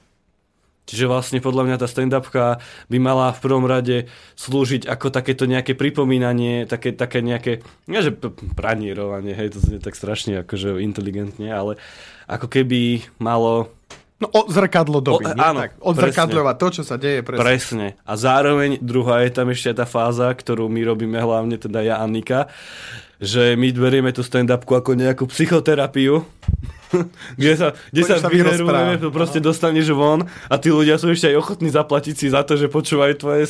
Čiže 0.89 1.07
vlastne 1.07 1.39
podľa 1.39 1.71
mňa 1.71 1.77
tá 1.77 1.87
stand-upka 1.87 2.59
by 2.89 2.97
mala 2.97 3.31
v 3.31 3.39
prvom 3.39 3.63
rade 3.69 4.11
slúžiť 4.35 4.89
ako 4.89 5.13
takéto 5.13 5.45
nejaké 5.45 5.77
pripomínanie, 5.77 6.65
také, 6.65 6.91
také 6.91 7.21
nejaké, 7.21 7.61
nie 7.85 8.01
že 8.01 8.11
p- 8.11 8.33
pranierovanie, 8.57 9.31
hej, 9.31 9.55
to 9.55 9.59
znie 9.61 9.79
tak 9.79 9.95
strašne 9.95 10.41
akože 10.41 10.81
inteligentne, 10.81 11.53
ale 11.53 11.77
ako 12.25 12.49
keby 12.49 13.07
malo 13.21 13.71
No 14.21 14.29
odzrkadlo 14.29 15.01
doby, 15.01 15.25
O, 15.25 15.33
nie? 15.33 15.41
áno, 15.41 15.65
tak, 15.65 15.81
odzrkadľovať 15.81 16.55
to, 16.61 16.67
čo 16.69 16.83
sa 16.85 16.95
deje. 17.01 17.25
Presne. 17.25 17.41
Presne. 17.41 17.85
A 18.05 18.13
zároveň 18.13 18.77
druhá 18.77 19.25
je 19.25 19.33
tam 19.33 19.49
ešte 19.49 19.73
tá 19.73 19.89
fáza, 19.89 20.29
ktorú 20.29 20.69
my 20.69 20.81
robíme 20.85 21.17
hlavne, 21.17 21.57
teda 21.57 21.81
ja 21.81 21.97
a 21.97 22.05
Nika, 22.05 22.45
že 23.17 23.57
my 23.57 23.73
berieme 23.73 24.13
tú 24.13 24.21
stand-upku 24.21 24.77
ako 24.77 24.93
nejakú 24.93 25.25
psychoterapiu, 25.25 26.21
kde 27.39 27.53
sa, 27.57 27.67
kde 27.89 28.01
Poďme 28.05 28.21
sa 28.21 28.29
vyrozprávať. 28.29 28.97
to 29.01 29.09
proste 29.09 29.39
dostaneš 29.41 29.89
von 29.89 30.21
a 30.49 30.55
tí 30.61 30.69
ľudia 30.69 31.01
sú 31.01 31.09
ešte 31.09 31.33
aj 31.33 31.41
ochotní 31.41 31.73
zaplatiť 31.73 32.13
si 32.13 32.27
za 32.29 32.45
to, 32.45 32.53
že 32.57 32.69
počúvajú 32.69 33.13
tvoje 33.17 33.49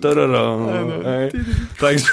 tororo, 0.00 0.68
takže, 1.80 2.12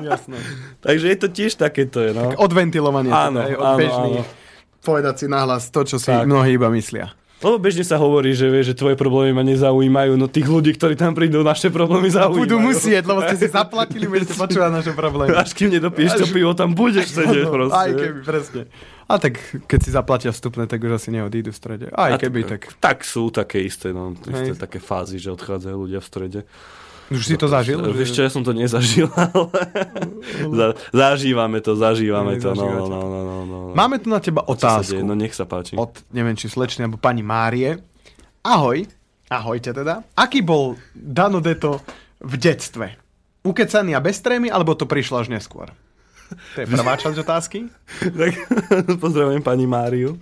Jasné. 0.00 0.38
takže 0.84 1.06
je 1.12 1.18
to 1.20 1.28
tiež 1.28 1.52
takéto, 1.56 2.00
no. 2.12 2.32
Odventilovanie. 2.40 3.12
Áno, 3.12 3.44
hej, 3.44 3.54
od 3.56 3.64
áno, 3.64 3.78
bežný, 3.78 4.12
áno. 4.20 4.44
Povedať 4.86 5.14
si 5.18 5.26
nahlas 5.26 5.66
to, 5.74 5.82
čo 5.82 5.98
si 5.98 6.06
Tak. 6.06 6.30
mnohí 6.30 6.54
iba 6.54 6.70
myslia. 6.70 7.10
Lebo 7.36 7.60
bežne 7.60 7.84
sa 7.84 8.00
hovorí, 8.00 8.32
že, 8.32 8.48
vie, 8.48 8.64
že 8.64 8.72
tvoje 8.72 8.96
problémy 8.96 9.36
ma 9.36 9.44
nezaujímajú, 9.44 10.16
no 10.16 10.24
tých 10.24 10.48
ľudí, 10.48 10.72
ktorí 10.72 10.96
tam 10.96 11.12
prídu, 11.12 11.44
naše 11.44 11.68
problémy 11.68 12.08
zaujímajú. 12.08 12.48
Budú 12.48 12.56
musieť, 12.56 13.04
lebo 13.04 13.20
ste 13.28 13.36
si 13.36 13.52
zaplatili, 13.52 14.08
budete 14.08 14.32
počúvať 14.40 14.70
naše 14.72 14.92
problémy. 14.96 15.36
Až 15.36 15.52
kým 15.52 15.68
nedopiješ 15.68 16.16
to 16.16 16.26
pivo, 16.32 16.56
tam 16.56 16.72
budeš 16.72 17.12
sedieť 17.12 17.44
proste. 17.52 17.76
Aj 17.76 17.90
keby, 17.92 18.18
presne. 18.24 18.62
A 19.06 19.20
tak, 19.20 19.36
keď 19.68 19.78
si 19.84 19.90
zaplatia 19.92 20.32
vstupné, 20.32 20.64
tak 20.64 20.80
už 20.80 20.96
asi 20.96 21.12
neodídu 21.12 21.52
v 21.52 21.58
strede. 21.60 21.86
Aj 21.92 22.10
A 22.10 22.18
keby, 22.18 22.42
tak 22.48 22.72
Tak 22.80 23.04
sú 23.04 23.28
také 23.28 23.60
isté, 23.62 23.92
no, 23.92 24.16
isté 24.16 24.56
Hej. 24.56 24.58
také 24.58 24.80
fázy, 24.80 25.20
že 25.20 25.28
odchádzajú 25.30 25.76
ľudia 25.76 26.00
v 26.00 26.06
strede. 26.08 26.40
Už 27.10 27.22
si 27.22 27.34
to 27.38 27.46
zažil? 27.46 27.78
Vieš 27.82 28.10
čo, 28.12 28.20
ja 28.26 28.30
som 28.30 28.42
to 28.42 28.50
nezažil, 28.50 29.06
ale 29.18 29.52
za, 30.50 30.66
zažívame 30.90 31.62
to, 31.62 31.78
zažívame 31.78 32.36
to, 32.38 32.50
no, 32.52 32.66
zažívate. 32.66 32.90
no, 32.90 33.00
no, 33.06 33.20
no, 33.22 33.36
no. 33.46 33.58
Máme 33.76 34.00
tu 34.00 34.08
na 34.08 34.18
teba 34.18 34.42
otázku 34.42 35.04
No 35.04 35.12
nech 35.14 35.36
sa 35.36 35.44
páči. 35.44 35.76
od, 35.76 35.92
neviem, 36.10 36.34
či 36.34 36.48
slečny, 36.48 36.88
alebo 36.88 36.98
pani 36.98 37.22
Márie. 37.22 37.78
Ahoj, 38.42 38.86
ahojte 39.28 39.70
teda. 39.74 40.02
Aký 40.14 40.42
bol 40.42 40.74
Dano 40.94 41.38
Deto 41.42 41.82
v 42.22 42.34
detstve? 42.38 42.98
Ukecaný 43.46 43.94
a 43.94 44.02
bez 44.02 44.18
trémy, 44.18 44.50
alebo 44.50 44.74
to 44.74 44.90
prišlo 44.90 45.22
až 45.22 45.30
neskôr? 45.30 45.70
To 46.26 46.58
je 46.62 46.66
prvá 46.66 46.94
časť 46.98 47.16
otázky. 47.22 47.58
Tak 48.02 48.32
pozdravujem 49.04 49.42
pani 49.42 49.66
Máriu. 49.66 50.18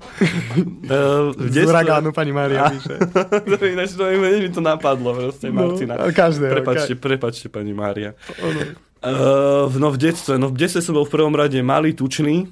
Eh, 0.85 1.33
v 1.33 1.49
Z 1.49 1.65
uragánu 1.65 2.13
pani 2.13 2.29
Mária 2.31 2.69
píše. 2.69 3.01
ináč, 3.73 3.97
to 3.97 4.05
mi 4.05 4.53
to 4.53 4.61
napadlo 4.61 5.17
proste, 5.17 5.49
No, 5.49 5.73
každého, 6.13 6.61
Prepačte, 6.61 6.93
prepačte, 6.95 7.47
pani 7.49 7.73
Mária. 7.73 8.13
Uh, 9.05 9.69
no 9.77 9.89
v 9.93 9.97
detstve, 10.01 10.37
no 10.37 10.53
v 10.53 10.57
detstve 10.57 10.81
som 10.85 10.97
bol 10.97 11.09
v 11.09 11.13
prvom 11.13 11.33
rade 11.37 11.57
malý, 11.61 11.97
tučný. 11.97 12.49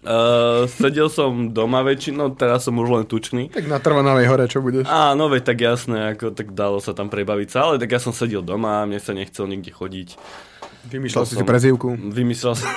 Uh, 0.00 0.64
sedel 0.80 1.12
som 1.12 1.52
doma 1.52 1.84
väčšinou, 1.84 2.32
teraz 2.32 2.64
som 2.64 2.78
už 2.78 2.88
len 2.88 3.04
tučný. 3.04 3.52
Tak 3.52 3.68
na 3.68 3.76
Trvanovej 3.82 4.26
hore, 4.32 4.48
čo 4.48 4.64
budeš? 4.64 4.88
Áno, 4.88 5.28
veď 5.28 5.42
tak 5.52 5.58
jasné, 5.60 6.16
ako, 6.16 6.32
tak 6.32 6.56
dalo 6.56 6.80
sa 6.80 6.96
tam 6.96 7.12
prebaviť 7.12 7.48
sa, 7.52 7.68
ale 7.68 7.76
tak 7.76 7.92
ja 7.92 8.00
som 8.00 8.14
sedel 8.14 8.40
doma, 8.40 8.86
mne 8.88 8.96
sa 8.96 9.12
nechcel 9.12 9.44
nikde 9.44 9.74
chodiť. 9.74 10.16
Vymýšľal 10.88 11.24
si 11.28 11.36
si 11.36 11.42
som- 11.42 11.48
prezývku. 11.48 11.88
Vymyslel 11.92 12.54
som, 12.56 12.68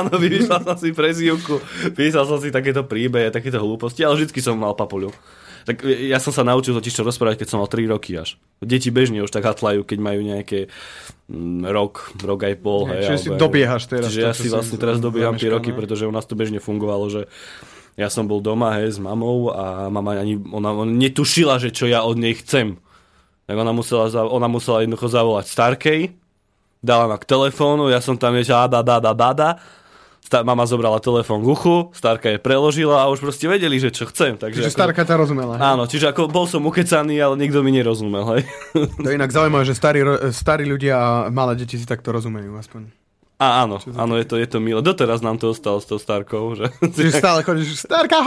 áno, 0.00 0.16
vymyslel 0.16 0.60
som 0.64 0.76
si 0.80 0.96
prezývku, 0.96 1.60
písal 1.92 2.24
som 2.24 2.40
si 2.40 2.48
takéto 2.48 2.86
príbehy, 2.88 3.28
takéto 3.28 3.60
hlúposti, 3.60 4.00
ale 4.00 4.16
vždycky 4.16 4.40
som 4.40 4.56
mal 4.56 4.72
papuľu. 4.72 5.12
Tak 5.62 5.86
ja 5.86 6.18
som 6.18 6.34
sa 6.34 6.42
naučil 6.42 6.74
totiž 6.74 6.90
čo 6.90 7.06
rozprávať, 7.06 7.44
keď 7.44 7.48
som 7.54 7.62
mal 7.62 7.70
3 7.70 7.86
roky 7.86 8.18
až. 8.18 8.34
Deti 8.58 8.90
bežne 8.90 9.22
už 9.22 9.30
tak 9.30 9.46
hatlajú, 9.46 9.86
keď 9.86 9.98
majú 10.02 10.20
nejaké 10.26 10.66
mm, 11.30 11.70
rok, 11.70 12.18
rok 12.18 12.40
aj 12.42 12.54
pol. 12.58 12.90
Nie, 12.90 12.98
hej, 12.98 13.14
čiže 13.14 13.18
si 13.22 13.28
dobiehaš 13.38 13.86
teraz 13.86 14.10
Čiže 14.10 14.20
to, 14.20 14.26
ja 14.26 14.34
si 14.34 14.48
vlastne 14.50 14.78
teraz 14.80 14.98
dobieham 14.98 15.38
tie 15.38 15.52
roky, 15.52 15.70
pretože 15.70 16.08
u 16.08 16.10
nás 16.10 16.26
to 16.26 16.34
bežne 16.34 16.58
fungovalo, 16.58 17.06
že 17.14 17.30
ja 17.94 18.10
som 18.10 18.26
bol 18.26 18.42
doma 18.42 18.80
hej, 18.82 18.96
s 18.96 18.98
mamou 18.98 19.54
a 19.54 19.86
mama 19.86 20.18
ani, 20.18 20.34
ona, 20.50 20.74
ona 20.74 20.90
netušila, 20.90 21.62
že 21.62 21.70
čo 21.70 21.86
ja 21.86 22.02
od 22.02 22.18
nej 22.18 22.34
chcem. 22.42 22.80
Tak 23.46 23.54
ona 23.54 23.70
musela, 23.70 24.10
ona 24.10 24.48
musela 24.50 24.82
jednoducho 24.82 25.12
zavolať 25.12 25.46
Starkej, 25.46 26.00
dala 26.82 27.06
ma 27.06 27.16
k 27.16 27.24
telefónu, 27.24 27.88
ja 27.88 28.02
som 28.02 28.18
tam 28.18 28.34
niečo 28.34 28.52
a 28.52 28.66
da, 28.66 28.82
da, 28.82 28.98
da, 28.98 29.14
da, 29.14 29.30
da. 29.32 29.50
Sta- 30.22 30.46
mama 30.46 30.62
zobrala 30.66 31.02
telefón 31.02 31.42
k 31.42 31.50
uchu, 31.50 31.76
Starka 31.90 32.30
je 32.30 32.38
preložila 32.38 33.02
a 33.02 33.10
už 33.10 33.18
proste 33.18 33.50
vedeli, 33.50 33.82
že 33.82 33.90
čo 33.90 34.06
chcem. 34.06 34.38
Takže 34.38 34.62
Čiže 34.62 34.70
ako, 34.70 34.78
starka 34.78 35.02
ťa 35.02 35.14
rozumela. 35.18 35.58
hej? 35.58 35.62
Áno, 35.66 35.82
čiže 35.90 36.06
ako 36.14 36.30
bol 36.30 36.46
som 36.46 36.62
ukecaný, 36.62 37.18
ale 37.18 37.34
nikto 37.42 37.58
mi 37.66 37.74
nerozumel, 37.74 38.38
hej. 38.38 38.42
To 39.02 39.08
je 39.10 39.18
inak 39.18 39.34
zaujímavé, 39.34 39.66
že 39.66 39.74
starí, 39.74 39.98
starí 40.30 40.62
ľudia 40.62 40.94
a 40.94 41.08
malé 41.28 41.58
deti 41.58 41.74
si 41.74 41.82
takto 41.82 42.14
rozumejú 42.14 42.54
aspoň. 42.54 43.01
A 43.42 43.66
áno, 43.66 43.82
áno, 43.98 44.14
je 44.14 44.22
to, 44.22 44.38
je 44.38 44.46
to 44.46 44.62
milé. 44.62 44.78
Doteraz 44.78 45.18
nám 45.18 45.34
to 45.34 45.50
ostalo 45.50 45.82
s 45.82 45.86
tou 45.90 45.98
Starkou, 45.98 46.54
že... 46.54 46.70
Čiže 46.78 47.18
stále 47.18 47.42
chodíš, 47.42 47.82
starka, 47.82 48.22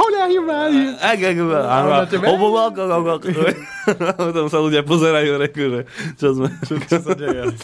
ak. 3.15 3.23
Potom 4.27 4.51
sa 4.51 4.59
ľudia 4.59 4.83
pozerajú, 4.83 5.39
reku, 5.39 5.63
že 5.71 5.81
čo 6.19 6.35
sme... 6.35 6.51
Čo 6.67 6.99
sa 6.99 7.15
deje? 7.15 7.55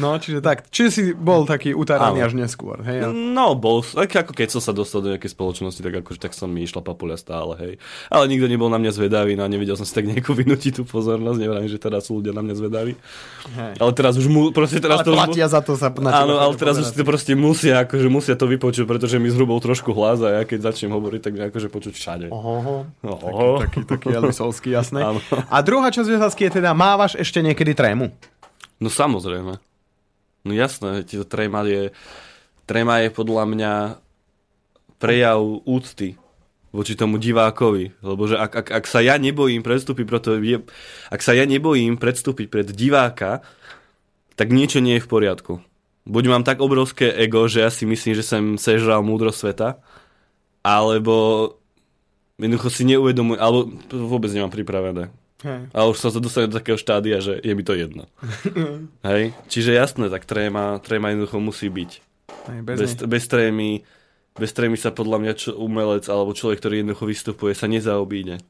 No, 0.00 0.16
čiže 0.16 0.40
tak. 0.40 0.72
Čiže 0.72 0.90
si 0.90 1.02
bol 1.12 1.44
taký 1.44 1.76
utaraný 1.76 2.24
až 2.24 2.32
neskôr, 2.32 2.80
hej? 2.82 3.04
No, 3.12 3.52
bol, 3.52 3.84
tak 3.84 4.26
ako 4.26 4.32
keď 4.32 4.56
som 4.56 4.62
sa 4.64 4.72
dostal 4.72 5.04
do 5.04 5.12
nejakej 5.12 5.36
spoločnosti, 5.36 5.84
tak 5.84 6.00
akože 6.00 6.18
tak 6.24 6.32
som 6.32 6.48
mi 6.48 6.64
išla 6.64 6.80
papuľa 6.80 7.20
stále, 7.20 7.52
hej. 7.60 7.72
Ale 8.08 8.24
nikto 8.32 8.48
nebol 8.48 8.72
na 8.72 8.80
mňa 8.80 8.96
zvedavý, 8.96 9.36
no 9.36 9.44
a 9.44 9.48
nevedel 9.52 9.76
som 9.76 9.84
si 9.84 9.92
tak 9.92 10.08
nejako 10.08 10.32
vynútiť 10.40 10.80
tú 10.80 10.82
pozornosť, 10.88 11.36
neviem, 11.36 11.68
že 11.68 11.76
teraz 11.76 12.08
sú 12.08 12.24
ľudia 12.24 12.32
na 12.32 12.40
mňa 12.40 12.54
zvedaví. 12.56 12.92
Hej. 13.60 13.74
Ale 13.76 13.92
teraz 13.92 14.16
už 14.16 14.26
mu, 14.32 14.48
proste 14.56 14.80
teraz 14.80 15.04
Ale 15.04 15.06
to 15.06 15.12
platia 15.12 15.46
za 15.52 15.60
to 15.60 15.76
sa 15.76 15.92
na 15.92 16.10
Áno, 16.24 16.40
ale 16.40 16.56
teraz 16.56 16.80
už 16.80 16.93
pozerať. 16.94 17.02
to 17.02 17.10
proste 17.10 17.32
musia, 17.34 17.74
akože 17.82 18.08
musia 18.08 18.34
to 18.38 18.46
vypočuť, 18.46 18.86
pretože 18.86 19.18
mi 19.18 19.26
zhrubol 19.26 19.58
trošku 19.58 19.90
hlas 19.90 20.22
a 20.22 20.38
ja 20.38 20.42
keď 20.46 20.70
začnem 20.70 20.94
hovoriť, 20.94 21.20
tak 21.20 21.32
akože 21.50 21.68
počuť 21.68 21.94
všade. 21.98 22.26
Oho, 22.30 22.86
Oho. 23.02 23.58
taký, 23.58 23.82
taký 23.82 24.14
Elvisovský, 24.14 24.72
jasné. 24.72 25.02
Áno. 25.10 25.18
A 25.28 25.56
druhá 25.66 25.90
časť 25.90 26.14
otázky 26.16 26.46
je 26.48 26.62
teda, 26.62 26.70
mávaš 26.72 27.18
ešte 27.18 27.42
niekedy 27.42 27.74
trému? 27.74 28.14
No 28.78 28.88
samozrejme. 28.88 29.58
No 30.44 30.52
jasné, 30.52 31.02
to 31.08 31.26
tréma 31.26 31.66
je, 31.66 31.90
tréma 32.68 33.02
je 33.02 33.08
podľa 33.10 33.44
mňa 33.48 33.72
prejav 35.00 35.40
úcty 35.64 36.16
voči 36.74 36.98
tomu 36.98 37.22
divákovi. 37.22 37.94
Lebo 38.02 38.26
že 38.26 38.34
ak, 38.34 38.52
ak, 38.52 38.68
ak 38.82 38.84
sa 38.90 38.98
ja 38.98 39.14
nebojím 39.14 39.62
predstúpiť 39.62 40.04
preto, 40.10 40.34
je, 40.42 40.58
ak 41.08 41.20
sa 41.22 41.32
ja 41.32 41.46
nebojím 41.46 41.94
predstúpiť 41.94 42.50
pred 42.50 42.68
diváka, 42.74 43.46
tak 44.34 44.50
niečo 44.50 44.82
nie 44.82 44.98
je 44.98 45.04
v 45.06 45.10
poriadku. 45.10 45.62
Buď 46.04 46.24
mám 46.28 46.44
tak 46.44 46.60
obrovské 46.60 47.08
ego, 47.16 47.48
že 47.48 47.64
ja 47.64 47.72
si 47.72 47.88
myslím, 47.88 48.12
že 48.12 48.24
som 48.24 48.60
sežral 48.60 49.00
múdro 49.00 49.32
sveta, 49.32 49.80
alebo 50.60 51.48
jednoducho 52.36 52.68
si 52.68 52.84
neuvedomujem, 52.84 53.40
alebo 53.40 53.72
vôbec 53.88 54.28
nemám 54.28 54.52
pripravené. 54.52 55.08
Hej. 55.44 55.68
A 55.76 55.84
už 55.84 56.00
som 56.00 56.08
sa 56.08 56.24
dostal 56.24 56.48
do 56.48 56.56
takého 56.56 56.80
štádia, 56.80 57.20
že 57.20 57.36
je 57.36 57.52
mi 57.52 57.60
to 57.60 57.76
jedno. 57.76 58.08
Hej? 59.08 59.36
Čiže 59.48 59.76
jasné, 59.76 60.08
tak 60.08 60.24
tréma, 60.24 60.80
tréma 60.80 61.12
jednoducho 61.12 61.36
musí 61.40 61.68
byť. 61.68 61.90
Hej, 62.48 62.58
bez, 62.64 62.76
Bez, 62.80 62.92
bez 62.96 63.08
bez, 63.08 63.24
trémy, 63.28 63.70
bez 64.32 64.50
trémy 64.56 64.76
sa 64.80 64.88
podľa 64.92 65.18
mňa 65.20 65.32
čo, 65.36 65.50
umelec 65.60 66.08
alebo 66.08 66.32
človek, 66.32 66.60
ktorý 66.64 66.74
jednoducho 66.80 67.04
vystupuje, 67.04 67.52
sa 67.52 67.68
nezaobíde. 67.68 68.40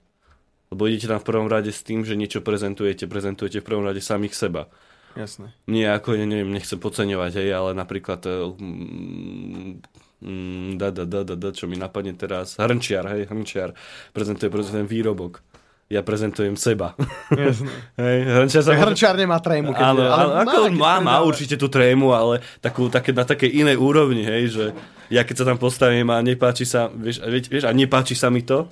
Lebo 0.70 0.86
idete 0.86 1.10
tam 1.10 1.18
v 1.18 1.28
prvom 1.28 1.46
rade 1.50 1.70
s 1.74 1.82
tým, 1.82 2.06
že 2.06 2.18
niečo 2.18 2.42
prezentujete, 2.42 3.10
prezentujete 3.10 3.58
v 3.62 3.66
prvom 3.66 3.86
rade 3.86 3.98
samých 3.98 4.34
seba. 4.38 4.70
Jasné. 5.14 5.54
Nie 5.70 5.94
ako, 5.94 6.18
ne- 6.18 6.26
neviem, 6.26 6.50
nechcem 6.50 6.78
podceňovať, 6.78 7.32
hej, 7.38 7.50
ale 7.54 7.70
napríklad 7.78 8.20
eh, 8.26 8.50
mm, 8.50 9.70
mm, 10.20 10.70
da, 10.78 10.90
da, 10.90 11.04
da, 11.06 11.20
da, 11.22 11.34
da, 11.38 11.48
čo 11.54 11.70
mi 11.70 11.78
napadne 11.78 12.14
teraz, 12.18 12.58
hrnčiar, 12.58 13.06
hej, 13.14 13.30
hrnčiar, 13.30 13.78
prezentuje, 14.10 14.50
prezentuje 14.50 14.86
výrobok. 14.86 15.42
Ja 15.92 16.00
prezentujem 16.00 16.56
seba. 16.56 16.96
Jasné. 17.28 17.70
hej, 18.02 18.18
hrnčiar 18.24 18.62
sa... 18.64 18.72
Hrnčiar 18.72 19.14
nemá 19.20 19.38
trému. 19.38 19.76
Keď 19.76 19.84
Áno, 19.84 20.00
ale 20.00 20.10
áno, 20.10 20.30
ako 20.42 20.56
keď 20.66 20.74
má, 20.80 20.94
má 20.98 21.16
určite 21.20 21.54
tú 21.60 21.68
trému, 21.68 22.10
ale 22.16 22.40
takú, 22.64 22.88
také, 22.88 23.12
na 23.12 23.22
takej 23.22 23.52
inej 23.52 23.76
úrovni, 23.76 24.24
hej, 24.24 24.44
že 24.50 24.64
ja 25.12 25.22
keď 25.22 25.44
sa 25.44 25.48
tam 25.52 25.60
postavím 25.60 26.08
a 26.08 26.24
nepáči 26.24 26.64
sa, 26.64 26.88
vieš, 26.88 27.20
vieš, 27.28 27.68
a 27.68 27.72
nepáči 27.76 28.16
sa 28.16 28.32
mi 28.32 28.40
to, 28.40 28.64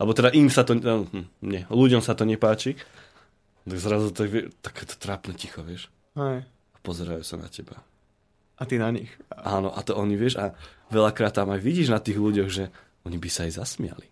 alebo 0.00 0.12
teda 0.16 0.32
im 0.32 0.48
sa 0.48 0.64
to, 0.64 0.76
no, 0.76 1.04
hm, 1.08 1.26
nie, 1.44 1.62
ľuďom 1.68 2.00
sa 2.00 2.16
to 2.16 2.24
nepáči, 2.24 2.76
tak 3.66 3.78
zrazu 3.82 4.14
je 4.14 4.48
takéto 4.62 4.94
trápne 4.94 5.34
ticho, 5.34 5.60
vieš, 5.66 5.90
Hej. 6.14 6.46
a 6.46 6.76
pozerajú 6.86 7.26
sa 7.26 7.34
na 7.34 7.50
teba. 7.50 7.82
A 8.56 8.64
ty 8.64 8.78
na 8.80 8.88
nich. 8.88 9.10
Áno, 9.28 9.68
a 9.68 9.82
to 9.84 9.98
oni, 9.98 10.16
vieš, 10.16 10.40
a 10.40 10.56
veľakrát 10.88 11.34
tam 11.34 11.52
aj 11.52 11.60
vidíš 11.60 11.92
na 11.92 12.00
tých 12.00 12.16
ľuďoch, 12.16 12.48
že 12.48 12.72
oni 13.04 13.18
by 13.20 13.28
sa 13.28 13.44
aj 13.44 13.58
zasmiali. 13.60 14.06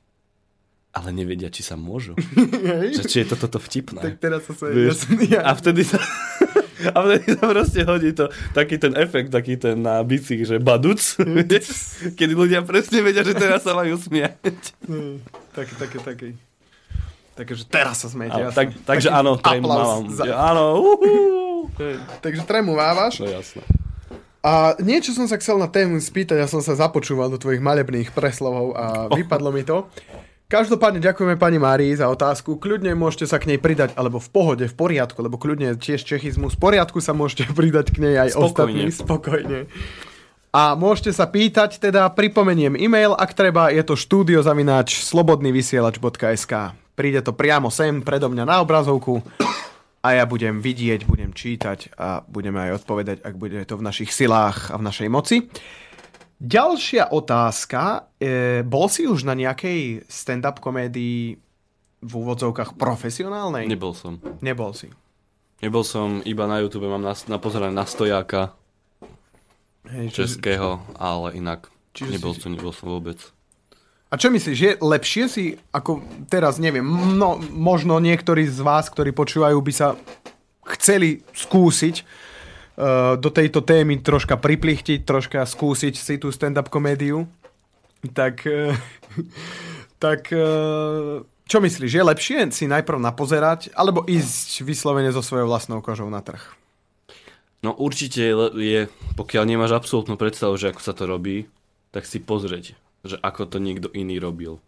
Ale 0.94 1.10
nevedia, 1.10 1.50
či 1.50 1.66
sa 1.66 1.74
môžu. 1.74 2.14
že 2.98 3.02
či 3.08 3.24
je 3.24 3.26
to 3.30 3.36
toto 3.40 3.58
vtipné. 3.58 3.98
Tak 3.98 4.18
teraz 4.22 4.46
sa. 4.46 4.70
Vieš, 4.70 5.10
Ja, 5.32 5.46
a 5.48 5.56
vtedy 5.56 5.86
sa... 5.86 5.98
A 6.84 7.00
vtedy 7.00 7.38
sa 7.38 7.48
proste 7.48 7.80
hodí 7.86 8.12
to, 8.12 8.28
taký 8.52 8.76
ten 8.76 8.92
efekt, 8.98 9.32
taký 9.32 9.56
ten 9.56 9.80
na 9.80 10.04
bicích, 10.04 10.44
že 10.44 10.60
baduc, 10.60 11.00
vieš, 11.48 11.96
kedy 12.12 12.36
ľudia 12.36 12.60
presne 12.60 13.00
vedia, 13.00 13.24
že 13.24 13.32
teraz 13.32 13.64
sa 13.64 13.72
majú 13.72 13.96
smiať. 13.96 14.36
Taký, 15.56 15.74
taký, 15.80 15.98
taký. 16.04 16.28
Takže 17.34 17.54
že 17.56 17.64
teraz 17.66 17.98
sa. 17.98 18.08
Áno, 18.08 18.46
jasné. 18.46 18.54
tak, 18.54 18.66
takže 18.84 19.08
Taký 19.10 19.18
áno, 19.18 19.30
mám. 19.64 20.02
za- 20.08 20.26
Áno, 20.30 20.64
Takže 22.20 22.42
trému 22.42 22.72
mávaš. 22.72 23.18
No 23.18 23.26
jasné. 23.26 23.62
A 24.38 24.76
niečo 24.78 25.10
som 25.10 25.24
sa 25.24 25.34
chcel 25.34 25.56
na 25.56 25.66
tému 25.66 25.96
spýtať, 25.96 26.36
ja 26.36 26.46
som 26.46 26.60
sa 26.60 26.76
započúval 26.76 27.26
do 27.26 27.40
tvojich 27.40 27.58
malebných 27.58 28.12
preslovov 28.12 28.76
a 28.76 28.84
vypadlo 29.08 29.48
mi 29.48 29.64
to. 29.64 29.88
Každopádne 30.44 31.00
ďakujeme 31.00 31.34
pani 31.34 31.56
Márii 31.56 31.90
za 31.90 32.06
otázku. 32.06 32.60
Kľudne 32.60 32.92
môžete 32.92 33.24
sa 33.24 33.40
k 33.40 33.48
nej 33.48 33.58
pridať, 33.58 33.96
alebo 33.96 34.20
v 34.20 34.28
pohode, 34.28 34.62
v 34.62 34.76
poriadku, 34.76 35.18
lebo 35.18 35.34
kľudne 35.34 35.74
tiež 35.74 36.04
čechizmus. 36.04 36.54
V 36.54 36.62
poriadku 36.62 37.00
sa 37.00 37.10
môžete 37.10 37.48
pridať 37.58 37.90
k 37.90 38.04
nej 38.04 38.14
aj 38.20 38.36
Spokojne. 38.36 38.46
ostatní. 38.46 38.82
Spokojne. 38.92 39.58
A 40.52 40.76
môžete 40.76 41.10
sa 41.10 41.26
pýtať, 41.26 41.80
teda 41.80 42.06
pripomeniem 42.06 42.76
e-mail, 42.76 43.10
ak 43.10 43.32
treba, 43.32 43.72
je 43.72 43.82
to 43.82 43.96
štúdiozavináč 43.96 45.02
slobodnyvysielač.sk. 45.02 46.52
Príde 46.94 47.26
to 47.26 47.34
priamo 47.34 47.74
sem, 47.74 48.06
predo 48.06 48.30
mňa 48.30 48.44
na 48.46 48.56
obrazovku 48.62 49.18
a 49.98 50.08
ja 50.14 50.24
budem 50.30 50.62
vidieť, 50.62 51.10
budem 51.10 51.34
čítať 51.34 51.98
a 51.98 52.22
budeme 52.22 52.62
aj 52.70 52.84
odpovedať, 52.84 53.18
ak 53.26 53.34
bude 53.34 53.58
to 53.66 53.74
v 53.74 53.82
našich 53.82 54.14
silách 54.14 54.70
a 54.70 54.78
v 54.78 54.86
našej 54.86 55.08
moci. 55.10 55.50
Ďalšia 56.38 57.10
otázka. 57.10 58.12
E, 58.20 58.62
bol 58.62 58.86
si 58.92 59.08
už 59.08 59.26
na 59.26 59.34
nejakej 59.34 60.04
stand-up 60.06 60.60
komédii 60.60 61.40
v 62.04 62.12
úvodzovkách 62.12 62.76
profesionálnej? 62.78 63.64
Nebol 63.64 63.96
som. 63.96 64.20
Nebol 64.44 64.76
si. 64.76 64.92
Nebol 65.64 65.82
som, 65.82 66.20
iba 66.22 66.44
na 66.44 66.60
YouTube 66.60 66.86
mám 66.86 67.00
na, 67.00 67.16
na 67.26 67.40
pozeranie 67.40 67.72
na 67.72 67.88
stojáka 67.88 68.52
Hej, 69.88 70.12
českého, 70.12 70.84
ale 70.94 71.34
inak 71.40 71.72
Čiže 71.96 72.20
nebol 72.20 72.36
si- 72.36 72.44
som, 72.44 72.50
nebol 72.54 72.74
som 72.76 72.86
vôbec. 72.92 73.18
A 74.14 74.20
čo 74.20 74.30
myslíš, 74.30 74.58
je 74.62 74.72
lepšie 74.78 75.24
si, 75.26 75.44
ako 75.74 75.98
teraz 76.30 76.62
neviem, 76.62 76.86
no, 77.18 77.34
možno 77.50 77.98
niektorí 77.98 78.46
z 78.46 78.62
vás, 78.62 78.86
ktorí 78.86 79.10
počúvajú, 79.10 79.58
by 79.58 79.72
sa 79.74 79.98
chceli 80.78 81.26
skúsiť 81.34 81.96
uh, 81.98 83.18
do 83.18 83.26
tejto 83.34 83.66
témy 83.66 83.98
troška 84.06 84.38
priplichtiť, 84.38 85.02
troška 85.02 85.42
skúsiť 85.42 85.98
si 85.98 86.14
tú 86.22 86.30
stand-up 86.30 86.70
komédiu, 86.70 87.26
tak, 88.14 88.46
uh, 88.46 88.78
tak 90.04 90.30
uh, 90.30 91.26
čo 91.50 91.58
myslíš, 91.58 91.98
je 91.98 92.06
lepšie 92.06 92.38
si 92.54 92.70
najprv 92.70 93.02
napozerať, 93.02 93.74
alebo 93.74 94.06
ísť 94.06 94.62
vyslovene 94.62 95.10
so 95.10 95.26
svojou 95.26 95.50
vlastnou 95.50 95.82
kožou 95.82 96.06
na 96.06 96.22
trh? 96.22 96.54
No 97.66 97.74
určite 97.74 98.30
je, 98.62 98.86
pokiaľ 99.18 99.42
nemáš 99.42 99.74
absolútnu 99.74 100.14
predstavu, 100.14 100.54
že 100.54 100.70
ako 100.70 100.80
sa 100.86 100.94
to 100.94 101.02
robí, 101.10 101.50
tak 101.90 102.06
si 102.06 102.22
pozrieť, 102.22 102.78
že 103.04 103.20
ako 103.20 103.46
to 103.46 103.58
niekto 103.60 103.88
iný 103.92 104.16
robil. 104.18 104.58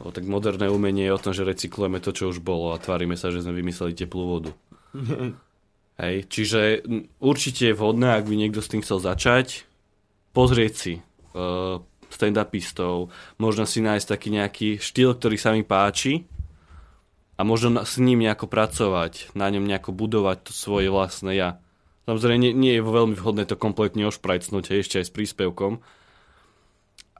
Lebo 0.00 0.10
tak 0.10 0.24
moderné 0.26 0.66
umenie 0.66 1.06
je 1.06 1.14
o 1.14 1.22
tom, 1.22 1.32
že 1.36 1.46
recyklujeme 1.46 2.00
to, 2.00 2.10
čo 2.10 2.32
už 2.32 2.40
bolo 2.40 2.72
a 2.72 2.80
tvárime 2.80 3.14
sa, 3.14 3.30
že 3.30 3.44
sme 3.44 3.54
vymysleli 3.54 3.92
teplú 3.94 4.24
vodu. 4.26 4.52
Hej, 6.00 6.32
čiže 6.32 6.82
určite 7.20 7.70
je 7.70 7.76
vhodné, 7.76 8.16
ak 8.16 8.24
by 8.24 8.34
niekto 8.34 8.64
s 8.64 8.72
tým 8.72 8.80
chcel 8.80 9.04
začať, 9.04 9.68
pozrieť 10.32 10.72
si 10.72 10.94
uh, 11.36 11.76
stand-upistov, 12.08 13.12
možno 13.36 13.68
si 13.68 13.84
nájsť 13.84 14.06
taký 14.08 14.28
nejaký 14.32 14.68
štýl, 14.80 15.12
ktorý 15.12 15.36
sa 15.36 15.52
mi 15.52 15.60
páči 15.60 16.24
a 17.36 17.44
možno 17.44 17.84
s 17.84 18.00
ním 18.00 18.24
nejako 18.24 18.48
pracovať, 18.48 19.36
na 19.36 19.52
ňom 19.52 19.68
nejako 19.68 19.92
budovať 19.92 20.48
to 20.48 20.52
svoje 20.56 20.88
vlastné 20.88 21.36
ja. 21.36 21.60
Samozrejme, 22.08 22.40
nie, 22.40 22.52
nie 22.56 22.72
je 22.80 22.82
veľmi 22.82 23.14
vhodné 23.14 23.44
to 23.44 23.60
kompletne 23.60 24.08
ošprajcnúť, 24.08 24.72
ešte 24.72 25.04
aj 25.04 25.06
s 25.06 25.14
príspevkom, 25.14 25.84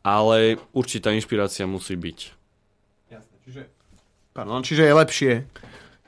ale 0.00 0.56
určitá 0.72 1.12
inšpirácia 1.12 1.64
musí 1.64 1.94
byť. 1.94 2.18
Jasne, 3.10 3.36
čiže... 3.44 3.62
Pardon, 4.30 4.62
čiže 4.62 4.86
je 4.86 4.94
lepšie 4.94 5.32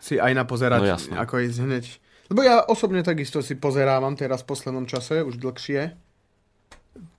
si 0.03 0.14
aj 0.18 0.32
napozerať, 0.34 0.80
No 0.82 0.88
jasné. 0.99 1.14
ako 1.14 1.34
ísť 1.47 1.59
hneď. 1.62 1.84
Lebo 2.26 2.40
ja 2.43 2.64
osobne 2.64 3.05
takisto 3.05 3.38
si 3.38 3.55
pozerávam 3.55 4.16
teraz 4.16 4.43
v 4.43 4.51
poslednom 4.51 4.86
čase, 4.88 5.22
už 5.22 5.38
dlhšie, 5.38 5.95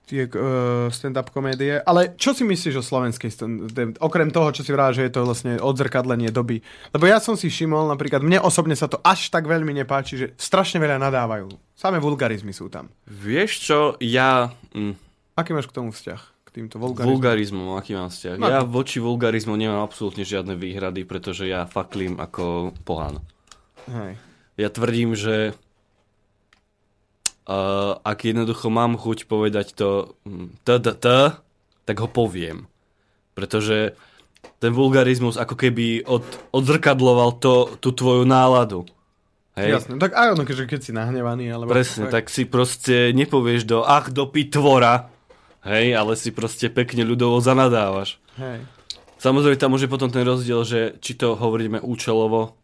tie 0.04 0.28
uh, 0.28 0.92
stand-up 0.92 1.32
komédie. 1.32 1.80
Ale 1.80 2.12
čo 2.20 2.36
si 2.36 2.44
myslíš 2.44 2.76
o 2.76 2.84
slovenskej 2.84 3.30
stand 3.32 3.72
Okrem 4.04 4.28
toho, 4.28 4.52
čo 4.52 4.60
si 4.60 4.68
vrá, 4.68 4.92
že 4.92 5.08
je 5.08 5.12
to 5.16 5.24
vlastne 5.24 5.56
odzrkadlenie 5.56 6.28
doby. 6.28 6.60
Lebo 6.92 7.08
ja 7.08 7.16
som 7.24 7.40
si 7.40 7.48
všimol, 7.48 7.88
napríklad 7.88 8.20
mne 8.20 8.44
osobne 8.44 8.76
sa 8.76 8.84
to 8.84 9.00
až 9.00 9.32
tak 9.32 9.48
veľmi 9.48 9.72
nepáči, 9.72 10.20
že 10.20 10.26
strašne 10.36 10.76
veľa 10.76 11.00
nadávajú. 11.00 11.48
Samé 11.72 12.04
vulgarizmy 12.04 12.52
sú 12.52 12.68
tam. 12.68 12.92
Vieš 13.08 13.50
čo, 13.64 13.78
ja... 14.02 14.52
Mm, 14.76 14.92
Aký 15.34 15.56
máš 15.56 15.66
k 15.66 15.76
tomu 15.80 15.88
vzťah? 15.90 16.20
K 16.54 16.62
týmto 16.62 16.78
vulgarizmom? 16.78 17.10
Vulgarizmom, 17.18 17.68
aký 17.74 17.98
mám 17.98 18.14
vzťah? 18.14 18.38
No, 18.38 18.46
Ja 18.46 18.62
voči 18.62 19.02
vulgarizmu 19.02 19.58
nemám 19.58 19.82
absolútne 19.82 20.22
žiadne 20.22 20.54
výhrady, 20.54 21.02
pretože 21.02 21.50
ja 21.50 21.66
faklím 21.66 22.22
ako 22.22 22.70
pohán. 22.86 23.18
Hej. 23.90 24.22
Ja 24.54 24.70
tvrdím, 24.70 25.18
že 25.18 25.58
uh, 27.50 27.98
ak 28.06 28.18
jednoducho 28.22 28.70
mám 28.70 28.94
chuť 28.94 29.26
povedať 29.26 29.74
to 29.74 30.14
mm, 30.22 30.62
t, 30.62 30.68
t, 30.78 30.88
t, 30.94 31.06
tak 31.90 31.96
ho 31.98 32.06
poviem. 32.06 32.70
Pretože 33.34 33.98
ten 34.62 34.70
vulgarizmus 34.70 35.34
ako 35.34 35.58
keby 35.58 36.06
od, 36.06 36.22
odzrkadloval 36.54 37.34
to, 37.42 37.82
tú 37.82 37.90
tvoju 37.90 38.22
náladu. 38.22 38.86
Hej? 39.58 39.82
Jasne, 39.82 39.98
tak 39.98 40.14
aj 40.14 40.38
ono, 40.38 40.46
že 40.46 40.70
keď 40.70 40.80
si 40.86 40.94
nahnevaný, 40.94 41.50
alebo... 41.50 41.74
Presne, 41.74 42.14
tak 42.14 42.30
si 42.30 42.46
proste 42.46 43.10
nepovieš 43.10 43.66
do 43.66 43.82
ach, 43.82 44.14
do 44.14 44.30
pitvora, 44.30 45.10
hej, 45.64 45.96
ale 45.96 46.12
si 46.14 46.30
proste 46.30 46.68
pekne 46.68 47.04
ľudovo 47.04 47.40
zanadávaš. 47.40 48.20
Hej. 48.36 48.64
Samozrejme, 49.18 49.56
tam 49.56 49.72
môže 49.72 49.88
potom 49.88 50.12
ten 50.12 50.22
rozdiel, 50.22 50.60
že 50.68 50.80
či 51.00 51.16
to 51.16 51.32
hovoríme 51.34 51.80
účelovo, 51.80 52.60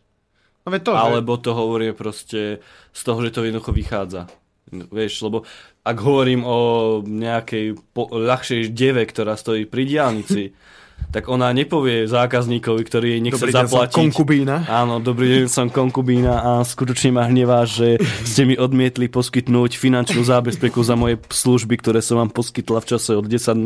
No 0.61 0.76
to, 0.76 0.92
alebo 0.92 1.40
to 1.40 1.57
hovoríme 1.57 1.96
proste 1.96 2.61
z 2.92 3.01
toho, 3.01 3.18
že 3.24 3.32
to 3.32 3.48
jednoducho 3.48 3.72
vychádza. 3.72 4.28
No, 4.70 4.84
Vieš, 4.92 5.24
lebo 5.24 5.48
ak 5.82 5.96
hovorím 6.05 6.44
o 6.44 6.59
nejakej 7.01 7.80
po, 7.96 8.12
ľahšej 8.12 8.70
deve, 8.76 9.03
ktorá 9.09 9.40
stojí 9.40 9.64
pri 9.64 9.88
diálnici, 9.88 10.53
tak 11.11 11.26
ona 11.26 11.50
nepovie 11.50 12.06
zákazníkovi, 12.06 12.82
ktorý 12.82 13.06
jej 13.11 13.20
nechce 13.20 13.36
Dobrý 13.36 13.50
deň, 13.50 13.58
som 13.61 13.66
zaplatiť. 13.68 13.96
konkubína. 13.98 14.56
Áno, 14.66 14.94
dobrý 14.98 15.26
deň, 15.26 15.44
som 15.46 15.66
konkubína 15.66 16.34
a 16.38 16.50
skutočne 16.62 17.11
ma 17.12 17.26
hnevá, 17.26 17.66
že 17.66 17.98
ste 18.22 18.46
mi 18.46 18.54
odmietli 18.54 19.06
poskytnúť 19.06 19.74
finančnú 19.74 20.22
zábezpeku 20.22 20.78
za 20.80 20.94
moje 20.94 21.18
služby, 21.20 21.74
ktoré 21.76 21.98
som 21.98 22.16
vám 22.16 22.30
poskytla 22.30 22.78
v 22.78 22.88
čase 22.88 23.11
od 23.12 23.26
10.00 23.26 23.58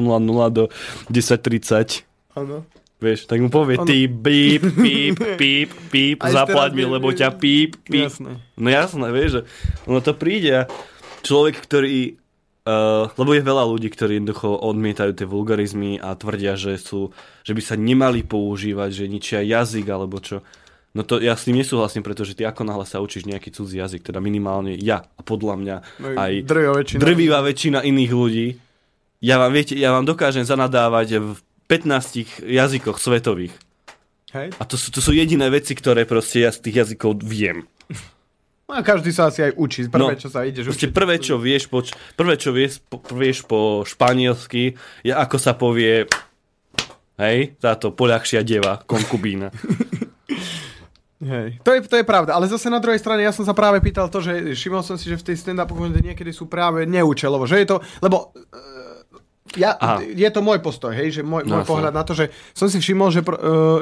do 0.51 0.65
10.30. 1.09 2.05
Áno. 2.35 2.65
Vieš, 2.97 3.29
tak 3.29 3.37
mu 3.39 3.53
povie, 3.53 3.77
Ono- 3.77 3.85
ty 3.85 4.09
bíp, 4.09 4.65
píp, 4.65 5.21
píp, 5.37 5.71
píp, 5.93 6.19
zaplať 6.19 6.73
mi, 6.73 6.89
lebo 6.89 7.13
ťa 7.13 7.37
píp, 7.37 7.77
píp. 7.85 8.09
Jasné. 8.09 8.41
No 8.57 8.69
jasné, 8.73 9.07
vieš, 9.13 9.31
že 9.31 9.41
ono 9.85 10.01
to 10.01 10.17
príde 10.17 10.51
a 10.55 10.63
človek, 11.21 11.61
ktorý, 11.61 12.17
uh, 12.65 13.09
lebo 13.15 13.31
je 13.33 13.43
veľa 13.45 13.65
ľudí, 13.69 13.89
ktorí 13.89 14.19
jednoducho 14.19 14.57
odmietajú 14.57 15.13
tie 15.15 15.27
vulgarizmy 15.29 16.01
a 16.01 16.17
tvrdia, 16.17 16.57
že 16.57 16.77
sú, 16.77 17.13
že 17.45 17.53
by 17.53 17.63
sa 17.63 17.77
nemali 17.77 18.25
používať, 18.25 18.91
že 18.91 19.05
ničia 19.09 19.41
jazyk 19.45 19.87
alebo 19.89 20.21
čo. 20.21 20.41
No 20.95 21.03
to 21.03 21.19
ja 21.19 21.35
s 21.35 21.51
tým 21.51 21.59
nesúhlasím, 21.59 22.07
pretože 22.07 22.39
ty 22.39 22.47
ako 22.47 22.63
náhle 22.63 22.87
sa 22.87 23.03
učíš 23.03 23.27
nejaký 23.27 23.51
cudzí 23.51 23.83
jazyk, 23.83 24.07
teda 24.07 24.23
minimálne 24.23 24.79
ja 24.79 25.03
a 25.19 25.21
podľa 25.27 25.55
mňa 25.59 25.77
No, 25.99 26.07
aj 26.15 26.33
drvivá 26.47 26.73
väčšina. 26.79 27.01
drvivá 27.03 27.39
väčšina 27.43 27.79
iných 27.83 28.13
ľudí, 28.15 28.47
ja 29.19 29.41
vám, 29.41 29.51
viete, 29.51 29.75
ja 29.75 29.91
vám 29.91 30.07
dokážem 30.07 30.47
zanadávať 30.47 31.19
v 31.19 31.29
15 31.67 32.45
jazykoch 32.45 33.01
svetových. 33.01 33.57
Hej. 34.37 34.53
A 34.61 34.63
to 34.69 34.77
sú, 34.79 34.93
to 34.95 35.01
sú 35.03 35.11
jediné 35.17 35.49
veci, 35.51 35.73
ktoré 35.75 36.05
proste 36.07 36.45
ja 36.45 36.51
z 36.55 36.63
tých 36.63 36.85
jazykov 36.87 37.25
viem. 37.25 37.67
No 38.65 38.73
a 38.77 38.81
každý 38.81 39.13
sa 39.13 39.29
asi 39.29 39.45
aj 39.45 39.53
učí. 39.61 39.85
Prvé, 39.87 40.17
No, 40.17 40.17
čo 40.17 40.33
sa 40.33 40.41
ideš 40.43 40.73
učiť. 40.73 40.91
prvé, 40.91 41.21
čo 41.21 41.37
vieš 41.37 41.69
po, 41.69 41.85
prvé, 42.17 42.35
čo 42.41 42.51
vieš 42.51 42.81
po, 42.81 42.97
vieš 43.13 43.45
po 43.45 43.85
španielsky, 43.85 44.73
je 45.05 45.13
ako 45.13 45.37
sa 45.37 45.53
povie 45.53 46.09
hej, 47.21 47.39
táto 47.61 47.93
poľahšia 47.93 48.41
deva, 48.41 48.81
konkubína. 48.83 49.53
Hej. 51.25 51.57
To, 51.65 51.73
je, 51.73 51.81
to 51.89 51.97
je 51.97 52.05
pravda, 52.05 52.37
ale 52.37 52.45
zase 52.45 52.69
na 52.69 52.77
druhej 52.77 53.01
strane 53.01 53.25
ja 53.25 53.33
som 53.33 53.49
sa 53.49 53.57
práve 53.57 53.81
pýtal 53.81 54.13
to, 54.13 54.21
že 54.21 54.53
všimol 54.53 54.85
som 54.85 55.01
si, 55.01 55.09
že 55.09 55.17
v 55.17 55.33
tej 55.33 55.37
stand-up 55.41 55.73
niekedy 55.73 56.37
sú 56.37 56.45
práve 56.45 56.85
neúčelovo, 56.85 57.49
že 57.49 57.65
je 57.65 57.71
to, 57.73 57.77
lebo 58.05 58.29
e, 58.37 58.45
ja, 59.57 59.79
je 60.03 60.29
to 60.31 60.41
môj 60.43 60.59
postoj, 60.61 60.93
hej, 60.93 61.21
že 61.21 61.23
môj, 61.23 61.45
No, 61.45 61.61
môj 61.61 61.69
pohľad 61.69 61.95
na 61.95 62.03
to, 62.03 62.17
že 62.17 62.33
som 62.57 62.67
si 62.67 62.81
všimol, 62.81 63.13
že, 63.13 63.21
e, 63.21 63.35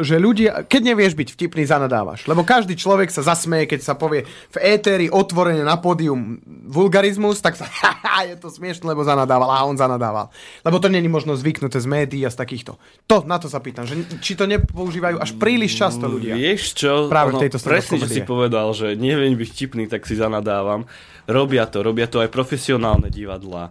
že 0.03 0.16
ľudia, 0.18 0.66
keď 0.66 0.93
nevieš 0.93 1.14
byť 1.14 1.29
vtipný, 1.39 1.62
zanadávaš. 1.64 2.27
Lebo 2.27 2.43
každý 2.43 2.75
človek 2.75 3.09
sa 3.09 3.23
zasmeje, 3.23 3.70
keď 3.70 3.81
sa 3.83 3.95
povie 3.95 4.27
v 4.27 4.57
éteri 4.61 5.07
otvorene 5.09 5.62
na 5.62 5.79
pódium 5.79 6.43
vulgarizmus, 6.68 7.39
tak 7.41 7.57
sa 7.57 7.66
je 8.29 8.37
to 8.39 8.49
smiešne, 8.51 8.87
lebo 8.87 9.03
zanadával 9.03 9.51
a 9.51 9.64
on 9.66 9.77
zanadával. 9.79 10.31
Lebo 10.62 10.77
to 10.79 10.89
není 10.89 11.07
možno 11.07 11.35
zvyknuté 11.35 11.79
z 11.79 11.87
médií 11.89 12.23
a 12.27 12.31
z 12.31 12.39
takýchto. 12.39 12.79
To, 13.11 13.27
na 13.27 13.39
to 13.39 13.51
sa 13.51 13.59
pýtam, 13.59 13.87
že 13.87 13.99
či 14.23 14.39
to 14.39 14.47
nepoužívajú 14.47 15.18
až 15.18 15.31
príliš 15.37 15.79
často 15.79 16.07
ľudia. 16.07 16.35
Vieš 16.35 16.62
čo? 16.77 16.93
Práve 17.11 17.35
v 17.37 17.49
tejto 17.49 17.59
presne, 17.62 17.97
že 18.03 18.09
si 18.11 18.23
povedal, 18.23 18.70
že 18.75 18.95
neviem 18.95 19.35
byť 19.35 19.49
vtipný, 19.49 19.85
tak 19.91 20.07
si 20.07 20.14
zanadávam. 20.18 20.87
Robia 21.27 21.66
to, 21.70 21.87
robia 21.87 22.11
to 22.11 22.18
aj 22.18 22.31
profesionálne 22.31 23.09
divadlá. 23.11 23.70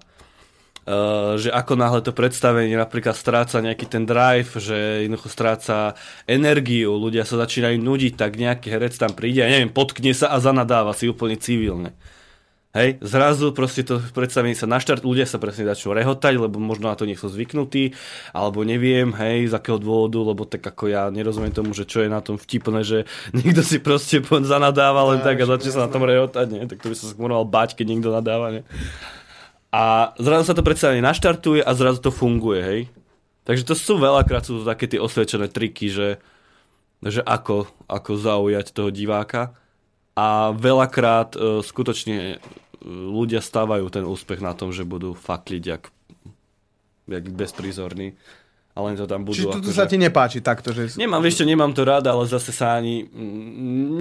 Uh, 0.92 1.40
že 1.40 1.48
ako 1.48 1.80
náhle 1.80 2.04
to 2.04 2.12
predstavenie 2.12 2.76
napríklad 2.76 3.16
stráca 3.16 3.64
nejaký 3.64 3.88
ten 3.88 4.04
drive, 4.04 4.60
že 4.60 5.08
jednoducho 5.08 5.32
stráca 5.32 5.96
energiu, 6.28 7.00
ľudia 7.00 7.24
sa 7.24 7.40
začínajú 7.40 7.80
nudiť, 7.80 8.20
tak 8.20 8.36
nejaký 8.36 8.68
herec 8.68 9.00
tam 9.00 9.16
príde, 9.16 9.40
ja 9.40 9.48
neviem, 9.48 9.72
potkne 9.72 10.12
sa 10.12 10.36
a 10.36 10.44
zanadáva 10.44 10.92
si 10.92 11.08
úplne 11.08 11.40
civilne. 11.40 11.96
Hej, 12.76 13.04
zrazu 13.04 13.56
proste 13.56 13.88
to 13.88 14.04
predstavenie 14.12 14.56
sa 14.56 14.68
naštart, 14.68 15.04
ľudia 15.04 15.24
sa 15.24 15.40
presne 15.40 15.68
začnú 15.68 15.96
rehotať, 15.96 16.40
lebo 16.40 16.60
možno 16.60 16.92
na 16.92 17.00
to 17.00 17.08
nie 17.08 17.16
sú 17.16 17.32
zvyknutí, 17.32 17.96
alebo 18.36 18.68
neviem, 18.68 19.16
hej, 19.16 19.52
z 19.52 19.54
akého 19.56 19.80
dôvodu, 19.80 20.20
lebo 20.20 20.44
tak 20.44 20.64
ako 20.64 20.92
ja 20.92 21.08
nerozumiem 21.08 21.56
tomu, 21.56 21.72
že 21.72 21.88
čo 21.88 22.04
je 22.04 22.12
na 22.12 22.20
tom 22.20 22.36
vtipné, 22.36 22.84
že 22.84 23.08
niekto 23.36 23.64
si 23.64 23.80
proste 23.80 24.20
zanadáva 24.24 25.08
len 25.16 25.24
tak 25.24 25.40
a 25.40 25.56
začne 25.56 25.72
sa 25.72 25.88
na 25.88 25.92
tom 25.92 26.04
rehotať, 26.04 26.48
nie? 26.52 26.68
tak 26.68 26.84
to 26.84 26.92
by 26.92 26.96
som 27.00 27.12
sa 27.12 27.16
mal 27.16 27.48
bať, 27.48 27.80
keď 27.80 27.86
niekto 27.92 28.12
nadáva, 28.12 28.60
nie? 28.60 28.64
A 29.72 30.12
zrazu 30.20 30.52
sa 30.52 30.56
to 30.56 30.68
predstavenie 30.68 31.00
naštartuje 31.00 31.64
a 31.64 31.72
zrazu 31.72 32.04
to 32.04 32.12
funguje, 32.12 32.60
hej. 32.60 32.82
Takže 33.48 33.64
to 33.64 33.74
sú 33.74 33.98
veľakrát 33.98 34.44
sú 34.44 34.62
to 34.62 34.64
také 34.68 34.86
tie 34.86 35.00
osvedčené 35.00 35.48
triky, 35.48 35.88
že, 35.88 36.20
že 37.02 37.24
ako, 37.24 37.72
ako 37.88 38.12
zaujať 38.20 38.76
toho 38.76 38.92
diváka. 38.92 39.56
A 40.14 40.52
veľakrát 40.52 41.40
e, 41.40 41.64
skutočne 41.64 42.18
e, 42.20 42.38
ľudia 42.86 43.40
stávajú 43.40 43.88
ten 43.88 44.04
úspech 44.04 44.44
na 44.44 44.52
tom, 44.52 44.76
že 44.76 44.84
budú 44.84 45.16
fakliť 45.16 45.64
jak, 45.64 45.84
jak 47.08 47.26
bezprizorní. 47.32 48.20
A 48.76 48.84
len 48.84 49.00
to 49.00 49.08
tam 49.08 49.24
budú... 49.24 49.40
Čiže 49.40 49.64
tu 49.64 49.72
akože- 49.72 49.80
sa 49.80 49.88
ti 49.88 49.96
nepáči 49.96 50.40
takto, 50.44 50.76
že... 50.76 50.96
Nemám, 51.00 51.24
vieš 51.24 51.44
čo, 51.44 51.46
nemám 51.48 51.72
to 51.72 51.88
rád, 51.88 52.08
ale 52.12 52.28
zase 52.28 52.52
sa 52.56 52.76
ani... 52.76 53.08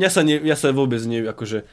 Ja 0.03 0.11
sa, 0.11 0.27
ne, 0.27 0.39
ja 0.43 0.55
sa 0.59 0.75
vôbec 0.75 1.03
ne, 1.07 1.27
akože 1.27 1.67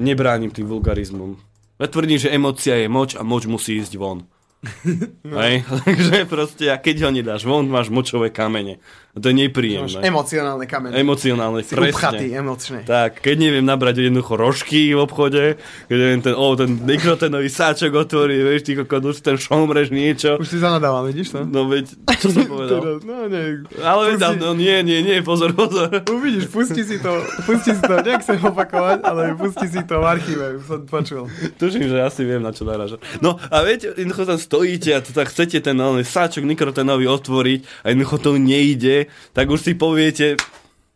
nebránim 0.00 0.52
tým 0.52 0.68
vulgarizmom. 0.68 1.40
Ja 1.74 1.86
tvrdím, 1.90 2.18
že 2.22 2.30
emócia 2.30 2.78
je 2.78 2.86
moč 2.86 3.18
a 3.18 3.26
moč 3.26 3.50
musí 3.50 3.82
ísť 3.82 3.98
von. 3.98 4.30
Hej? 5.42 5.66
Takže 5.86 6.24
proste, 6.30 6.70
a 6.70 6.78
keď 6.78 7.08
ho 7.08 7.10
nedáš 7.10 7.42
von, 7.44 7.66
máš 7.66 7.90
močové 7.90 8.30
kamene. 8.30 8.78
A 9.14 9.22
to 9.22 9.30
je 9.30 9.36
nepríjemné. 9.46 10.02
emocionálne 10.02 10.66
kamene. 10.66 10.98
Emocionálne, 10.98 11.62
si 11.62 11.70
upchatý 11.70 12.26
presne. 12.26 12.34
emočne. 12.34 12.78
Tak, 12.82 13.22
keď 13.22 13.36
neviem 13.38 13.62
nabrať 13.62 14.02
jednoducho 14.02 14.34
rožky 14.34 14.90
v 14.90 14.98
obchode, 14.98 15.54
keď 15.86 15.96
neviem 15.96 16.18
ten, 16.18 16.34
oh, 16.34 16.58
ten 16.58 16.74
nikrotenový 16.82 17.46
sáčok 17.46 17.94
otvorí, 17.94 18.42
vieš, 18.42 18.66
ty 18.66 18.74
kokot, 18.74 19.06
už 19.06 19.22
ten 19.22 19.38
šomreš 19.38 19.94
niečo. 19.94 20.34
Už 20.42 20.50
si 20.50 20.58
zanadával, 20.58 21.06
vidíš 21.06 21.30
to? 21.30 21.46
No 21.46 21.70
veď, 21.70 21.94
čo 22.18 22.28
som 22.34 22.42
povedal? 22.44 22.82
No 23.06 23.30
nie. 23.30 23.62
Ale 23.78 24.02
veď, 24.12 24.18
Pusti- 24.18 24.40
no 24.42 24.48
nie, 24.52 24.76
nie, 24.82 24.98
nie, 25.00 25.22
pozor, 25.22 25.54
pozor. 25.54 25.88
Uvidíš, 26.10 26.50
pusti 26.50 26.82
si 26.82 26.98
to, 26.98 27.14
pusti 27.46 27.70
si 27.70 27.82
to, 27.86 27.94
nechcem 28.02 28.36
opakovať, 28.42 28.98
ale 29.00 29.38
pusti 29.38 29.70
si 29.70 29.80
to 29.86 30.02
v 30.02 30.04
archíve, 30.04 30.46
som 30.66 30.82
počul. 30.84 31.30
Tuším, 31.54 31.86
že 31.86 32.02
asi 32.02 32.26
viem, 32.26 32.42
na 32.42 32.50
čo 32.50 32.66
narážam. 32.66 32.98
No 33.22 33.38
a 33.38 33.62
viete, 33.62 33.94
jednoducho 33.94 34.26
tam 34.26 34.38
stojíte 34.42 34.90
a 34.90 35.00
tak 35.00 35.30
chcete 35.30 35.62
ten 35.62 35.76
oný 35.78 36.02
sáčok 36.02 36.42
nikrotenový 36.42 37.06
otvoriť 37.06 37.60
a 37.86 37.94
jednoducho 37.94 38.16
to 38.18 38.30
nejde, 38.34 39.03
tak 39.32 39.46
už 39.50 39.60
si 39.60 39.72
poviete, 39.74 40.38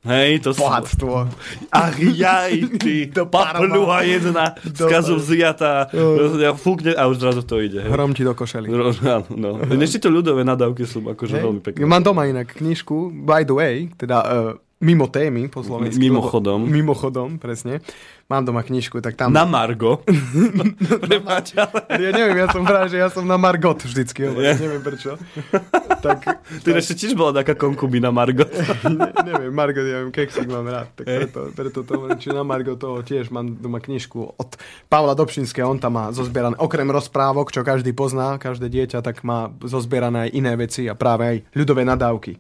hej, 0.05 0.41
to 0.41 0.55
sú... 0.55 0.63
Bohatstvo. 0.65 1.29
Ach 1.73 1.97
jaj, 1.99 2.79
ty, 2.79 3.07
Do 3.17 3.27
papluha 3.27 4.05
jedna, 4.05 4.55
Do 4.63 4.87
skazu 4.87 5.19
vzjatá, 5.19 5.91
ja 6.39 6.53
fúkne 6.55 6.95
a 6.95 7.09
už 7.09 7.23
zrazu 7.23 7.43
to 7.43 7.59
ide. 7.59 7.83
Hej. 7.83 7.91
Hrom 7.93 8.13
ti 8.15 8.23
do 8.23 8.33
košely. 8.33 8.69
No, 8.71 8.93
áno, 8.93 9.27
no. 9.33 9.51
Ešte 9.81 10.07
to 10.07 10.09
ľudové 10.13 10.45
nadávky 10.45 10.85
sú 10.87 11.03
akože 11.03 11.41
Hej. 11.41 11.45
veľmi 11.45 11.61
pekné. 11.65 11.83
Mám 11.85 12.05
doma 12.05 12.29
inak 12.29 12.55
knižku, 12.55 13.25
by 13.25 13.43
the 13.43 13.55
way, 13.57 13.75
teda 13.97 14.19
uh, 14.23 14.68
mimo 14.79 15.07
témy 15.07 15.49
po 15.49 15.61
slovensky. 15.61 15.99
Mimochodom. 16.01 16.65
lebo- 16.65 16.73
Mimochodom, 16.73 17.29
presne. 17.37 17.83
Mám 18.29 18.45
doma 18.45 18.61
knižku, 18.61 19.01
tak 19.01 19.17
tam... 19.17 19.33
Na 19.33 19.43
Margo. 19.43 20.05
Prepáč, 21.03 21.57
ale... 21.57 21.81
Ja 21.97 22.11
neviem, 22.13 22.37
ja 22.37 22.47
som 22.47 22.61
práve, 22.61 22.93
že 22.93 23.01
ja 23.01 23.09
som 23.09 23.25
na 23.25 23.35
Margot 23.35 23.75
vždycky, 23.75 24.29
ale 24.29 24.39
Ja. 24.43 24.55
neviem 24.55 24.79
prečo. 24.79 25.17
tak, 26.05 26.45
Ty 26.61 26.69
ešte 26.77 26.95
tiež 26.95 27.17
bola 27.17 27.33
taká 27.33 27.57
konkubina 27.57 28.13
Margo. 28.13 28.45
ne, 28.85 29.09
neviem, 29.25 29.49
Margot, 29.49 29.81
ja 29.81 30.05
viem, 30.05 30.13
keksík 30.13 30.45
mám 30.45 30.63
rád, 30.63 30.93
tak 30.93 31.09
preto, 31.09 31.41
preto 31.51 31.79
to 31.81 31.91
hovorím, 31.91 32.21
či 32.21 32.29
na 32.29 32.45
Margot 32.45 32.77
toho 32.77 33.01
tiež 33.01 33.33
mám 33.33 33.49
doma 33.51 33.81
knižku 33.81 34.37
od 34.37 34.51
Pavla 34.87 35.17
Dobšinského, 35.17 35.65
on 35.67 35.81
tam 35.81 35.97
má 35.97 36.13
zozbierané, 36.13 36.55
okrem 36.55 36.87
rozprávok, 36.87 37.49
čo 37.49 37.65
každý 37.65 37.91
pozná, 37.91 38.37
každé 38.37 38.69
dieťa, 38.69 39.01
tak 39.01 39.25
má 39.25 39.49
zozbierané 39.59 40.29
aj 40.29 40.35
iné 40.35 40.53
veci 40.55 40.85
a 40.85 40.93
práve 40.93 41.25
aj 41.25 41.37
ľudové 41.57 41.83
nadávky. 41.83 42.37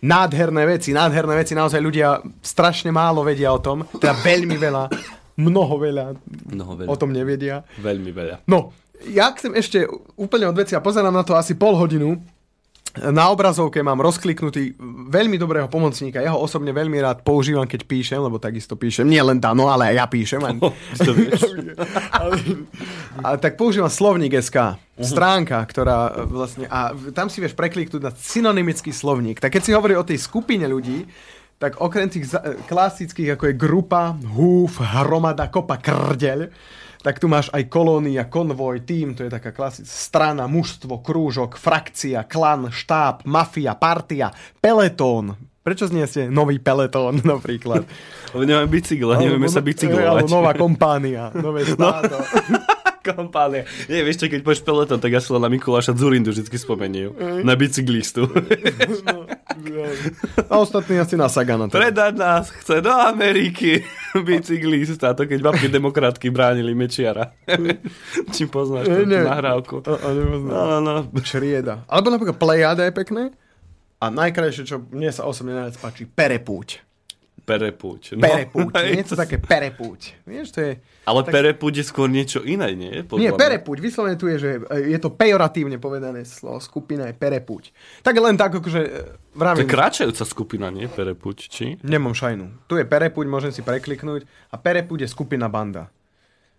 Nádherné 0.00 0.64
veci, 0.66 0.90
nádherné 0.92 1.34
veci, 1.36 1.52
naozaj 1.52 1.80
ľudia 1.80 2.18
strašne 2.40 2.88
málo 2.88 3.20
vedia 3.22 3.52
o 3.52 3.60
tom, 3.60 3.84
teda 3.98 4.16
veľmi 4.16 4.56
veľa, 4.56 4.82
mnoho 5.38 5.74
veľa 5.78 6.04
Mnoho 6.50 6.72
veľa. 6.82 6.88
o 6.88 6.96
tom 6.96 7.10
nevedia. 7.12 7.62
Veľmi 7.78 8.10
veľa. 8.10 8.42
No, 8.48 8.72
ja 9.06 9.30
chcem 9.36 9.54
ešte 9.54 9.86
úplne 10.16 10.50
od 10.50 10.56
veci 10.56 10.74
a 10.74 10.82
pozerám 10.82 11.14
na 11.14 11.22
to 11.22 11.38
asi 11.38 11.54
pol 11.54 11.76
hodinu. 11.76 12.18
Na 12.96 13.28
obrazovke 13.28 13.84
mám 13.84 14.00
rozkliknutý 14.00 14.74
veľmi 15.12 15.36
dobrého 15.36 15.68
pomocníka. 15.68 16.24
Ja 16.24 16.32
ho 16.34 16.40
osobne 16.40 16.72
veľmi 16.72 16.96
rád 16.98 17.20
používam, 17.20 17.68
keď 17.68 17.84
píšem, 17.84 18.18
lebo 18.18 18.40
takisto 18.40 18.74
píšem. 18.74 19.04
Nie 19.04 19.20
len 19.20 19.38
Dano, 19.38 19.68
ale 19.68 19.92
aj 19.92 19.94
ja 19.94 20.06
píšem. 20.08 20.40
Aj... 20.48 20.56
Oh, 20.58 20.72
to 20.96 21.12
vieš. 21.12 21.40
A 23.26 23.36
tak 23.36 23.60
používam 23.60 23.92
slovník 23.92 24.34
SK. 24.40 24.80
Stránka, 24.98 25.62
ktorá 25.68 26.10
e, 26.10 26.26
vlastne... 26.26 26.66
A 26.66 26.96
tam 27.14 27.30
si 27.30 27.38
vieš 27.38 27.54
prekliknúť 27.54 28.02
na 28.02 28.10
synonymický 28.10 28.90
slovník. 28.90 29.38
Tak 29.38 29.54
keď 29.58 29.62
si 29.62 29.74
hovorí 29.76 29.94
o 29.94 30.06
tej 30.06 30.18
skupine 30.18 30.66
ľudí, 30.66 31.06
tak 31.58 31.78
okrem 31.82 32.10
tých 32.10 32.30
e, 32.34 32.58
klasických, 32.66 33.38
ako 33.38 33.44
je 33.50 33.54
grupa, 33.54 34.14
húf, 34.34 34.78
hromada, 34.82 35.50
kopa, 35.50 35.78
krdeľ, 35.78 36.50
tak 37.02 37.18
tu 37.18 37.26
máš 37.26 37.48
aj 37.54 37.66
kolónia, 37.70 38.26
konvoj, 38.26 38.82
tým, 38.82 39.14
to 39.14 39.22
je 39.26 39.30
taká 39.30 39.54
klasická 39.54 39.88
strana, 39.88 40.44
mužstvo, 40.50 41.00
krúžok, 41.02 41.54
frakcia, 41.56 42.26
klan, 42.26 42.70
štáb, 42.74 43.22
mafia, 43.26 43.74
partia, 43.78 44.34
peletón. 44.58 45.38
Prečo 45.62 45.84
znie 45.84 46.08
ste 46.08 46.32
nový 46.32 46.56
peletón 46.56 47.20
napríklad? 47.36 47.84
Lebo 48.32 48.42
nemáme 48.44 48.68
bicykle, 48.72 49.20
nevieme 49.20 49.48
sa 49.52 49.60
Alebo 49.60 49.68
bicyklovať. 49.68 50.22
nová 50.30 50.52
kompánia, 50.56 51.28
nové 51.36 51.68
stádo. 51.68 52.16
Kampánia. 53.08 53.64
Nie, 53.88 54.04
vieš 54.04 54.20
čo, 54.20 54.26
keď 54.28 54.40
povieš 54.44 54.60
peleton, 54.60 55.00
tak 55.00 55.16
ja 55.16 55.20
len 55.20 55.42
na 55.42 55.48
Mikuláša 55.48 55.96
Zurindu 55.96 56.34
vždy 56.34 56.44
spomeniem. 56.44 57.10
Na 57.44 57.56
bicyklistu. 57.56 58.28
A 60.50 60.58
ostatní 60.58 60.98
asi 60.98 61.16
na 61.16 61.28
Sagana. 61.28 61.66
teda. 61.66 61.82
Predať 61.82 62.14
nás 62.14 62.50
chce 62.50 62.80
do 62.80 62.92
Ameriky 62.92 63.82
bicyklista, 64.26 65.14
to 65.14 65.26
keď 65.26 65.42
babky 65.42 65.68
demokratky 65.68 66.30
bránili 66.30 66.74
Mečiara. 66.74 67.34
Či 68.34 68.46
poznáš 68.46 68.86
Nie, 68.86 69.04
tú 69.04 69.26
nahrávku? 69.26 69.74
A, 69.82 69.90
a. 69.98 70.08
No, 70.14 70.62
no, 70.78 70.80
no. 70.80 70.94
Črieda. 71.20 71.82
Alebo 71.90 72.14
napríklad 72.14 72.38
Plejada 72.38 72.86
je 72.86 72.92
pekné. 72.94 73.22
A 73.98 74.14
najkrajšie, 74.14 74.62
čo 74.62 74.78
mne 74.94 75.10
sa 75.10 75.26
osobne 75.26 75.58
najviac 75.58 75.76
páči, 75.82 76.06
Perepúť. 76.06 76.86
Perepúť. 77.48 78.20
No. 78.20 78.28
Perepúť. 78.28 78.72
Niečo 79.00 79.16
také 79.16 79.40
Perepúť. 79.40 80.20
Vieš, 80.28 80.48
to 80.52 80.60
je... 80.60 80.72
Ale 81.08 81.24
Perepúť 81.24 81.80
je 81.80 81.84
skôr 81.88 82.04
niečo 82.12 82.44
iné, 82.44 82.76
nie? 82.76 83.00
Podľa 83.00 83.20
Nie. 83.24 83.30
Perepúť. 83.32 83.80
Vyslovene 83.80 84.20
tu 84.20 84.28
je, 84.28 84.36
že 84.36 84.50
e, 84.68 84.92
je 84.92 84.98
to 85.00 85.08
pejoratívne 85.08 85.80
povedané 85.80 86.28
slovo. 86.28 86.60
Skupina 86.60 87.08
je 87.08 87.16
Perepúť. 87.16 87.72
Tak 88.04 88.12
len 88.20 88.36
tak, 88.36 88.52
akože 88.60 88.80
e, 88.84 88.90
To 89.32 89.40
vravím. 89.40 89.64
je 89.64 89.72
kráčajúca 89.72 90.24
skupina, 90.28 90.68
nie? 90.68 90.84
Perepúť, 90.84 91.48
či? 91.48 91.80
Nemám 91.80 92.12
šajnu. 92.12 92.68
Tu 92.68 92.76
je 92.76 92.84
Perepúť, 92.84 93.24
môžem 93.24 93.50
si 93.56 93.64
prekliknúť. 93.64 94.28
A 94.52 94.60
Perepúť 94.60 95.04
je 95.04 95.08
skupina 95.08 95.48
banda. 95.48 95.88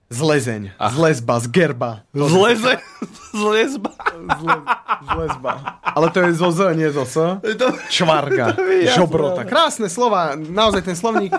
Z 0.09 0.19
Lezeň, 0.19 0.73
z 0.73 0.95
Lesba, 0.97 1.37
z 1.37 1.47
Gerba. 1.47 2.01
Zleze, 2.11 2.81
zlezba. 3.31 3.93
Z, 4.09 4.41
le, 4.41 4.57
z 4.99 5.09
Lesba. 5.15 5.53
Ale 5.83 6.07
to 6.09 6.19
je 6.19 6.31
zo 6.33 6.49
Z, 6.49 6.59
nie 6.73 6.89
zo 6.89 7.05
S. 7.05 7.13
To- 7.39 7.73
Čvarga, 7.87 8.53
To 8.53 8.63
žobrota. 8.91 9.45
Krásne 9.45 9.85
slova, 9.85 10.33
naozaj 10.33 10.81
ten 10.81 10.93
slovník. 10.93 11.29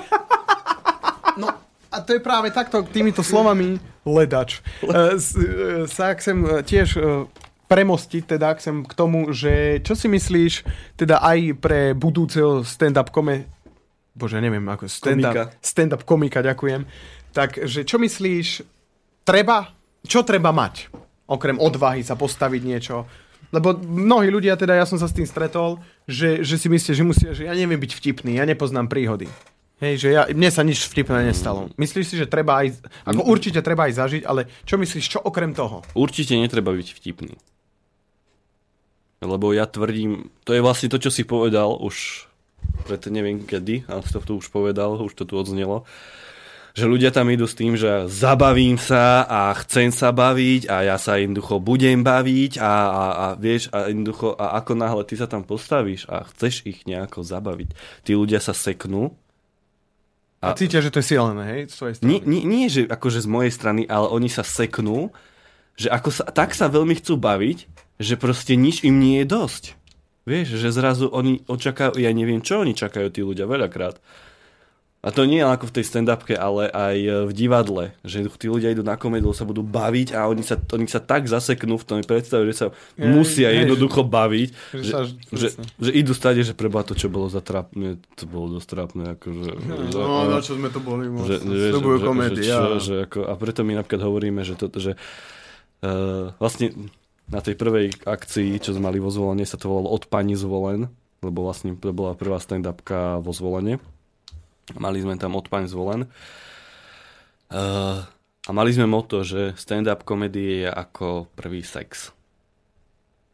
No 1.35 1.51
a 1.89 1.97
to 1.99 2.15
je 2.15 2.21
práve 2.21 2.49
takto, 2.49 2.83
týmito 2.85 3.21
slovami 3.21 3.83
ledač. 4.03 4.63
E, 4.81 5.19
s- 5.19 5.35
e, 5.35 5.47
sa 5.87 6.15
chcem 6.15 6.39
e, 6.41 6.63
tiež 6.63 6.89
e, 6.95 7.27
premostiť 7.67 8.23
teda 8.29 8.55
chcem 8.55 8.83
k 8.83 8.93
tomu, 8.93 9.31
že 9.31 9.79
čo 9.81 9.95
si 9.95 10.07
myslíš 10.07 10.63
teda 10.95 11.19
aj 11.19 11.39
pre 11.57 11.81
budúceho 11.93 12.63
stand-up 12.63 13.11
kome... 13.11 13.51
Bože, 14.11 14.39
neviem, 14.39 14.63
ako 14.65 14.87
Komika. 14.87 14.91
stand-up, 14.91 15.51
stand-up 15.61 16.03
komika, 16.05 16.39
ďakujem. 16.41 16.83
Takže 17.31 17.87
čo 17.87 17.97
myslíš, 18.03 18.67
treba, 19.23 19.71
čo 20.03 20.27
treba 20.27 20.51
mať? 20.51 20.91
Okrem 21.31 21.63
odvahy 21.63 22.03
sa 22.03 22.19
postaviť 22.19 22.63
niečo. 22.67 23.07
Lebo 23.51 23.75
mnohí 23.79 24.31
ľudia, 24.31 24.55
teda 24.55 24.79
ja 24.79 24.87
som 24.87 24.99
sa 24.99 25.11
s 25.11 25.15
tým 25.15 25.27
stretol, 25.27 25.83
že, 26.07 26.43
že 26.47 26.59
si 26.59 26.71
myslia, 26.71 26.95
že 26.95 27.05
musia, 27.07 27.31
že 27.35 27.47
ja 27.47 27.55
neviem 27.55 27.79
byť 27.79 27.93
vtipný, 27.99 28.39
ja 28.39 28.47
nepoznám 28.47 28.87
príhody. 28.87 29.27
Hej, 29.81 30.07
že 30.07 30.09
ja, 30.13 30.29
mne 30.29 30.51
sa 30.53 30.61
nič 30.61 30.85
vtipné 30.93 31.25
nestalo. 31.33 31.73
Myslíš 31.81 32.07
si, 32.13 32.15
že 32.21 32.29
treba 32.29 32.61
aj, 32.63 32.85
ako 33.09 33.25
určite 33.27 33.65
treba 33.65 33.89
aj 33.89 33.97
zažiť, 33.97 34.23
ale 34.29 34.47
čo 34.69 34.77
myslíš, 34.77 35.05
čo 35.17 35.19
okrem 35.25 35.57
toho? 35.57 35.81
Určite 35.97 36.37
netreba 36.37 36.71
byť 36.77 36.89
vtipný. 37.01 37.35
Lebo 39.25 39.57
ja 39.57 39.65
tvrdím, 39.65 40.29
to 40.45 40.53
je 40.53 40.61
vlastne 40.61 40.93
to, 40.93 41.01
čo 41.01 41.09
si 41.09 41.25
povedal 41.25 41.81
už 41.81 42.29
pred 42.85 43.01
neviem 43.09 43.41
kedy, 43.41 43.89
ale 43.89 44.05
to 44.05 44.21
tu 44.21 44.37
už 44.37 44.53
povedal, 44.53 45.01
už 45.01 45.17
to 45.17 45.25
tu 45.25 45.41
odznelo, 45.41 45.89
že 46.75 46.87
ľudia 46.87 47.11
tam 47.11 47.27
idú 47.31 47.47
s 47.47 47.59
tým, 47.59 47.75
že 47.75 48.07
zabavím 48.07 48.79
sa 48.79 49.27
a 49.27 49.55
chcem 49.65 49.91
sa 49.91 50.15
baviť 50.15 50.71
a 50.71 50.87
ja 50.87 50.97
sa 50.97 51.19
jednoducho 51.19 51.59
budem 51.59 52.07
baviť 52.07 52.63
a, 52.63 52.73
a, 52.73 53.05
a 53.11 53.27
vieš, 53.35 53.71
a 53.75 53.91
jednoducho, 53.91 54.35
a 54.39 54.59
ako 54.59 54.73
náhle 54.79 55.03
ty 55.07 55.15
sa 55.19 55.27
tam 55.27 55.43
postavíš 55.43 56.07
a 56.07 56.27
chceš 56.31 56.63
ich 56.67 56.87
nejako 56.87 57.27
zabaviť, 57.27 57.75
tí 58.07 58.13
ľudia 58.15 58.39
sa 58.39 58.55
seknú 58.55 59.15
A 60.41 60.57
cítia, 60.57 60.81
že 60.81 60.89
to 60.89 61.05
je 61.05 61.13
silné, 61.13 61.45
hej, 61.45 61.63
z 61.69 61.77
tvojej 61.77 61.95
strany. 62.01 62.09
nie, 62.09 62.21
nie, 62.25 62.43
nie, 62.49 62.67
že 62.73 62.89
akože 62.89 63.21
z 63.21 63.29
mojej 63.29 63.53
strany, 63.53 63.85
ale 63.85 64.09
oni 64.09 64.33
sa 64.33 64.41
seknú, 64.41 65.13
že 65.77 65.93
ako 65.93 66.09
sa, 66.09 66.25
tak 66.33 66.57
sa 66.57 66.73
veľmi 66.73 66.97
chcú 66.97 67.21
baviť, 67.21 67.59
že 68.01 68.15
proste 68.17 68.57
nič 68.57 68.81
im 68.81 68.97
nie 68.97 69.21
je 69.21 69.29
dosť. 69.29 69.65
Vieš, 70.25 70.57
že 70.57 70.69
zrazu 70.73 71.13
oni 71.13 71.45
očakajú, 71.45 72.01
ja 72.01 72.09
neviem, 72.13 72.41
čo 72.41 72.65
oni 72.65 72.73
čakajú 72.73 73.09
tí 73.13 73.21
ľudia 73.21 73.45
veľakrát. 73.45 74.01
A 75.01 75.09
to 75.09 75.25
nie 75.25 75.41
ako 75.41 75.73
v 75.73 75.81
tej 75.81 75.85
stand-upke, 75.89 76.37
ale 76.37 76.69
aj 76.69 76.97
e, 77.01 77.11
v 77.25 77.33
divadle, 77.33 77.97
že 78.05 78.21
tí 78.37 78.53
ľudia 78.53 78.69
idú 78.69 78.85
na 78.85 79.01
komédiu, 79.01 79.33
sa 79.33 79.49
budú 79.49 79.65
baviť 79.65 80.13
a 80.13 80.29
oni 80.29 80.45
sa, 80.45 80.61
oni 80.61 80.85
sa 80.85 81.01
tak 81.01 81.25
zaseknú 81.25 81.81
v 81.81 81.87
tom 81.89 81.99
predstave, 82.05 82.45
že 82.45 82.55
sa 82.55 82.67
Hej, 83.01 83.09
musia 83.09 83.49
hej, 83.49 83.65
jednoducho 83.65 84.05
baviť, 84.05 84.49
že 84.77 84.85
že, 84.85 84.91
sa- 84.93 85.09
že, 85.33 85.49
že 85.81 85.91
idú 85.97 86.13
stade, 86.13 86.45
že 86.45 86.53
preba 86.53 86.85
to, 86.85 86.93
čo 86.93 87.09
bolo 87.09 87.33
za 87.33 87.41
trápne, 87.41 87.97
to 88.13 88.29
bolo 88.29 88.61
dosť 88.61 88.69
trápne. 88.69 89.03
Akože, 89.17 89.41
že- 89.41 89.57
No, 89.97 90.29
na 90.29 90.45
čo 90.45 90.61
sme 90.61 90.69
to 90.69 90.85
boli? 90.85 91.09
že, 91.25 91.41
že, 91.41 91.67
Sľubujú 91.73 91.97
že, 91.97 92.05
komédia. 92.05 92.45
že, 92.45 92.53
čo, 92.53 92.65
že 92.79 92.95
ako, 93.09 93.19
a 93.25 93.33
preto 93.41 93.65
my 93.65 93.81
napríklad 93.81 94.03
hovoríme, 94.05 94.45
že, 94.45 94.53
to, 94.61 94.69
že 94.77 95.01
uh, 95.81 96.37
vlastne 96.37 96.77
na 97.25 97.41
tej 97.41 97.57
prvej 97.57 97.95
akcii, 98.05 98.59
čo 98.59 98.77
sme 98.77 98.93
mali 98.93 98.99
vo 98.99 99.09
zvolenie, 99.09 99.47
sa 99.47 99.57
to 99.57 99.71
volalo 99.71 99.89
Od 99.89 100.05
pani 100.05 100.37
zvolen, 100.37 100.93
lebo 101.23 101.47
vlastne 101.47 101.73
to 101.73 101.89
bola 101.89 102.13
prvá 102.13 102.37
stand-upka 102.37 103.23
vo 103.25 103.33
zvolenie. 103.33 103.81
Mali 104.79 105.03
sme 105.03 105.19
tam 105.19 105.35
Od 105.35 105.47
pani 105.51 105.67
zvolen. 105.67 106.07
Uh, 107.51 108.07
a 108.47 108.51
mali 108.55 108.71
sme 108.71 108.87
moto, 108.87 109.27
že 109.27 109.53
stand-up 109.59 110.07
komedie 110.07 110.65
je 110.65 110.71
ako 110.71 111.27
prvý 111.35 111.67
sex. 111.67 112.15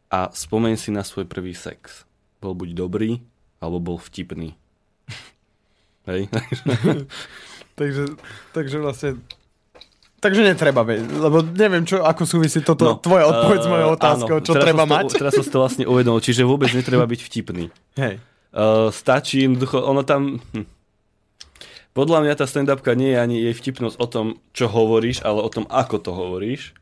A 0.07 0.31
spomeň 0.31 0.75
si 0.79 0.89
na 0.89 1.03
svoj 1.03 1.27
prvý 1.27 1.53
sex. 1.53 2.07
Bol 2.41 2.57
buď 2.57 2.69
dobrý, 2.73 3.21
alebo 3.61 3.77
bol 3.77 3.97
vtipný. 3.99 4.55
Hej? 6.09 6.31
Takže, 7.77 8.03
takže 8.57 8.77
vlastne... 8.81 9.09
Takže 10.17 10.41
netreba 10.41 10.81
vedieť, 10.81 11.13
lebo 11.13 11.45
neviem, 11.45 11.85
čo, 11.85 12.01
ako 12.01 12.25
súvisí 12.25 12.65
toto, 12.65 12.97
no, 12.97 12.97
tvoja 12.97 13.29
odpoveď 13.29 13.59
s 13.61 13.69
mojou 13.69 13.89
eh, 13.93 13.97
otázkou, 14.01 14.37
áno, 14.41 14.45
čo 14.49 14.53
treba 14.57 14.83
si 14.83 14.91
mať. 14.97 15.03
To, 15.05 15.19
teraz 15.21 15.33
som 15.37 15.45
si 15.45 15.51
to 15.53 15.61
vlastne 15.61 15.85
uvedomil, 15.85 16.17
čiže 16.25 16.41
vôbec 16.41 16.73
netreba 16.73 17.05
byť 17.05 17.21
vtipný. 17.21 17.69
Hej. 18.01 18.17
Uh, 18.49 18.89
stačí 18.89 19.45
jednoducho, 19.45 19.77
ono 19.85 20.01
tam... 20.01 20.41
Hm. 20.57 20.76
Podľa 21.97 22.29
mňa 22.29 22.33
tá 22.37 22.45
stand-upka 22.45 22.93
nie 22.93 23.09
je 23.09 23.17
ani 23.17 23.37
jej 23.41 23.57
vtipnosť 23.57 23.97
o 23.97 24.05
tom, 24.05 24.27
čo 24.53 24.69
hovoríš, 24.69 25.25
ale 25.25 25.41
o 25.41 25.49
tom, 25.49 25.65
ako 25.65 25.97
to 25.97 26.11
hovoríš. 26.13 26.77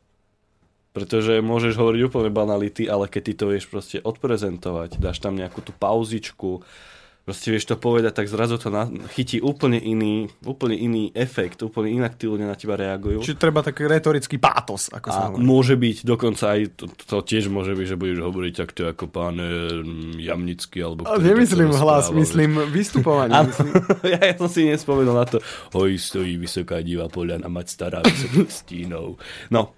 Pretože 0.92 1.40
môžeš 1.40 1.80
hovoriť 1.80 2.02
úplne 2.12 2.36
banality, 2.36 2.92
ale 2.92 3.08
keď 3.08 3.22
ty 3.24 3.34
to 3.40 3.46
vieš 3.48 3.72
proste 3.72 4.04
odprezentovať, 4.04 5.00
dáš 5.00 5.24
tam 5.24 5.40
nejakú 5.40 5.64
tú 5.64 5.72
pauzičku, 5.72 6.68
proste 7.26 7.50
vieš 7.50 7.66
to 7.66 7.76
povedať, 7.76 8.22
tak 8.22 8.30
zrazu 8.30 8.62
to 8.62 8.70
na, 8.70 8.86
chytí 9.18 9.42
úplne 9.42 9.82
iný, 9.82 10.30
úplne 10.46 10.78
iný 10.78 11.10
efekt, 11.18 11.66
úplne 11.66 11.90
inak 11.90 12.22
tí 12.22 12.30
ľudia 12.30 12.46
na 12.46 12.54
teba 12.54 12.78
reagujú. 12.78 13.26
Čiže 13.26 13.42
treba 13.42 13.66
taký 13.66 13.90
retorický 13.90 14.38
pátos, 14.38 14.94
ako 14.94 15.08
sa 15.10 15.18
A 15.18 15.26
hovorí. 15.34 15.42
môže 15.42 15.74
byť, 15.74 15.98
dokonca 16.06 16.54
aj 16.54 16.62
to, 16.78 16.86
to 16.86 17.18
tiež 17.26 17.50
môže 17.50 17.74
byť, 17.74 17.88
že 17.90 17.98
budeš 17.98 18.20
hovoriť 18.22 18.54
takto 18.54 18.82
ako 18.86 19.06
pán 19.10 19.42
eh, 19.42 19.82
Jamnický, 20.22 20.86
alebo 20.86 21.10
Ale 21.10 21.18
ktorý 21.18 21.30
nemyslím 21.34 21.72
hlas, 21.74 22.14
rozprával, 22.14 22.22
myslím 22.22 22.52
vystupovanie. 22.70 23.34
Áno, 23.34 23.50
Myslím. 23.50 23.74
ja, 24.14 24.20
ja 24.22 24.36
som 24.38 24.50
si 24.50 24.62
nespomenul 24.70 25.16
na 25.18 25.26
to. 25.26 25.38
Hoj, 25.74 25.98
stojí 25.98 26.38
vysoká 26.38 26.86
diva 26.86 27.10
poľana, 27.10 27.50
mať 27.50 27.66
stará 27.74 28.00
vysokých 28.06 28.54
stínov. 28.54 29.18
No, 29.50 29.74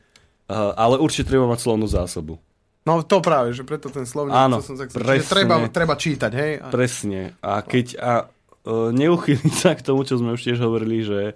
uh, 0.51 0.75
ale 0.75 0.99
určite 0.99 1.31
treba 1.31 1.47
mať 1.47 1.63
slovnú 1.63 1.87
zásobu. 1.87 2.43
No 2.87 3.03
to 3.03 3.19
práve, 3.19 3.51
že 3.51 3.61
preto 3.61 3.91
ten 3.91 4.07
slovník, 4.07 4.31
Áno, 4.31 4.63
som 4.63 4.79
chcel, 4.79 4.87
presne. 4.87 5.27
treba, 5.27 5.55
treba 5.67 5.93
čítať, 5.93 6.31
hej? 6.31 6.51
A, 6.57 6.71
Presne. 6.71 7.35
A 7.43 7.59
keď 7.59 7.85
a, 7.99 8.13
uh, 8.63 8.95
neuchýliť 8.95 9.53
sa 9.53 9.75
k 9.75 9.83
tomu, 9.83 10.01
čo 10.01 10.15
sme 10.15 10.31
už 10.31 10.41
tiež 10.41 10.63
hovorili, 10.63 11.03
že 11.03 11.35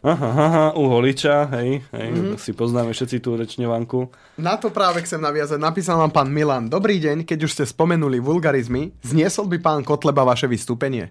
aha, 0.00 0.28
aha, 0.28 0.64
u 0.74 0.86
holiča, 0.88 1.46
hej, 1.52 1.82
hej 1.90 2.08
Mhm. 2.08 2.14
mm-hmm. 2.14 2.38
si 2.38 2.50
poznáme 2.52 2.90
všetci 2.90 3.18
tú 3.18 3.34
rečňovanku. 3.34 4.10
Na 4.36 4.54
to 4.54 4.70
práve 4.70 5.02
chcem 5.02 5.18
naviazať. 5.18 5.58
Napísal 5.58 5.94
vám 5.96 6.10
pán 6.10 6.26
Milan. 6.26 6.66
Dobrý 6.66 6.98
deň, 6.98 7.22
keď 7.22 7.38
už 7.46 7.54
ste 7.54 7.64
spomenuli 7.64 8.18
vulgarizmy, 8.18 8.94
zniesol 9.02 9.46
by 9.46 9.58
pán 9.58 9.80
Kotleba 9.82 10.22
vaše 10.22 10.46
vystúpenie? 10.46 11.10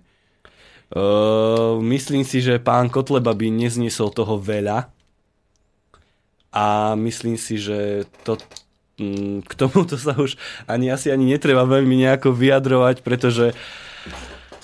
Uh, 0.91 1.79
myslím 1.81 2.23
si, 2.23 2.39
že 2.39 2.59
pán 2.59 2.87
Kotleba 2.87 3.31
by 3.31 3.47
nezniesol 3.47 4.11
toho 4.11 4.35
veľa 4.35 4.91
a 6.51 6.65
myslím 6.99 7.39
si, 7.39 7.55
že 7.55 8.03
to, 8.27 8.35
k 9.43 9.53
tomuto 9.57 9.97
sa 9.97 10.13
už 10.15 10.37
ani 10.69 10.93
asi 10.93 11.09
ani 11.09 11.33
netreba 11.33 11.65
veľmi 11.65 11.97
nejako 11.97 12.31
vyjadrovať, 12.31 13.01
pretože 13.01 13.57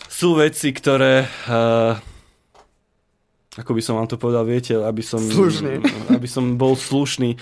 sú 0.08 0.38
veci, 0.38 0.74
ktoré 0.74 1.30
uh, 1.50 1.98
ako 3.58 3.74
by 3.74 3.82
som 3.82 3.98
vám 3.98 4.06
to 4.06 4.22
povedal, 4.22 4.46
viete, 4.46 4.78
aby 4.78 5.02
som, 5.02 5.18
Slušne. 5.18 5.82
aby 6.16 6.28
som 6.30 6.62
bol 6.62 6.78
slušný. 6.78 7.42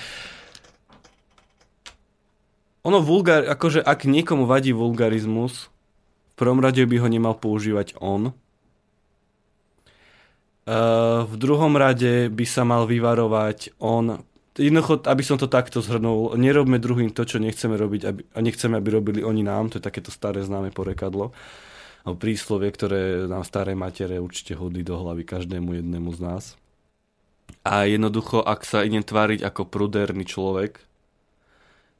Ono 2.87 2.99
vulgar, 3.03 3.43
akože 3.43 3.83
ak 3.83 4.07
niekomu 4.07 4.47
vadí 4.47 4.71
vulgarizmus, 4.71 5.67
v 6.31 6.33
prvom 6.39 6.63
rade 6.63 6.83
by 6.83 6.95
ho 7.03 7.07
nemal 7.11 7.35
používať 7.35 7.99
on. 7.99 8.31
Uh, 10.65 11.27
v 11.29 11.35
druhom 11.37 11.75
rade 11.77 12.31
by 12.31 12.45
sa 12.47 12.65
mal 12.65 12.87
vyvarovať 12.89 13.75
on. 13.77 14.23
Jednoducho, 14.55 15.03
aby 15.03 15.19
som 15.19 15.35
to 15.35 15.51
takto 15.51 15.83
zhrnul, 15.83 16.31
nerobme 16.39 16.79
druhým 16.79 17.11
to, 17.11 17.27
čo 17.27 17.43
nechceme 17.43 17.75
robiť 17.75 18.01
aby, 18.07 18.21
a 18.31 18.39
nechceme, 18.39 18.79
aby 18.79 18.89
robili 18.95 19.19
oni 19.19 19.43
nám, 19.43 19.67
to 19.67 19.77
je 19.79 19.83
takéto 19.83 20.15
staré 20.15 20.39
známe 20.47 20.71
porekadlo. 20.71 21.35
Alebo 22.07 22.15
príslovie, 22.15 22.71
ktoré 22.71 23.27
nám 23.27 23.43
staré 23.43 23.75
matere 23.75 24.15
určite 24.21 24.55
hodí 24.55 24.79
do 24.79 24.95
hlavy 24.95 25.27
každému 25.27 25.83
jednému 25.83 26.09
z 26.15 26.19
nás. 26.23 26.43
A 27.67 27.83
jednoducho, 27.83 28.39
ak 28.45 28.63
sa 28.63 28.85
idem 28.87 29.03
tváriť 29.03 29.43
ako 29.43 29.67
pruderný 29.67 30.23
človek, 30.23 30.79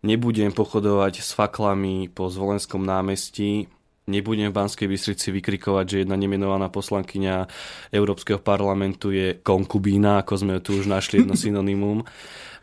nebudem 0.05 0.53
pochodovať 0.53 1.25
s 1.25 1.33
faklami 1.35 2.07
po 2.07 2.31
Zvolenskom 2.31 2.85
námestí, 2.85 3.67
nebudem 4.05 4.53
v 4.53 4.57
Banskej 4.57 4.87
Bystrici 4.89 5.33
vykrikovať, 5.33 5.85
že 5.85 5.97
jedna 6.05 6.13
nemenovaná 6.17 6.69
poslankyňa 6.69 7.49
Európskeho 7.89 8.37
parlamentu 8.37 9.09
je 9.09 9.37
konkubína, 9.41 10.21
ako 10.21 10.33
sme 10.37 10.53
tu 10.61 10.77
už 10.77 10.85
našli 10.85 11.25
jedno 11.25 11.33
synonymum. 11.41 12.05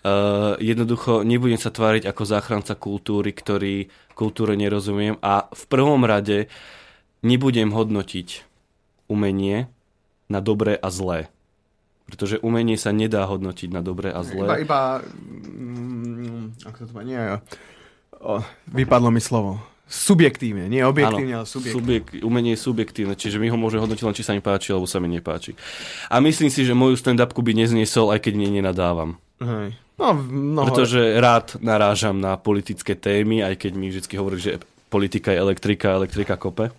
Uh, 0.03 0.59
jednoducho 0.59 1.23
nebudem 1.23 1.59
sa 1.59 1.71
tváriť 1.71 2.11
ako 2.11 2.23
záchranca 2.27 2.75
kultúry, 2.75 3.31
ktorý 3.31 3.87
kultúre 4.19 4.59
nerozumiem 4.59 5.15
a 5.23 5.47
v 5.47 5.65
prvom 5.71 6.03
rade 6.03 6.51
nebudem 7.23 7.71
hodnotiť 7.71 8.43
umenie 9.07 9.71
na 10.27 10.43
dobré 10.43 10.75
a 10.75 10.91
zlé. 10.91 11.31
Pretože 12.11 12.43
umenie 12.43 12.75
sa 12.75 12.91
nedá 12.91 13.23
hodnotiť 13.31 13.71
na 13.71 13.79
dobré 13.79 14.11
a 14.11 14.27
zlé. 14.27 14.43
Iba, 14.43 14.59
iba 14.59 14.81
mm, 15.07 16.67
ako 16.67 16.77
to 16.83 16.85
tu 16.91 16.95
nie, 17.07 17.21
o, 18.19 18.43
vypadlo 18.75 19.15
mi 19.15 19.23
slovo. 19.23 19.72
Subjektívne, 19.93 20.73
nie 20.73 20.81
objektívne, 20.81 21.45
ale 21.45 21.47
subjektívne. 21.47 21.77
Subjek, 21.77 22.05
umenie 22.25 22.57
je 22.57 22.61
subjektívne, 22.65 23.13
čiže 23.13 23.37
my 23.37 23.53
ho 23.53 23.61
môžeme 23.61 23.85
hodnotiť 23.85 24.05
len, 24.09 24.17
či 24.17 24.25
sa 24.25 24.33
mi 24.33 24.41
páči, 24.41 24.73
alebo 24.73 24.89
sa 24.89 25.05
mi 25.05 25.13
nepáči. 25.13 25.53
A 26.09 26.17
myslím 26.25 26.49
si, 26.49 26.65
že 26.65 26.73
moju 26.73 26.97
stand-upku 26.97 27.45
by 27.45 27.53
nezniesol, 27.53 28.09
aj 28.09 28.25
keď 28.25 28.41
mne 28.41 28.65
nenadávam. 28.65 29.21
Hej. 29.37 29.77
No, 30.01 30.17
no, 30.33 30.65
Pretože 30.65 31.21
rád 31.21 31.61
narážam 31.61 32.17
na 32.17 32.41
politické 32.41 32.97
témy, 32.97 33.45
aj 33.45 33.69
keď 33.69 33.73
mi 33.77 33.93
vždy 33.93 34.17
hovorí, 34.17 34.41
že 34.41 34.65
politika 34.89 35.29
je 35.29 35.45
elektrika, 35.45 35.93
elektrika 35.93 36.41
kope. 36.41 36.73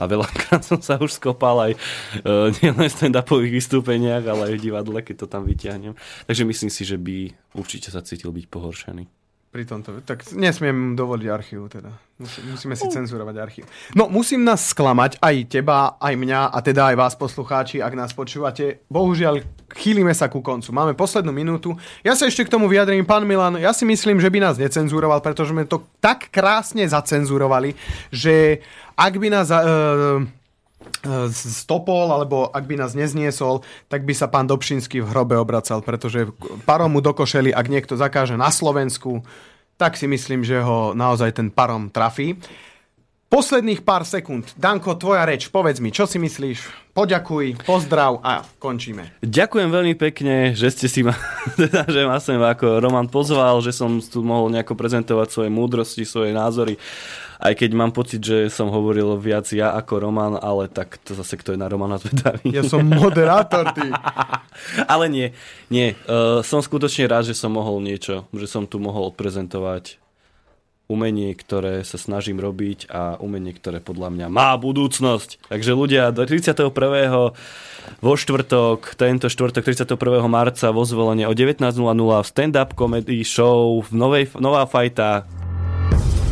A 0.00 0.08
veľakrát 0.08 0.64
som 0.72 0.80
sa 0.80 0.96
už 0.96 1.20
skopal 1.20 1.68
aj 1.68 1.72
uh, 1.76 2.48
nielen 2.64 2.88
v 2.88 2.96
stand-upových 2.96 3.60
vystúpeniach, 3.60 4.24
ale 4.24 4.48
aj 4.48 4.54
v 4.56 4.64
divadle, 4.72 4.98
keď 5.04 5.16
to 5.20 5.26
tam 5.28 5.44
vyťahnem. 5.44 5.92
Takže 6.24 6.48
myslím 6.48 6.72
si, 6.72 6.88
že 6.88 6.96
by 6.96 7.28
určite 7.60 7.92
sa 7.92 8.00
cítil 8.00 8.32
byť 8.32 8.48
pohoršený. 8.48 9.21
Pri 9.52 9.68
tomto, 9.68 10.00
tak 10.00 10.24
nesmiem 10.32 10.96
dovoliť 10.96 11.28
archív 11.28 11.68
teda. 11.68 11.92
Musí, 12.16 12.40
musíme 12.40 12.72
si 12.72 12.88
cenzurovať 12.88 13.36
archív. 13.36 13.64
No, 13.92 14.08
musím 14.08 14.48
nás 14.48 14.72
sklamať, 14.72 15.20
aj 15.20 15.36
teba, 15.44 16.00
aj 16.00 16.16
mňa, 16.16 16.48
a 16.48 16.58
teda 16.64 16.88
aj 16.88 16.96
vás 16.96 17.14
poslucháči, 17.20 17.84
ak 17.84 17.92
nás 17.92 18.16
počúvate. 18.16 18.80
Bohužiaľ, 18.88 19.44
chýlime 19.76 20.16
sa 20.16 20.32
ku 20.32 20.40
koncu. 20.40 20.72
Máme 20.72 20.96
poslednú 20.96 21.36
minútu. 21.36 21.76
Ja 22.00 22.16
sa 22.16 22.32
ešte 22.32 22.48
k 22.48 22.52
tomu 22.56 22.64
vyjadrím, 22.64 23.04
pán 23.04 23.28
Milan, 23.28 23.60
ja 23.60 23.76
si 23.76 23.84
myslím, 23.84 24.24
že 24.24 24.32
by 24.32 24.40
nás 24.40 24.56
necenzuroval, 24.56 25.20
pretože 25.20 25.52
sme 25.52 25.68
to 25.68 25.84
tak 26.00 26.32
krásne 26.32 26.88
zacenzurovali, 26.88 27.76
že 28.08 28.64
ak 28.96 29.20
by 29.20 29.28
nás... 29.28 29.52
Uh, 29.52 30.24
stopol, 31.34 32.10
alebo 32.12 32.48
ak 32.50 32.64
by 32.66 32.78
nás 32.78 32.92
nezniesol, 32.94 33.66
tak 33.90 34.06
by 34.06 34.14
sa 34.14 34.30
pán 34.30 34.46
Dobšinský 34.46 35.02
v 35.02 35.10
hrobe 35.10 35.34
obracal, 35.34 35.82
pretože 35.82 36.30
parom 36.68 36.94
mu 36.94 37.00
dokošeli, 37.02 37.50
ak 37.50 37.66
niekto 37.66 37.94
zakáže 37.98 38.38
na 38.38 38.52
Slovensku, 38.52 39.22
tak 39.76 39.98
si 39.98 40.06
myslím, 40.06 40.46
že 40.46 40.62
ho 40.62 40.94
naozaj 40.94 41.42
ten 41.42 41.48
parom 41.50 41.90
trafí. 41.90 42.38
Posledných 43.32 43.80
pár 43.80 44.04
sekúnd. 44.04 44.44
Danko, 44.60 44.92
tvoja 45.00 45.24
reč, 45.24 45.48
povedz 45.48 45.80
mi, 45.80 45.88
čo 45.88 46.04
si 46.04 46.20
myslíš? 46.20 46.92
Poďakuj, 46.92 47.64
pozdrav 47.64 48.20
a 48.20 48.44
končíme. 48.60 49.24
Ďakujem 49.24 49.72
veľmi 49.72 49.96
pekne, 49.96 50.52
že 50.52 50.68
ste 50.68 50.84
si 50.84 51.00
ma, 51.00 51.16
teda, 51.60 51.88
že 51.88 52.04
ma 52.04 52.20
sem 52.20 52.36
ako 52.36 52.84
Roman 52.84 53.08
pozval, 53.08 53.64
že 53.64 53.72
som 53.72 54.04
tu 54.04 54.20
mohol 54.20 54.52
nejako 54.52 54.76
prezentovať 54.76 55.32
svoje 55.32 55.48
múdrosti, 55.48 56.04
svoje 56.04 56.36
názory. 56.36 56.76
Aj 57.42 57.58
keď 57.58 57.74
mám 57.74 57.90
pocit, 57.90 58.22
že 58.22 58.46
som 58.54 58.70
hovoril 58.70 59.18
viac 59.18 59.50
ja 59.50 59.74
ako 59.74 59.98
Roman, 59.98 60.38
ale 60.38 60.70
tak 60.70 61.02
to 61.02 61.18
zase 61.18 61.34
kto 61.34 61.54
je 61.54 61.58
na 61.58 61.66
Romana 61.66 61.98
zvedavý. 61.98 62.54
Ja 62.54 62.62
som 62.62 62.86
moderátor, 62.86 63.74
ty. 63.74 63.90
ale 64.92 65.10
nie, 65.10 65.34
nie. 65.66 65.98
Uh, 66.06 66.46
som 66.46 66.62
skutočne 66.62 67.10
rád, 67.10 67.26
že 67.26 67.34
som 67.34 67.50
mohol 67.50 67.82
niečo, 67.82 68.30
že 68.30 68.46
som 68.46 68.62
tu 68.70 68.78
mohol 68.78 69.10
prezentovať 69.10 69.98
umenie, 70.92 71.32
ktoré 71.32 71.82
sa 71.82 71.96
snažím 71.96 72.36
robiť 72.36 72.92
a 72.92 73.16
umenie, 73.18 73.56
ktoré 73.56 73.80
podľa 73.80 74.12
mňa 74.12 74.26
má 74.28 74.52
budúcnosť. 74.60 75.48
Takže 75.48 75.72
ľudia, 75.72 76.12
do 76.12 76.22
31. 76.28 76.68
vo 78.04 78.12
štvrtok, 78.14 78.94
tento 78.94 79.26
štvrtok 79.32 79.66
31. 79.66 79.96
marca 80.28 80.68
vo 80.68 80.84
zvolenie 80.84 81.24
o 81.24 81.34
19.00 81.34 81.74
v 81.74 82.26
stand-up 82.28 82.76
comedy 82.76 83.24
show 83.24 83.80
v 83.80 83.90
novej, 83.96 84.24
Nová 84.36 84.68
fajta 84.68 85.24